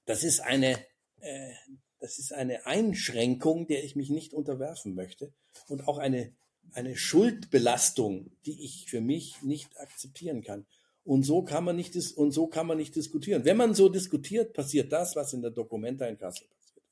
das 0.05 0.23
ist 0.23 0.41
eine, 0.41 0.79
äh, 1.21 1.53
das 2.01 2.19
ist 2.19 2.33
eine 2.33 2.67
Einschränkung, 2.67 3.67
der 3.67 3.85
ich 3.85 3.97
mich 3.97 4.11
nicht 4.11 4.33
unterwerfen 4.33 4.95
möchte 4.95 5.33
und 5.69 5.89
auch 5.89 5.99
eine, 5.99 6.33
eine 6.73 6.97
Schuldbelastung, 6.97 8.31
die 8.47 8.65
ich 8.65 8.87
für 8.89 9.01
mich 9.01 9.43
nicht 9.43 9.79
akzeptieren 9.81 10.43
kann. 10.43 10.67
Und 11.05 11.23
so 11.23 11.43
kann 11.43 11.65
man 11.65 11.77
nicht, 11.77 11.97
und 12.17 12.33
so 12.33 12.47
kann 12.49 12.67
man 12.67 12.77
nicht 12.77 12.95
diskutieren. 12.95 13.45
Wenn 13.45 13.57
man 13.57 13.75
so 13.75 13.89
diskutiert, 13.89 14.53
passiert 14.53 14.93
das, 14.93 15.17
was 15.17 15.33
in 15.33 15.41
der 15.41 15.51
Dokumenta 15.51 16.07
in 16.07 16.19
Kassel 16.19 16.47
passiert. 16.49 16.85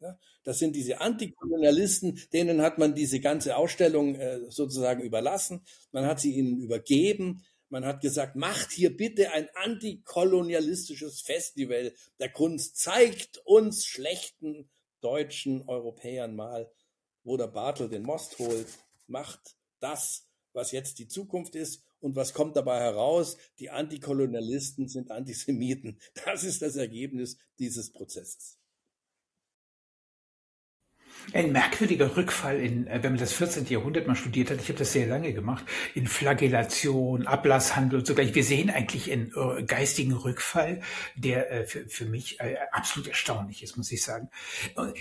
Ja, 0.00 0.18
das 0.44 0.58
sind 0.58 0.74
diese 0.74 1.00
Antikolonialisten, 1.00 2.20
denen 2.32 2.62
hat 2.62 2.78
man 2.78 2.94
diese 2.94 3.20
ganze 3.20 3.56
Ausstellung 3.56 4.14
äh, 4.14 4.50
sozusagen 4.50 5.02
überlassen. 5.02 5.60
Man 5.92 6.06
hat 6.06 6.20
sie 6.20 6.34
ihnen 6.34 6.58
übergeben. 6.58 7.42
Man 7.70 7.84
hat 7.84 8.00
gesagt, 8.00 8.34
macht 8.34 8.72
hier 8.72 8.96
bitte 8.96 9.32
ein 9.32 9.48
antikolonialistisches 9.54 11.20
Festival 11.20 11.92
der 12.18 12.30
Kunst. 12.30 12.78
Zeigt 12.78 13.42
uns 13.44 13.86
schlechten 13.86 14.70
deutschen 15.00 15.68
Europäern 15.68 16.34
mal, 16.34 16.70
wo 17.24 17.36
der 17.36 17.48
Bartel 17.48 17.88
den 17.88 18.04
Most 18.04 18.38
holt. 18.38 18.66
Macht 19.06 19.56
das, 19.80 20.26
was 20.52 20.72
jetzt 20.72 20.98
die 20.98 21.08
Zukunft 21.08 21.54
ist. 21.54 21.84
Und 22.00 22.16
was 22.16 22.32
kommt 22.32 22.56
dabei 22.56 22.80
heraus? 22.80 23.36
Die 23.58 23.70
Antikolonialisten 23.70 24.88
sind 24.88 25.10
Antisemiten. 25.10 26.00
Das 26.24 26.44
ist 26.44 26.62
das 26.62 26.76
Ergebnis 26.76 27.36
dieses 27.58 27.92
Prozesses. 27.92 28.57
Ein 31.32 31.52
merkwürdiger 31.52 32.16
Rückfall 32.16 32.60
in, 32.60 32.86
äh, 32.86 33.02
wenn 33.02 33.12
man 33.12 33.20
das 33.20 33.32
14. 33.32 33.66
Jahrhundert 33.66 34.06
mal 34.06 34.16
studiert 34.16 34.50
hat, 34.50 34.60
ich 34.60 34.68
habe 34.68 34.78
das 34.78 34.92
sehr 34.92 35.06
lange 35.06 35.32
gemacht, 35.32 35.64
in 35.94 36.06
Flagellation, 36.06 37.26
Ablasshandel 37.26 37.98
und 38.00 38.06
so 38.06 38.14
gleich. 38.14 38.34
Wir 38.34 38.44
sehen 38.44 38.70
eigentlich 38.70 39.12
einen 39.12 39.32
äh, 39.36 39.62
geistigen 39.62 40.12
Rückfall, 40.12 40.80
der 41.16 41.50
äh, 41.50 41.66
für, 41.66 41.88
für 41.88 42.06
mich 42.06 42.40
äh, 42.40 42.56
absolut 42.72 43.08
erstaunlich 43.08 43.62
ist, 43.62 43.76
muss 43.76 43.92
ich 43.92 44.02
sagen. 44.02 44.30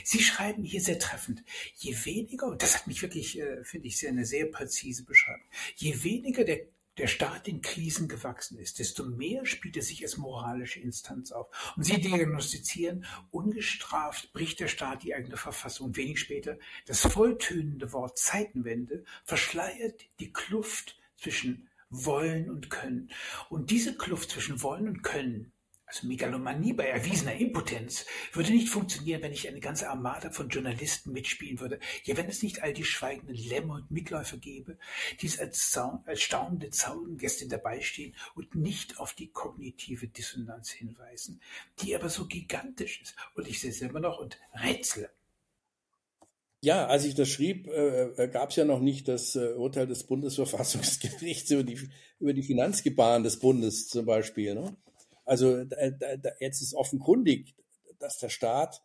Sie 0.03 0.22
schreiben 0.22 0.63
hier 0.63 0.82
sehr 0.82 0.99
treffend, 0.99 1.43
je 1.76 1.95
weniger, 2.03 2.47
und 2.47 2.61
das 2.61 2.76
hat 2.76 2.88
mich 2.88 3.01
wirklich, 3.01 3.39
äh, 3.39 3.63
finde 3.63 3.88
ich, 3.88 3.97
sehr 3.97 4.09
eine 4.09 4.26
sehr 4.26 4.45
präzise 4.45 5.05
Beschreibung, 5.05 5.45
je 5.76 6.03
weniger 6.03 6.43
der 6.43 6.59
der 6.98 7.08
Staat 7.08 7.48
in 7.48 7.62
Krisen 7.62 8.08
gewachsen 8.08 8.58
ist, 8.58 8.80
desto 8.80 9.06
mehr 9.06 9.45
spielt 9.45 9.78
er 9.78 9.84
sich 9.84 10.04
als 10.04 10.18
moralische 10.18 10.80
Instanz 10.80 11.32
auf. 11.32 11.74
Und 11.76 11.84
Sie 11.84 12.00
diagnostizieren, 12.00 13.06
ungestraft 13.32 14.34
bricht 14.34 14.60
der 14.60 14.68
Staat 14.68 15.04
die 15.04 15.14
eigene 15.14 15.38
Verfassung. 15.38 15.95
Wenig 15.95 16.20
später 16.20 16.58
das 16.86 17.02
volltönende 17.02 17.93
Wort 17.93 18.18
Zeitenwende 18.18 19.04
verschleiert 19.24 20.02
die 20.20 20.32
Kluft 20.32 20.98
zwischen 21.18 21.70
Wollen 21.89 22.50
und 22.50 22.70
Können. 22.70 23.12
Und 23.50 23.72
diese 23.72 23.95
Kluft 23.95 24.32
zwischen 24.32 24.62
Wollen 24.62 24.88
und 24.88 25.04
Können 25.04 25.54
also 25.88 26.06
Megalomanie 26.06 26.74
bei 26.74 26.88
erwiesener 26.88 27.34
Impotenz 27.36 28.06
würde 28.34 28.52
nicht 28.52 28.68
funktionieren, 28.68 29.22
wenn 29.22 29.32
nicht 29.32 29.48
eine 29.48 29.62
ganze 29.62 29.90
Armada 29.90 30.30
von 30.32 30.50
Journalisten 30.50 31.14
mitspielen 31.14 31.62
würde. 31.62 31.80
Ja, 32.04 32.18
wenn 32.18 32.28
es 32.28 32.44
nicht 32.44 32.62
all 32.62 32.74
die 32.74 32.84
schweigenden 32.84 33.38
Lämmer 33.38 33.76
und 33.76 33.90
Mitläufer 33.90 34.38
gäbe, 34.38 34.78
die 35.22 35.32
als, 35.40 35.72
Zaun, 35.72 36.04
als 36.06 36.22
staunende 36.22 36.72
Zaungäste 36.72 37.48
dabei 37.48 37.80
stehen 37.80 38.14
und 38.36 38.54
nicht 38.54 39.00
auf 39.00 39.14
die 39.14 39.30
kognitive 39.30 40.08
Dissonanz 40.08 40.70
hinweisen, 40.70 41.42
die 41.82 41.96
aber 41.96 42.10
so 42.10 42.26
gigantisch 42.26 43.02
ist. 43.02 43.16
Und 43.36 43.48
ich 43.48 43.62
sehe 43.62 43.70
es 43.70 43.82
immer 43.82 44.02
noch 44.02 44.20
und 44.20 44.38
rätsle. 44.54 45.10
Ja, 46.62 46.88
als 46.88 47.06
ich 47.06 47.16
das 47.16 47.30
schrieb, 47.30 47.68
äh, 47.68 48.24
äh 48.24 48.28
gab 48.28 48.50
es 48.50 48.58
ja 48.58 48.66
noch 48.66 48.82
nicht 48.82 49.08
das 49.08 49.38
äh, 49.38 49.54
Urteil 49.54 49.88
des 49.88 50.04
Bundesverfassungsgerichts 50.04 51.50
über 51.52 51.64
die, 51.64 51.80
über 52.20 52.34
die 52.34 52.44
Finanzgebaren 52.44 53.24
des 53.24 53.40
Bundes 53.40 53.88
zum 53.88 54.06
Beispiel. 54.06 54.54
Ne? 54.54 54.76
Also 55.28 55.66
jetzt 56.40 56.62
ist 56.62 56.74
offenkundig, 56.74 57.54
dass 58.00 58.18
der 58.18 58.30
Staat 58.30 58.82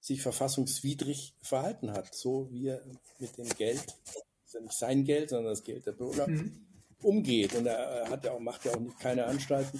sich 0.00 0.20
verfassungswidrig 0.20 1.34
verhalten 1.40 1.92
hat, 1.92 2.14
so 2.14 2.50
wie 2.50 2.66
er 2.66 2.84
mit 3.20 3.38
dem 3.38 3.48
Geld, 3.50 3.86
das 3.86 4.16
ist 4.46 4.54
ja 4.54 4.60
nicht 4.60 4.76
sein 4.76 5.04
Geld, 5.04 5.30
sondern 5.30 5.52
das 5.52 5.62
Geld 5.62 5.86
der 5.86 5.92
Bürger, 5.92 6.26
mhm. 6.26 6.66
umgeht. 7.00 7.54
Und 7.54 7.66
er 7.66 8.10
hat 8.10 8.24
ja 8.24 8.32
auch, 8.32 8.40
macht 8.40 8.64
ja 8.64 8.74
auch 8.74 8.80
nicht, 8.80 8.98
keine 8.98 9.24
Anstalten, 9.26 9.78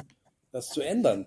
das 0.53 0.69
zu 0.69 0.83
ändern. 0.83 1.27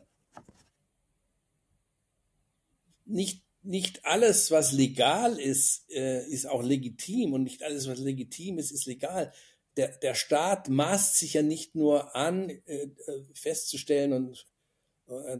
Nicht, 3.05 3.43
nicht 3.61 4.05
alles, 4.05 4.51
was 4.51 4.71
legal 4.71 5.37
ist, 5.37 5.91
äh, 5.91 6.25
ist 6.27 6.47
auch 6.47 6.63
legitim 6.63 7.33
und 7.33 7.43
nicht 7.43 7.61
alles, 7.61 7.89
was 7.89 7.99
legitim 7.99 8.57
ist, 8.57 8.71
ist 8.71 8.85
legal. 8.85 9.33
Der, 9.75 9.97
der 9.97 10.15
Staat 10.15 10.69
maßt 10.69 11.17
sich 11.17 11.33
ja 11.33 11.41
nicht 11.41 11.75
nur 11.75 12.15
an, 12.15 12.49
äh, 12.49 12.83
äh 12.83 13.23
festzustellen 13.33 14.13
und 14.13 14.47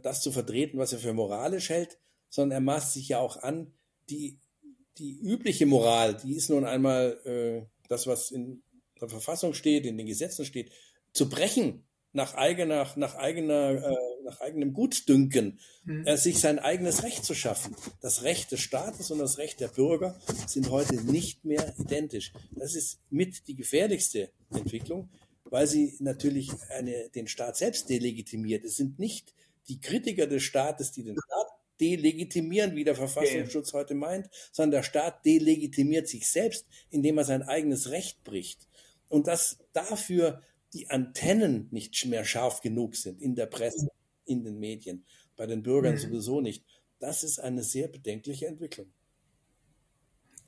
das 0.02 0.22
zu 0.22 0.32
vertreten, 0.32 0.78
was 0.78 0.92
er 0.92 0.98
für 0.98 1.12
moralisch 1.12 1.68
hält, 1.68 1.98
sondern 2.28 2.56
er 2.56 2.60
maßt 2.60 2.94
sich 2.94 3.08
ja 3.08 3.18
auch 3.18 3.36
an, 3.42 3.72
die, 4.08 4.40
die 4.98 5.18
übliche 5.18 5.66
Moral, 5.66 6.16
die 6.16 6.34
ist 6.34 6.50
nun 6.50 6.64
einmal 6.64 7.20
äh, 7.24 7.66
das, 7.88 8.06
was 8.06 8.30
in 8.30 8.62
der 9.00 9.08
Verfassung 9.08 9.54
steht, 9.54 9.86
in 9.86 9.96
den 9.96 10.06
Gesetzen 10.06 10.44
steht, 10.44 10.72
zu 11.12 11.28
brechen 11.28 11.84
nach 12.12 12.34
eigener, 12.34 12.90
nach 12.96 13.14
eigener, 13.14 13.70
äh, 13.70 13.96
nach 14.24 14.40
eigenem 14.40 14.72
Gutdünken, 14.72 15.60
mhm. 15.84 16.06
äh, 16.06 16.16
sich 16.16 16.40
sein 16.40 16.58
eigenes 16.58 17.02
Recht 17.02 17.24
zu 17.24 17.34
schaffen. 17.34 17.76
Das 18.00 18.22
Recht 18.22 18.50
des 18.50 18.60
Staates 18.60 19.10
und 19.10 19.18
das 19.18 19.38
Recht 19.38 19.60
der 19.60 19.68
Bürger 19.68 20.18
sind 20.46 20.70
heute 20.70 20.96
nicht 21.02 21.44
mehr 21.44 21.74
identisch. 21.78 22.32
Das 22.52 22.74
ist 22.74 23.00
mit 23.10 23.46
die 23.46 23.54
gefährlichste 23.54 24.30
Entwicklung, 24.50 25.10
weil 25.44 25.66
sie 25.66 25.96
natürlich 26.00 26.50
eine, 26.70 27.10
den 27.10 27.28
Staat 27.28 27.56
selbst 27.56 27.88
delegitimiert. 27.88 28.64
Es 28.64 28.76
sind 28.76 28.98
nicht 28.98 29.34
die 29.68 29.80
Kritiker 29.80 30.26
des 30.26 30.42
Staates, 30.42 30.92
die 30.92 31.04
den 31.04 31.16
Staat 31.16 31.46
delegitimieren, 31.80 32.74
wie 32.74 32.84
der 32.84 32.96
Verfassungsschutz 32.96 33.72
heute 33.72 33.94
meint, 33.94 34.28
sondern 34.52 34.78
der 34.78 34.82
Staat 34.82 35.24
delegitimiert 35.24 36.08
sich 36.08 36.28
selbst, 36.28 36.66
indem 36.90 37.18
er 37.18 37.24
sein 37.24 37.42
eigenes 37.42 37.90
Recht 37.90 38.24
bricht. 38.24 38.68
Und 39.08 39.26
dass 39.26 39.58
dafür 39.72 40.42
die 40.72 40.90
Antennen 40.90 41.68
nicht 41.70 42.04
mehr 42.06 42.24
scharf 42.24 42.60
genug 42.60 42.96
sind 42.96 43.22
in 43.22 43.34
der 43.34 43.46
Presse, 43.46 43.88
in 44.24 44.44
den 44.44 44.58
Medien, 44.58 45.04
bei 45.36 45.46
den 45.46 45.62
Bürgern 45.62 45.94
mhm. 45.94 45.98
sowieso 45.98 46.40
nicht, 46.40 46.64
das 46.98 47.22
ist 47.22 47.38
eine 47.38 47.62
sehr 47.62 47.88
bedenkliche 47.88 48.46
Entwicklung. 48.46 48.92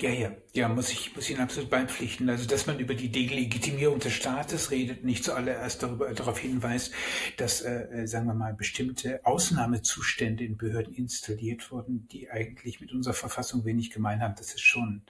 Ja, 0.01 0.11
ja, 0.11 0.33
ja, 0.55 0.69
muss 0.69 0.91
ich, 0.91 1.15
muss 1.15 1.29
Ihnen 1.29 1.41
absolut 1.41 1.69
beipflichten. 1.69 2.31
Also, 2.31 2.49
dass 2.49 2.67
man 2.67 2.79
über 2.79 2.95
die 2.95 3.11
Delegitimierung 3.11 3.99
des 3.99 4.15
Staates 4.15 4.71
redet, 4.71 5.05
nicht 5.05 5.25
zuallererst 5.25 5.83
darüber, 5.83 6.15
darauf 6.15 6.39
hinweist, 6.39 6.93
dass, 7.37 7.61
äh, 7.61 7.83
äh, 7.83 8.07
sagen 8.07 8.27
wir 8.27 8.33
mal, 8.33 8.55
bestimmte 8.55 9.21
Ausnahmezustände 9.25 10.43
in 10.43 10.57
Behörden 10.57 10.95
installiert 10.95 11.71
wurden, 11.71 12.09
die 12.09 12.31
eigentlich 12.31 12.81
mit 12.81 12.93
unserer 12.93 13.13
Verfassung 13.13 13.67
wenig 13.67 13.91
gemein 13.91 14.23
haben. 14.23 14.35
Das 14.39 14.55
ist 14.55 14.63
schon 14.63 15.03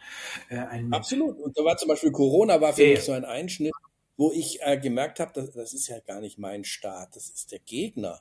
äh, 0.49 0.57
ein... 0.57 0.93
Absolut. 0.93 1.39
Und 1.39 1.57
da 1.57 1.65
war 1.65 1.77
zum 1.77 1.89
Beispiel 1.89 2.11
Corona 2.11 2.61
war 2.61 2.73
für 2.73 2.83
ja, 2.83 2.91
mich 2.91 3.01
so 3.03 3.13
ein 3.13 3.25
Einschnitt, 3.25 3.73
wo 4.17 4.33
ich 4.33 4.61
äh, 4.63 4.77
gemerkt 4.77 5.21
habe, 5.21 5.31
das, 5.35 5.53
das 5.53 5.73
ist 5.73 5.87
ja 5.87 6.01
gar 6.01 6.21
nicht 6.21 6.37
mein 6.37 6.65
Staat, 6.65 7.15
das 7.15 7.31
ist 7.31 7.53
der 7.53 7.61
Gegner. 7.61 8.21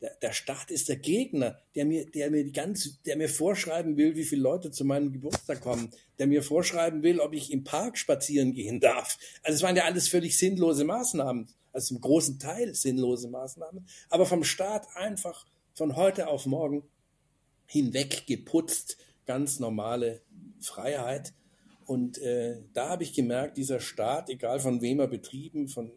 Der, 0.00 0.14
der 0.22 0.32
Staat 0.32 0.70
ist 0.70 0.88
der 0.88 0.96
Gegner, 0.96 1.58
der 1.74 1.84
mir, 1.84 2.06
der 2.06 2.30
mir 2.30 2.50
ganz, 2.52 3.02
der 3.02 3.16
mir 3.16 3.28
vorschreiben 3.28 3.96
will, 3.96 4.14
wie 4.14 4.24
viele 4.24 4.42
Leute 4.42 4.70
zu 4.70 4.84
meinem 4.84 5.12
Geburtstag 5.12 5.60
kommen, 5.60 5.90
der 6.18 6.26
mir 6.26 6.42
vorschreiben 6.42 7.02
will, 7.02 7.20
ob 7.20 7.34
ich 7.34 7.52
im 7.52 7.64
Park 7.64 7.98
spazieren 7.98 8.52
gehen 8.52 8.80
darf. 8.80 9.18
Also 9.42 9.56
es 9.56 9.62
waren 9.62 9.76
ja 9.76 9.84
alles 9.84 10.08
völlig 10.08 10.38
sinnlose 10.38 10.84
Maßnahmen, 10.84 11.48
also 11.72 11.88
zum 11.88 12.00
großen 12.00 12.38
Teil 12.38 12.74
sinnlose 12.74 13.28
Maßnahmen, 13.28 13.86
aber 14.08 14.26
vom 14.26 14.44
Staat 14.44 14.86
einfach 14.96 15.46
von 15.74 15.96
heute 15.96 16.28
auf 16.28 16.46
morgen 16.46 16.84
hinweg 17.66 18.26
geputzt, 18.26 18.98
ganz 19.26 19.60
normale 19.60 20.22
Freiheit. 20.60 21.34
Und 21.86 22.18
äh, 22.18 22.62
da 22.72 22.90
habe 22.90 23.02
ich 23.02 23.12
gemerkt, 23.12 23.56
dieser 23.56 23.80
Staat, 23.80 24.28
egal 24.28 24.60
von 24.60 24.80
wem 24.80 25.00
er 25.00 25.06
betrieben, 25.06 25.68
von, 25.68 25.92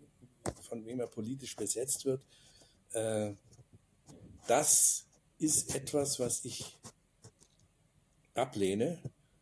von 0.62 0.86
wem 0.86 1.00
er 1.00 1.08
politisch 1.08 1.56
besetzt 1.56 2.06
wird, 2.06 2.24
äh, 2.94 3.32
das 4.48 5.06
ist 5.38 5.76
etwas, 5.76 6.20
was 6.20 6.46
ich 6.46 6.78
ablehne, 8.34 9.00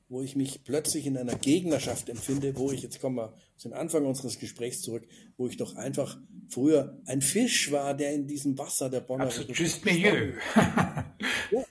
wo 0.07 0.21
ich 0.21 0.35
mich 0.35 0.63
plötzlich 0.63 1.05
in 1.05 1.17
einer 1.17 1.35
Gegnerschaft 1.35 2.09
empfinde, 2.09 2.57
wo 2.57 2.71
ich, 2.71 2.81
jetzt 2.81 2.99
kommen 2.99 3.17
wir 3.17 3.33
zum 3.57 3.73
Anfang 3.73 4.05
unseres 4.05 4.39
Gesprächs 4.39 4.81
zurück, 4.81 5.07
wo 5.37 5.47
ich 5.47 5.57
doch 5.57 5.75
einfach 5.75 6.17
früher 6.49 6.99
ein 7.05 7.21
Fisch 7.21 7.71
war, 7.71 7.93
der 7.93 8.13
in 8.13 8.25
diesem 8.25 8.57
Wasser 8.57 8.89
der 8.89 9.01
Bonner... 9.01 9.25
Absolut, 9.25 9.57
just 9.57 9.85
milieu. 9.85 10.33
ja, 10.55 11.63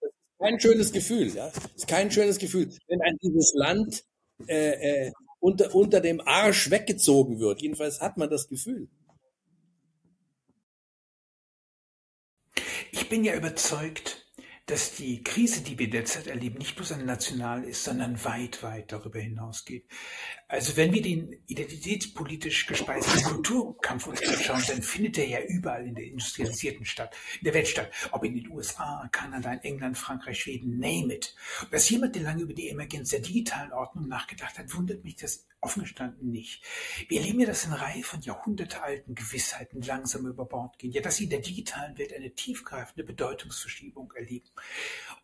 das 0.00 0.10
ist 0.10 0.38
kein 0.38 0.60
schönes 0.60 0.92
Gefühl, 0.92 1.34
ja. 1.34 1.50
Das 1.50 1.74
ist 1.76 1.88
kein 1.88 2.10
schönes 2.10 2.38
Gefühl, 2.38 2.70
wenn 2.88 3.00
ein 3.00 3.16
dieses 3.22 3.52
Land 3.54 4.04
äh, 4.46 5.06
äh, 5.06 5.12
unter, 5.40 5.74
unter 5.74 6.00
dem 6.00 6.20
Arsch 6.20 6.70
weggezogen 6.70 7.38
wird. 7.38 7.62
Jedenfalls 7.62 8.00
hat 8.00 8.18
man 8.18 8.28
das 8.28 8.48
Gefühl. 8.48 8.88
Bin 13.08 13.24
ja 13.24 13.34
überzeugt, 13.34 14.25
dass 14.66 14.96
die 14.96 15.22
Krise, 15.22 15.62
die 15.62 15.78
wir 15.78 15.88
derzeit 15.88 16.26
erleben, 16.26 16.58
nicht 16.58 16.74
bloß 16.74 16.92
eine 16.92 17.04
national 17.04 17.62
ist, 17.62 17.84
sondern 17.84 18.22
weit, 18.24 18.64
weit 18.64 18.90
darüber 18.90 19.20
hinausgeht. 19.20 19.86
Also 20.48 20.76
wenn 20.76 20.92
wir 20.92 21.02
den 21.02 21.40
identitätspolitisch 21.46 22.66
gespeisten 22.66 23.22
Kulturkampf 23.22 24.08
uns 24.08 24.26
anschauen, 24.26 24.62
dann 24.66 24.82
findet 24.82 25.18
er 25.18 25.28
ja 25.28 25.40
überall 25.40 25.86
in 25.86 25.94
der 25.94 26.04
industrialisierten 26.04 26.84
Stadt, 26.84 27.16
in 27.38 27.44
der 27.44 27.54
Welt 27.54 27.68
statt. 27.68 27.92
Ob 28.10 28.24
in 28.24 28.34
den 28.34 28.50
USA, 28.50 29.08
Kanada, 29.12 29.52
in 29.52 29.60
England, 29.60 29.98
Frankreich, 29.98 30.40
Schweden, 30.40 30.78
name 30.78 31.14
it. 31.14 31.36
Dass 31.70 31.88
jemand, 31.88 32.16
der 32.16 32.22
lange 32.22 32.42
über 32.42 32.54
die 32.54 32.68
Emergenz 32.68 33.10
der 33.10 33.20
digitalen 33.20 33.72
Ordnung 33.72 34.08
nachgedacht 34.08 34.58
hat, 34.58 34.74
wundert 34.74 35.04
mich 35.04 35.14
das 35.14 35.46
offen 35.60 35.82
gestanden 35.82 36.30
nicht. 36.30 36.62
Wir 37.08 37.20
erleben 37.20 37.40
ja, 37.40 37.46
dass 37.46 37.66
eine 37.66 37.80
Reihe 37.80 38.02
von 38.02 38.20
jahrhundertealten 38.20 39.14
Gewissheiten 39.14 39.82
langsam 39.82 40.26
über 40.26 40.44
Bord 40.44 40.78
gehen. 40.78 40.92
Ja, 40.92 41.02
dass 41.02 41.16
sie 41.16 41.24
in 41.24 41.30
der 41.30 41.40
digitalen 41.40 41.98
Welt 41.98 42.14
eine 42.14 42.30
tiefgreifende 42.30 43.02
Bedeutungsverschiebung 43.02 44.12
erleben. 44.12 44.48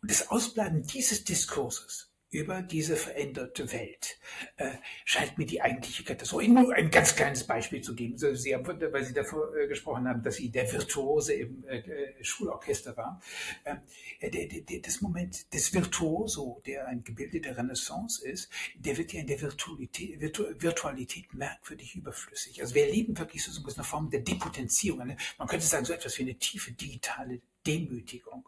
Und 0.01 0.11
das 0.11 0.29
Ausbleiben 0.29 0.83
dieses 0.83 1.23
Diskurses 1.23 2.13
über 2.33 2.63
diese 2.63 2.95
veränderte 2.95 3.71
Welt 3.71 4.17
äh, 4.57 4.71
scheint 5.05 5.37
mir 5.37 5.45
die 5.45 5.61
eigentliche 5.61 6.03
Katastrophe. 6.03 6.49
Nur 6.49 6.73
ein 6.73 6.89
ganz 6.89 7.15
kleines 7.15 7.45
Beispiel 7.45 7.81
zu 7.81 7.93
geben. 7.93 8.17
Sie 8.17 8.55
haben, 8.55 8.65
weil 8.65 9.05
Sie 9.05 9.13
davor 9.13 9.55
äh, 9.55 9.67
gesprochen 9.67 10.07
haben, 10.07 10.23
dass 10.23 10.37
Sie 10.37 10.49
der 10.49 10.71
Virtuose 10.71 11.33
im 11.33 11.63
äh, 11.65 11.77
äh 11.77 12.23
Schulorchester 12.23 12.97
war. 12.97 13.21
Ähm, 13.65 13.81
äh, 14.19 14.31
der, 14.31 14.47
der, 14.47 14.79
das 14.79 15.01
Moment 15.01 15.53
des 15.53 15.73
Virtuoso, 15.73 16.61
der 16.65 16.87
ein 16.87 17.03
Gebilde 17.03 17.39
der 17.39 17.55
Renaissance 17.55 18.27
ist, 18.27 18.49
der 18.75 18.97
wird 18.97 19.13
ja 19.13 19.21
in 19.21 19.27
der 19.27 19.39
Virtualität, 19.39 20.19
Virtu 20.19 20.45
Virtualität 20.57 21.33
merkwürdig 21.35 21.95
überflüssig. 21.95 22.61
Also 22.61 22.73
wir 22.73 22.87
erleben 22.87 23.17
wirklich 23.17 23.43
so, 23.43 23.51
eine 23.63 23.83
Form 23.83 24.09
der 24.09 24.21
Depotenzierung. 24.21 25.15
Man 25.37 25.47
könnte 25.47 25.67
sagen, 25.67 25.85
so 25.85 25.93
etwas 25.93 26.17
wie 26.17 26.23
eine 26.23 26.35
tiefe 26.35 26.71
digitale 26.71 27.41
Demütigung. 27.65 28.47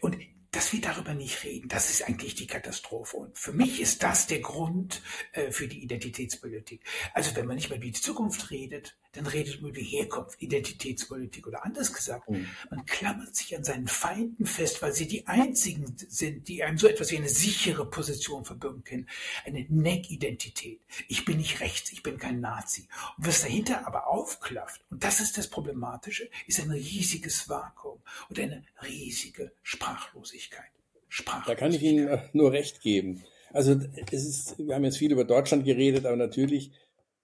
Und, 0.00 0.16
dass 0.50 0.72
wir 0.72 0.80
darüber 0.80 1.14
nicht 1.14 1.44
reden, 1.44 1.68
das 1.68 1.90
ist 1.90 2.06
eigentlich 2.08 2.34
die 2.34 2.46
Katastrophe. 2.46 3.16
Und 3.16 3.38
für 3.38 3.52
mich 3.52 3.80
ist 3.80 4.02
das 4.02 4.26
der 4.26 4.40
Grund 4.40 5.02
äh, 5.32 5.50
für 5.50 5.68
die 5.68 5.82
Identitätspolitik. 5.82 6.82
Also 7.12 7.36
wenn 7.36 7.46
man 7.46 7.56
nicht 7.56 7.68
mehr 7.68 7.78
über 7.78 7.86
die 7.86 7.92
Zukunft 7.92 8.50
redet, 8.50 8.96
dann 9.12 9.26
redet 9.26 9.60
man 9.60 9.70
über 9.70 9.80
die 9.80 9.86
Herkunft, 9.86 10.40
Identitätspolitik 10.40 11.46
oder 11.46 11.64
anders 11.64 11.92
gesagt, 11.92 12.30
mhm. 12.30 12.48
man 12.70 12.86
klammert 12.86 13.34
sich 13.34 13.56
an 13.56 13.64
seinen 13.64 13.88
Feinden 13.88 14.46
fest, 14.46 14.80
weil 14.80 14.92
sie 14.92 15.08
die 15.08 15.26
einzigen 15.26 15.96
sind, 16.08 16.48
die 16.48 16.62
einem 16.62 16.78
so 16.78 16.86
etwas 16.86 17.10
wie 17.10 17.16
eine 17.16 17.28
sichere 17.28 17.88
Position 17.88 18.44
verbürgen 18.44 18.84
können. 18.84 19.08
Eine 19.44 19.66
Neck-Identität. 19.68 20.80
Ich 21.08 21.24
bin 21.24 21.38
nicht 21.38 21.60
rechts, 21.60 21.92
ich 21.92 22.02
bin 22.02 22.18
kein 22.18 22.40
Nazi. 22.40 22.88
Und 23.16 23.26
was 23.26 23.42
dahinter 23.42 23.86
aber 23.86 24.06
aufklafft, 24.06 24.82
und 24.90 25.02
das 25.04 25.20
ist 25.20 25.36
das 25.36 25.48
Problematische, 25.48 26.30
ist 26.46 26.60
ein 26.60 26.70
riesiges 26.70 27.48
Vakuum 27.48 28.00
und 28.28 28.38
eine 28.38 28.64
riesige 28.82 29.52
Sprachlosigkeit. 29.62 30.37
Sprachlosigkeit. 30.38 31.48
Da 31.48 31.54
kann 31.54 31.72
ich 31.72 31.82
Ihnen 31.82 32.20
nur 32.32 32.52
recht 32.52 32.80
geben. 32.80 33.24
Also 33.52 33.80
es 34.12 34.24
ist, 34.24 34.58
wir 34.58 34.74
haben 34.74 34.84
jetzt 34.84 34.98
viel 34.98 35.12
über 35.12 35.24
Deutschland 35.24 35.64
geredet, 35.64 36.04
aber 36.06 36.16
natürlich 36.16 36.72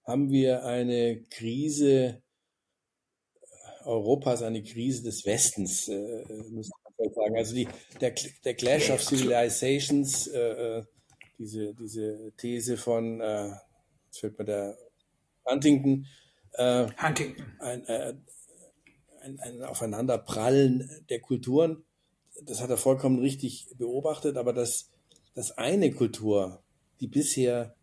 haben 0.03 0.31
wir 0.31 0.65
eine 0.65 1.21
Krise 1.29 2.21
Europas, 3.85 4.41
eine 4.41 4.63
Krise 4.63 5.03
des 5.03 5.25
Westens, 5.25 5.87
äh, 5.87 6.25
muss 6.49 6.69
man 6.97 7.13
sagen. 7.13 7.37
Also 7.37 7.53
die, 7.53 7.67
der, 8.01 8.15
der 8.43 8.55
Clash 8.55 8.89
of 8.89 9.03
Civilizations, 9.03 10.27
äh, 10.27 10.39
äh, 10.79 10.83
diese, 11.37 11.73
diese 11.75 12.33
These 12.37 12.77
von, 12.77 13.21
äh, 13.21 13.51
jetzt 14.07 14.19
fällt 14.19 14.39
mir 14.39 14.45
der 14.45 14.77
Huntington, 15.45 16.07
äh, 16.53 16.87
Huntington. 16.99 17.45
Ein, 17.59 17.85
äh, 17.85 18.13
ein, 19.21 19.39
ein 19.39 19.63
Aufeinanderprallen 19.63 21.05
der 21.09 21.19
Kulturen, 21.19 21.84
das 22.43 22.61
hat 22.61 22.69
er 22.69 22.77
vollkommen 22.77 23.19
richtig 23.19 23.67
beobachtet, 23.77 24.37
aber 24.37 24.53
dass, 24.53 24.89
dass 25.33 25.51
eine 25.57 25.91
Kultur, 25.91 26.61
die 26.99 27.07
bisher 27.07 27.75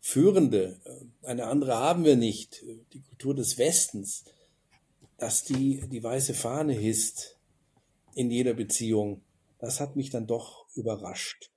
führende, 0.00 0.80
äh, 0.84 1.26
eine 1.26 1.46
andere 1.46 1.76
haben 1.76 2.04
wir 2.04 2.16
nicht, 2.16 2.62
die 2.92 3.02
Kultur 3.02 3.34
des 3.34 3.58
Westens, 3.58 4.24
dass 5.18 5.44
die 5.44 5.86
die 5.88 6.02
weiße 6.02 6.34
Fahne 6.34 6.72
hisst 6.72 7.36
in 8.14 8.30
jeder 8.30 8.54
Beziehung, 8.54 9.22
das 9.58 9.78
hat 9.78 9.94
mich 9.96 10.10
dann 10.10 10.26
doch 10.26 10.66
überrascht. 10.74 11.50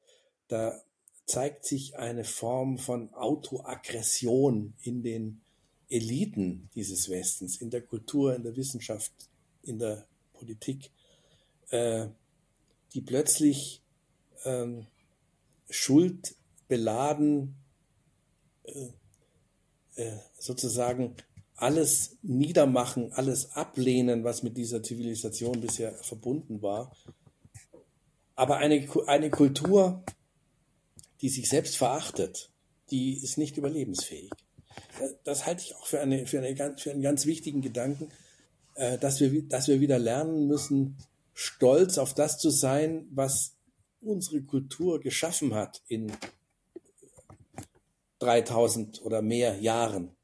Da 0.50 0.82
zeigt 1.26 1.66
sich 1.66 1.98
eine 1.98 2.26
Form 2.26 2.78
von 2.78 3.14
Autoaggression 3.14 4.74
in 4.82 5.02
den 5.02 5.42
Eliten 5.88 6.70
dieses 6.76 7.10
Westens, 7.10 7.62
in 7.62 7.70
der 7.70 7.82
Kultur, 7.82 8.36
in 8.36 8.44
der 8.44 8.56
Wissenschaft, 8.58 9.14
in 9.62 9.80
der 9.80 10.06
Politik, 10.34 10.92
äh, 11.70 12.08
die 12.94 13.02
plötzlich 13.02 13.82
ähm, 14.46 14.88
schuldbeladen 15.70 17.56
äh, 18.64 18.90
äh, 19.96 20.18
sozusagen 20.40 21.16
alles 21.56 22.18
niedermachen, 22.22 23.14
alles 23.14 23.52
ablehnen, 23.56 24.24
was 24.24 24.44
mit 24.44 24.58
dieser 24.58 24.84
Zivilisation 24.84 25.62
bisher 25.62 25.94
verbunden 25.94 26.62
war. 26.62 26.96
Aber 28.36 28.58
eine, 28.58 28.88
eine 29.08 29.30
Kultur, 29.30 30.04
die 31.22 31.30
sich 31.30 31.48
selbst 31.48 31.78
verachtet, 31.78 32.50
die 32.90 33.14
ist 33.14 33.38
nicht 33.38 33.58
überlebensfähig. 33.58 34.32
Äh, 35.00 35.10
das 35.24 35.46
halte 35.46 35.64
ich 35.64 35.76
auch 35.76 35.86
für, 35.86 36.02
eine, 36.02 36.26
für, 36.28 36.40
eine, 36.40 36.78
für 36.78 36.92
einen 36.92 37.02
ganz 37.02 37.26
wichtigen 37.26 37.62
Gedanken, 37.62 38.10
dass 38.76 39.20
wir, 39.20 39.44
dass 39.44 39.68
wir 39.68 39.82
wieder 39.82 40.00
lernen 40.00 40.48
müssen, 40.48 40.98
stolz 41.34 41.98
auf 41.98 42.14
das 42.14 42.40
zu 42.40 42.50
sein, 42.50 43.08
was 43.12 43.56
unsere 44.02 44.42
Kultur 44.42 45.00
geschaffen 45.00 45.54
hat 45.54 45.82
in 45.88 46.12
3000 48.20 49.02
oder 49.04 49.22
mehr 49.22 49.60
Jahren. 49.60 50.16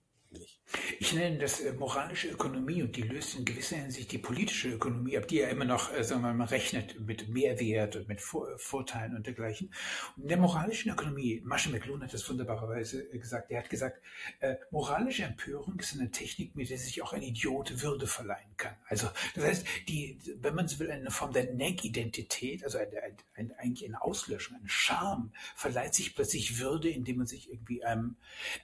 Ich 0.99 1.13
nenne 1.13 1.39
das 1.39 1.61
äh, 1.61 1.74
moralische 1.74 2.30
Ökonomie 2.30 2.84
und 2.84 2.95
die 2.95 3.01
löst 3.01 3.36
in 3.36 3.43
gewisser 3.43 3.78
Hinsicht 3.78 4.11
die 4.11 4.20
politische 4.20 4.70
Ökonomie 4.70 5.17
ab, 5.17 5.28
die 5.28 5.38
ja 5.38 5.47
immer 5.47 5.65
noch, 5.65 5.91
äh, 5.91 6.03
sagen 6.03 6.22
wir 6.22 6.34
mal, 6.34 6.45
rechnet 6.45 6.99
mit 6.99 7.28
Mehrwert 7.30 7.95
und 7.95 8.07
mit 8.07 8.22
Vor 8.22 8.47
Vorteilen 8.57 9.15
und 9.15 9.26
dergleichen. 9.26 9.74
Und 10.15 10.24
in 10.24 10.30
der 10.30 10.38
moralischen 10.38 10.91
Ökonomie, 10.91 11.41
Masche 11.43 11.72
McLuhan 11.72 12.03
hat 12.03 12.13
das 12.13 12.30
wunderbarerweise 12.30 13.01
äh, 13.01 13.17
gesagt, 13.17 13.49
er 13.49 13.59
hat 13.59 13.70
gesagt, 13.70 13.99
äh, 14.41 14.57
moralische 14.70 15.24
Empörung 15.24 15.80
ist 15.80 15.93
eine 15.93 16.11
Technik, 16.11 16.55
mit 16.55 16.70
der 16.70 16.78
sich 16.78 17.01
auch 17.01 17.13
ein 17.13 17.24
Idiot 17.24 17.82
Würde 17.82 18.05
verleihen 18.05 18.55
kann. 18.57 18.76
Also 18.88 19.09
das 19.34 19.43
heißt, 19.43 19.65
die, 19.88 20.20
wenn 20.39 20.53
man 20.53 20.67
so 20.67 20.78
will, 20.78 20.91
eine 20.91 21.09
Form 21.09 21.34
der 21.34 21.51
Neg-Identität, 21.51 22.63
also 22.63 22.78
eine, 22.78 22.91
eine, 23.34 23.57
eigentlich 23.57 23.88
eine 23.88 24.01
Auslöschung, 24.01 24.57
eine 24.57 24.70
Scham, 24.70 25.32
verleiht 25.55 25.95
sich 25.95 26.13
plötzlich 26.13 26.59
Würde, 26.59 26.89
indem 26.89 27.17
man 27.17 27.28
sich 27.28 27.51
irgendwie 27.51 27.84
einem, 27.84 28.17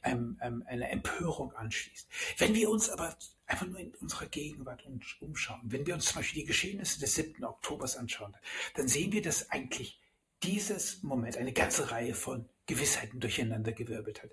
einem, 0.03 0.38
einem, 0.39 0.64
einer 0.68 0.89
Empörung 0.91 1.51
anschließt 1.53 1.95
ist. 1.96 2.08
Wenn 2.38 2.54
wir 2.54 2.70
uns 2.70 2.89
aber 2.89 3.18
einfach 3.48 3.66
nur 3.66 3.80
in 3.80 3.96
unserer 3.96 4.28
Gegenwart 4.28 4.86
umschauen, 5.20 5.62
wenn 5.64 5.88
wir 5.88 5.96
uns 5.96 6.06
zum 6.06 6.18
Beispiel 6.18 6.41
die 6.41 6.48
Geschehnisse 6.48 7.00
des 7.00 7.16
7. 7.16 7.43
Oktobers 7.43 7.98
anschauen, 7.98 8.36
dann 8.76 8.88
sehen 8.88 9.12
wir, 9.12 9.22
dass 9.22 9.50
eigentlich 9.50 10.00
dieses 10.43 11.02
Moment 11.04 11.38
eine 11.38 11.54
ganze 11.54 11.91
Reihe 11.91 12.14
von 12.14 12.50
Gewissheiten 12.68 13.20
durcheinandergewirbelt 13.20 14.24
hat. 14.24 14.32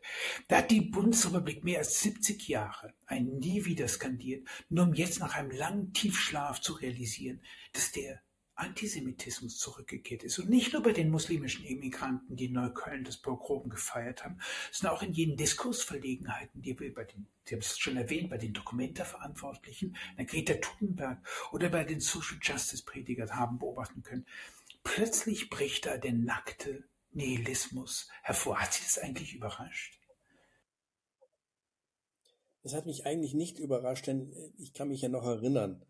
Da 0.49 0.59
hat 0.59 0.71
die 0.71 0.81
Bundesrepublik 0.81 1.65
mehr 1.65 1.79
als 1.79 2.01
70 2.01 2.49
Jahre 2.49 2.95
ein 3.07 3.39
Nie 3.39 3.65
wieder 3.65 3.89
skandiert, 3.89 4.49
nur 4.69 4.87
um 4.87 4.95
jetzt 4.95 5.21
nach 5.21 5.35
einem 5.35 5.51
langen 5.51 5.93
Tiefschlaf 5.93 6.61
zu 6.61 6.73
realisieren, 6.75 7.43
dass 7.73 7.93
der 7.93 8.23
Antisemitismus 8.63 9.59
zurückgekehrt 9.59 10.23
ist. 10.23 10.39
Und 10.39 10.49
nicht 10.49 10.73
nur 10.73 10.83
bei 10.83 10.93
den 10.93 11.11
muslimischen 11.11 11.65
Immigranten, 11.65 12.37
die 12.37 12.47
in 12.47 12.53
Neukölln 12.53 13.05
das 13.05 13.17
Pogrom 13.17 13.69
gefeiert 13.69 14.25
haben, 14.25 14.39
sondern 14.71 14.97
auch 14.97 15.03
in 15.03 15.13
jenen 15.13 15.37
Diskursverlegenheiten, 15.37 16.63
die 16.63 16.79
wir 16.79 16.95
bei 16.95 17.05
den, 17.05 17.27
Sie 17.45 17.55
haben 17.55 17.61
es 17.61 17.79
schon 17.79 17.97
erwähnt, 17.97 18.31
bei 18.31 18.39
den 18.39 18.53
Dokumenta-Verantwortlichen, 18.53 19.97
Greta 20.17 20.55
Thunberg 20.55 21.19
oder 21.53 21.69
bei 21.69 21.85
den 21.85 22.01
Social 22.01 22.39
Justice 22.41 22.85
Predigern 22.85 23.35
haben 23.35 23.59
beobachten 23.59 24.03
können. 24.03 24.27
Plötzlich 24.85 25.51
bricht 25.51 25.87
da 25.87 25.97
der 25.97 26.13
nackte 26.13 26.85
Nihilismus 27.13 28.09
hervor. 28.23 28.61
Hat 28.61 28.73
Sie 28.73 28.83
das 28.85 28.99
eigentlich 28.99 29.35
überrascht? 29.35 29.99
Das 32.63 32.75
hat 32.75 32.87
mich 32.87 33.07
eigentlich 33.07 33.35
nicht 33.35 33.59
überrascht, 33.59 34.07
denn 34.07 34.33
äh, 34.33 34.51
ich 34.59 34.73
kann 34.73 34.89
mich 34.89 35.03
ja 35.03 35.09
noch 35.09 35.25
erinnern. 35.25 35.85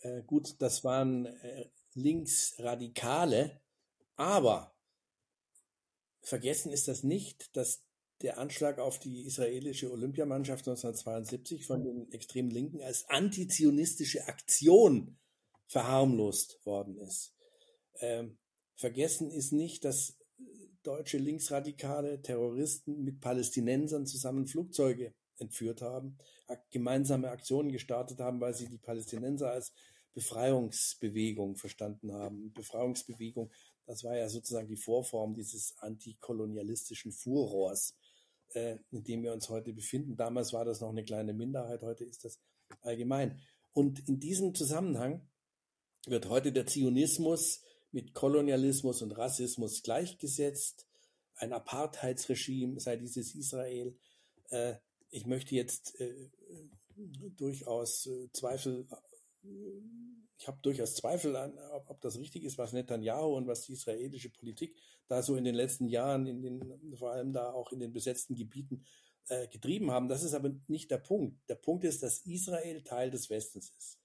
Äh, 0.00 0.22
gut, 0.22 0.60
das 0.60 0.84
waren 0.84 1.26
äh, 1.26 1.70
Linksradikale, 1.94 3.60
aber 4.16 4.74
vergessen 6.22 6.72
ist 6.72 6.88
das 6.88 7.02
nicht, 7.02 7.56
dass 7.56 7.84
der 8.22 8.38
Anschlag 8.38 8.78
auf 8.78 8.98
die 8.98 9.22
israelische 9.22 9.90
Olympiamannschaft 9.90 10.68
1972 10.68 11.64
von 11.64 11.82
den 11.82 12.12
extrem 12.12 12.50
Linken 12.50 12.82
als 12.82 13.08
antizionistische 13.08 14.26
Aktion 14.28 15.18
verharmlost 15.66 16.64
worden 16.66 16.98
ist. 16.98 17.34
Ähm, 18.00 18.38
vergessen 18.74 19.30
ist 19.30 19.52
nicht, 19.52 19.84
dass 19.84 20.18
deutsche 20.82 21.18
linksradikale 21.18 22.22
Terroristen 22.22 23.04
mit 23.04 23.20
Palästinensern 23.20 24.06
zusammen 24.06 24.46
Flugzeuge 24.46 25.14
entführt 25.38 25.82
haben, 25.82 26.18
gemeinsame 26.70 27.30
Aktionen 27.30 27.72
gestartet 27.72 28.20
haben, 28.20 28.40
weil 28.40 28.54
sie 28.54 28.68
die 28.68 28.78
Palästinenser 28.78 29.50
als 29.50 29.72
Befreiungsbewegung 30.14 31.56
verstanden 31.56 32.12
haben. 32.12 32.52
Befreiungsbewegung, 32.52 33.50
das 33.86 34.04
war 34.04 34.16
ja 34.16 34.28
sozusagen 34.28 34.68
die 34.68 34.76
Vorform 34.76 35.34
dieses 35.34 35.74
antikolonialistischen 35.78 37.12
Furrohrs, 37.12 37.94
äh, 38.54 38.76
in 38.90 39.04
dem 39.04 39.22
wir 39.22 39.32
uns 39.32 39.48
heute 39.48 39.72
befinden. 39.72 40.16
Damals 40.16 40.52
war 40.52 40.64
das 40.64 40.80
noch 40.80 40.90
eine 40.90 41.04
kleine 41.04 41.32
Minderheit, 41.32 41.82
heute 41.82 42.04
ist 42.04 42.24
das 42.24 42.40
allgemein. 42.82 43.40
Und 43.72 44.08
in 44.08 44.18
diesem 44.18 44.54
Zusammenhang 44.54 45.28
wird 46.06 46.28
heute 46.28 46.52
der 46.52 46.66
Zionismus 46.66 47.62
mit 47.92 48.14
Kolonialismus 48.14 49.02
und 49.02 49.12
Rassismus 49.12 49.82
gleichgesetzt. 49.82 50.86
Ein 51.36 51.52
Apartheidsregime 51.52 52.80
sei 52.80 52.96
dieses 52.96 53.34
Israel. 53.34 53.96
Äh, 54.50 54.74
ich 55.10 55.26
möchte 55.26 55.54
jetzt 55.54 56.00
äh, 56.00 56.30
durchaus 57.36 58.06
äh, 58.06 58.30
Zweifel 58.32 58.86
ich 59.42 60.48
habe 60.48 60.58
durchaus 60.62 60.94
Zweifel 60.94 61.36
an, 61.36 61.58
ob, 61.72 61.90
ob, 61.90 62.00
das 62.00 62.18
richtig 62.18 62.44
ist, 62.44 62.56
was 62.56 62.72
Netanyahu 62.72 63.36
und 63.36 63.46
was 63.46 63.62
die 63.62 63.74
israelische 63.74 64.30
Politik 64.30 64.74
da 65.06 65.22
so 65.22 65.36
in 65.36 65.44
den 65.44 65.54
letzten 65.54 65.86
Jahren, 65.86 66.26
in 66.26 66.42
den, 66.42 66.96
vor 66.96 67.12
allem 67.12 67.32
da 67.32 67.52
auch 67.52 67.72
in 67.72 67.80
den 67.80 67.92
besetzten 67.92 68.34
Gebieten 68.34 68.84
äh, 69.28 69.48
getrieben 69.48 69.90
haben. 69.90 70.08
Das 70.08 70.22
ist 70.22 70.34
aber 70.34 70.50
nicht 70.66 70.90
der 70.90 70.98
Punkt. 70.98 71.36
Der 71.48 71.56
Punkt 71.56 71.84
ist, 71.84 72.02
dass 72.02 72.24
Israel 72.26 72.82
Teil 72.82 73.10
des 73.10 73.28
Westens 73.28 73.70
ist. 73.76 73.98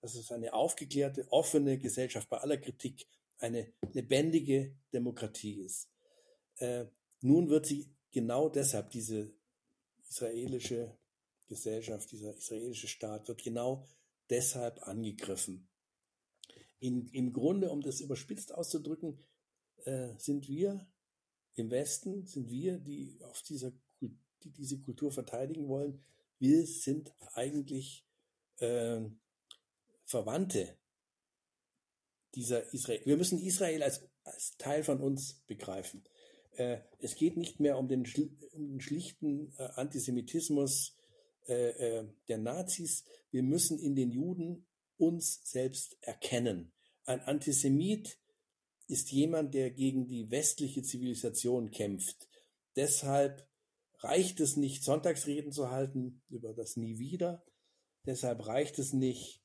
Dass 0.00 0.14
es 0.14 0.32
eine 0.32 0.54
aufgeklärte, 0.54 1.26
offene 1.30 1.78
Gesellschaft 1.78 2.28
bei 2.30 2.38
aller 2.38 2.56
Kritik, 2.56 3.06
eine 3.38 3.72
lebendige 3.92 4.74
Demokratie 4.92 5.60
ist. 5.60 5.90
Äh, 6.56 6.86
nun 7.20 7.50
wird 7.50 7.66
sie 7.66 7.92
genau 8.10 8.48
deshalb, 8.48 8.90
diese 8.90 9.32
israelische 10.08 10.96
Gesellschaft, 11.48 12.10
dieser 12.12 12.34
israelische 12.34 12.88
Staat, 12.88 13.28
wird 13.28 13.42
genau 13.42 13.84
deshalb 14.32 14.82
angegriffen. 14.88 15.68
In, 16.80 17.06
Im 17.08 17.32
Grunde, 17.32 17.70
um 17.70 17.80
das 17.80 18.00
überspitzt 18.00 18.52
auszudrücken, 18.52 19.22
äh, 19.84 20.08
sind 20.18 20.48
wir 20.48 20.88
im 21.54 21.70
Westen, 21.70 22.26
sind 22.26 22.50
wir, 22.50 22.78
die 22.78 23.20
auf 23.22 23.42
dieser 23.42 23.72
die 24.44 24.50
diese 24.50 24.78
Kultur 24.80 25.12
verteidigen 25.12 25.68
wollen, 25.68 26.02
wir 26.38 26.66
sind 26.66 27.14
eigentlich 27.34 28.04
äh, 28.58 29.00
Verwandte 30.04 30.76
dieser 32.34 32.72
Israel. 32.72 33.02
Wir 33.04 33.16
müssen 33.16 33.38
Israel 33.38 33.82
als, 33.82 34.08
als 34.24 34.56
Teil 34.56 34.82
von 34.82 35.00
uns 35.00 35.42
begreifen. 35.46 36.04
Äh, 36.52 36.78
es 36.98 37.14
geht 37.14 37.36
nicht 37.36 37.60
mehr 37.60 37.78
um 37.78 37.88
den, 37.88 38.04
um 38.52 38.68
den 38.68 38.80
schlichten 38.80 39.54
äh, 39.58 39.68
Antisemitismus 39.74 40.96
äh, 41.46 42.04
der 42.28 42.38
Nazis, 42.38 43.04
wir 43.30 43.42
müssen 43.42 43.78
in 43.78 43.94
den 43.94 44.10
Juden 44.10 44.66
uns 44.96 45.40
selbst 45.44 45.96
erkennen. 46.00 46.72
Ein 47.04 47.20
Antisemit 47.20 48.18
ist 48.86 49.10
jemand, 49.10 49.54
der 49.54 49.70
gegen 49.70 50.06
die 50.06 50.30
westliche 50.30 50.82
Zivilisation 50.82 51.70
kämpft. 51.70 52.28
Deshalb 52.76 53.46
reicht 53.98 54.40
es 54.40 54.56
nicht, 54.56 54.84
Sonntagsreden 54.84 55.52
zu 55.52 55.70
halten 55.70 56.22
über 56.28 56.52
das 56.52 56.76
Nie 56.76 56.98
wieder. 56.98 57.44
Deshalb 58.04 58.46
reicht 58.46 58.78
es 58.78 58.92
nicht, 58.92 59.42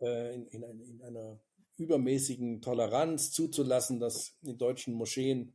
äh, 0.00 0.34
in, 0.34 0.46
in, 0.46 0.80
in 0.80 1.02
einer 1.02 1.40
übermäßigen 1.76 2.60
Toleranz 2.60 3.32
zuzulassen, 3.32 3.98
dass 3.98 4.36
in 4.42 4.58
deutschen 4.58 4.94
Moscheen 4.94 5.54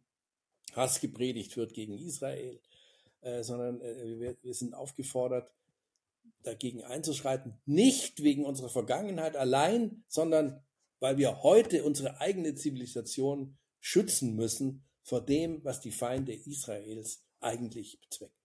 Hass 0.74 1.00
gepredigt 1.00 1.58
wird 1.58 1.74
gegen 1.74 1.98
Israel, 1.98 2.60
äh, 3.22 3.44
sondern 3.44 3.82
äh, 3.82 4.38
wir, 4.42 4.54
sind 4.54 4.74
aufgefordert, 4.74 5.52
dagegen 6.44 6.84
einzuschreiten, 6.84 7.60
nicht 7.66 8.24
wegen 8.24 8.46
unserer 8.46 8.70
Vergangenheit 8.70 9.36
allein, 9.36 10.04
sondern 10.08 10.64
weil 11.00 11.18
wir 11.18 11.44
heute 11.44 11.84
unsere 11.84 12.20
eigene 12.20 12.56
Zivilisation 12.56 13.58
schützen 13.80 14.36
müssen 14.36 14.86
vor 15.04 15.26
dem, 15.26 15.64
was 15.64 15.82
die 15.82 15.92
Feinde 15.92 16.34
Israels 16.34 17.26
eigentlich 17.40 18.00
bezwecken. 18.02 18.39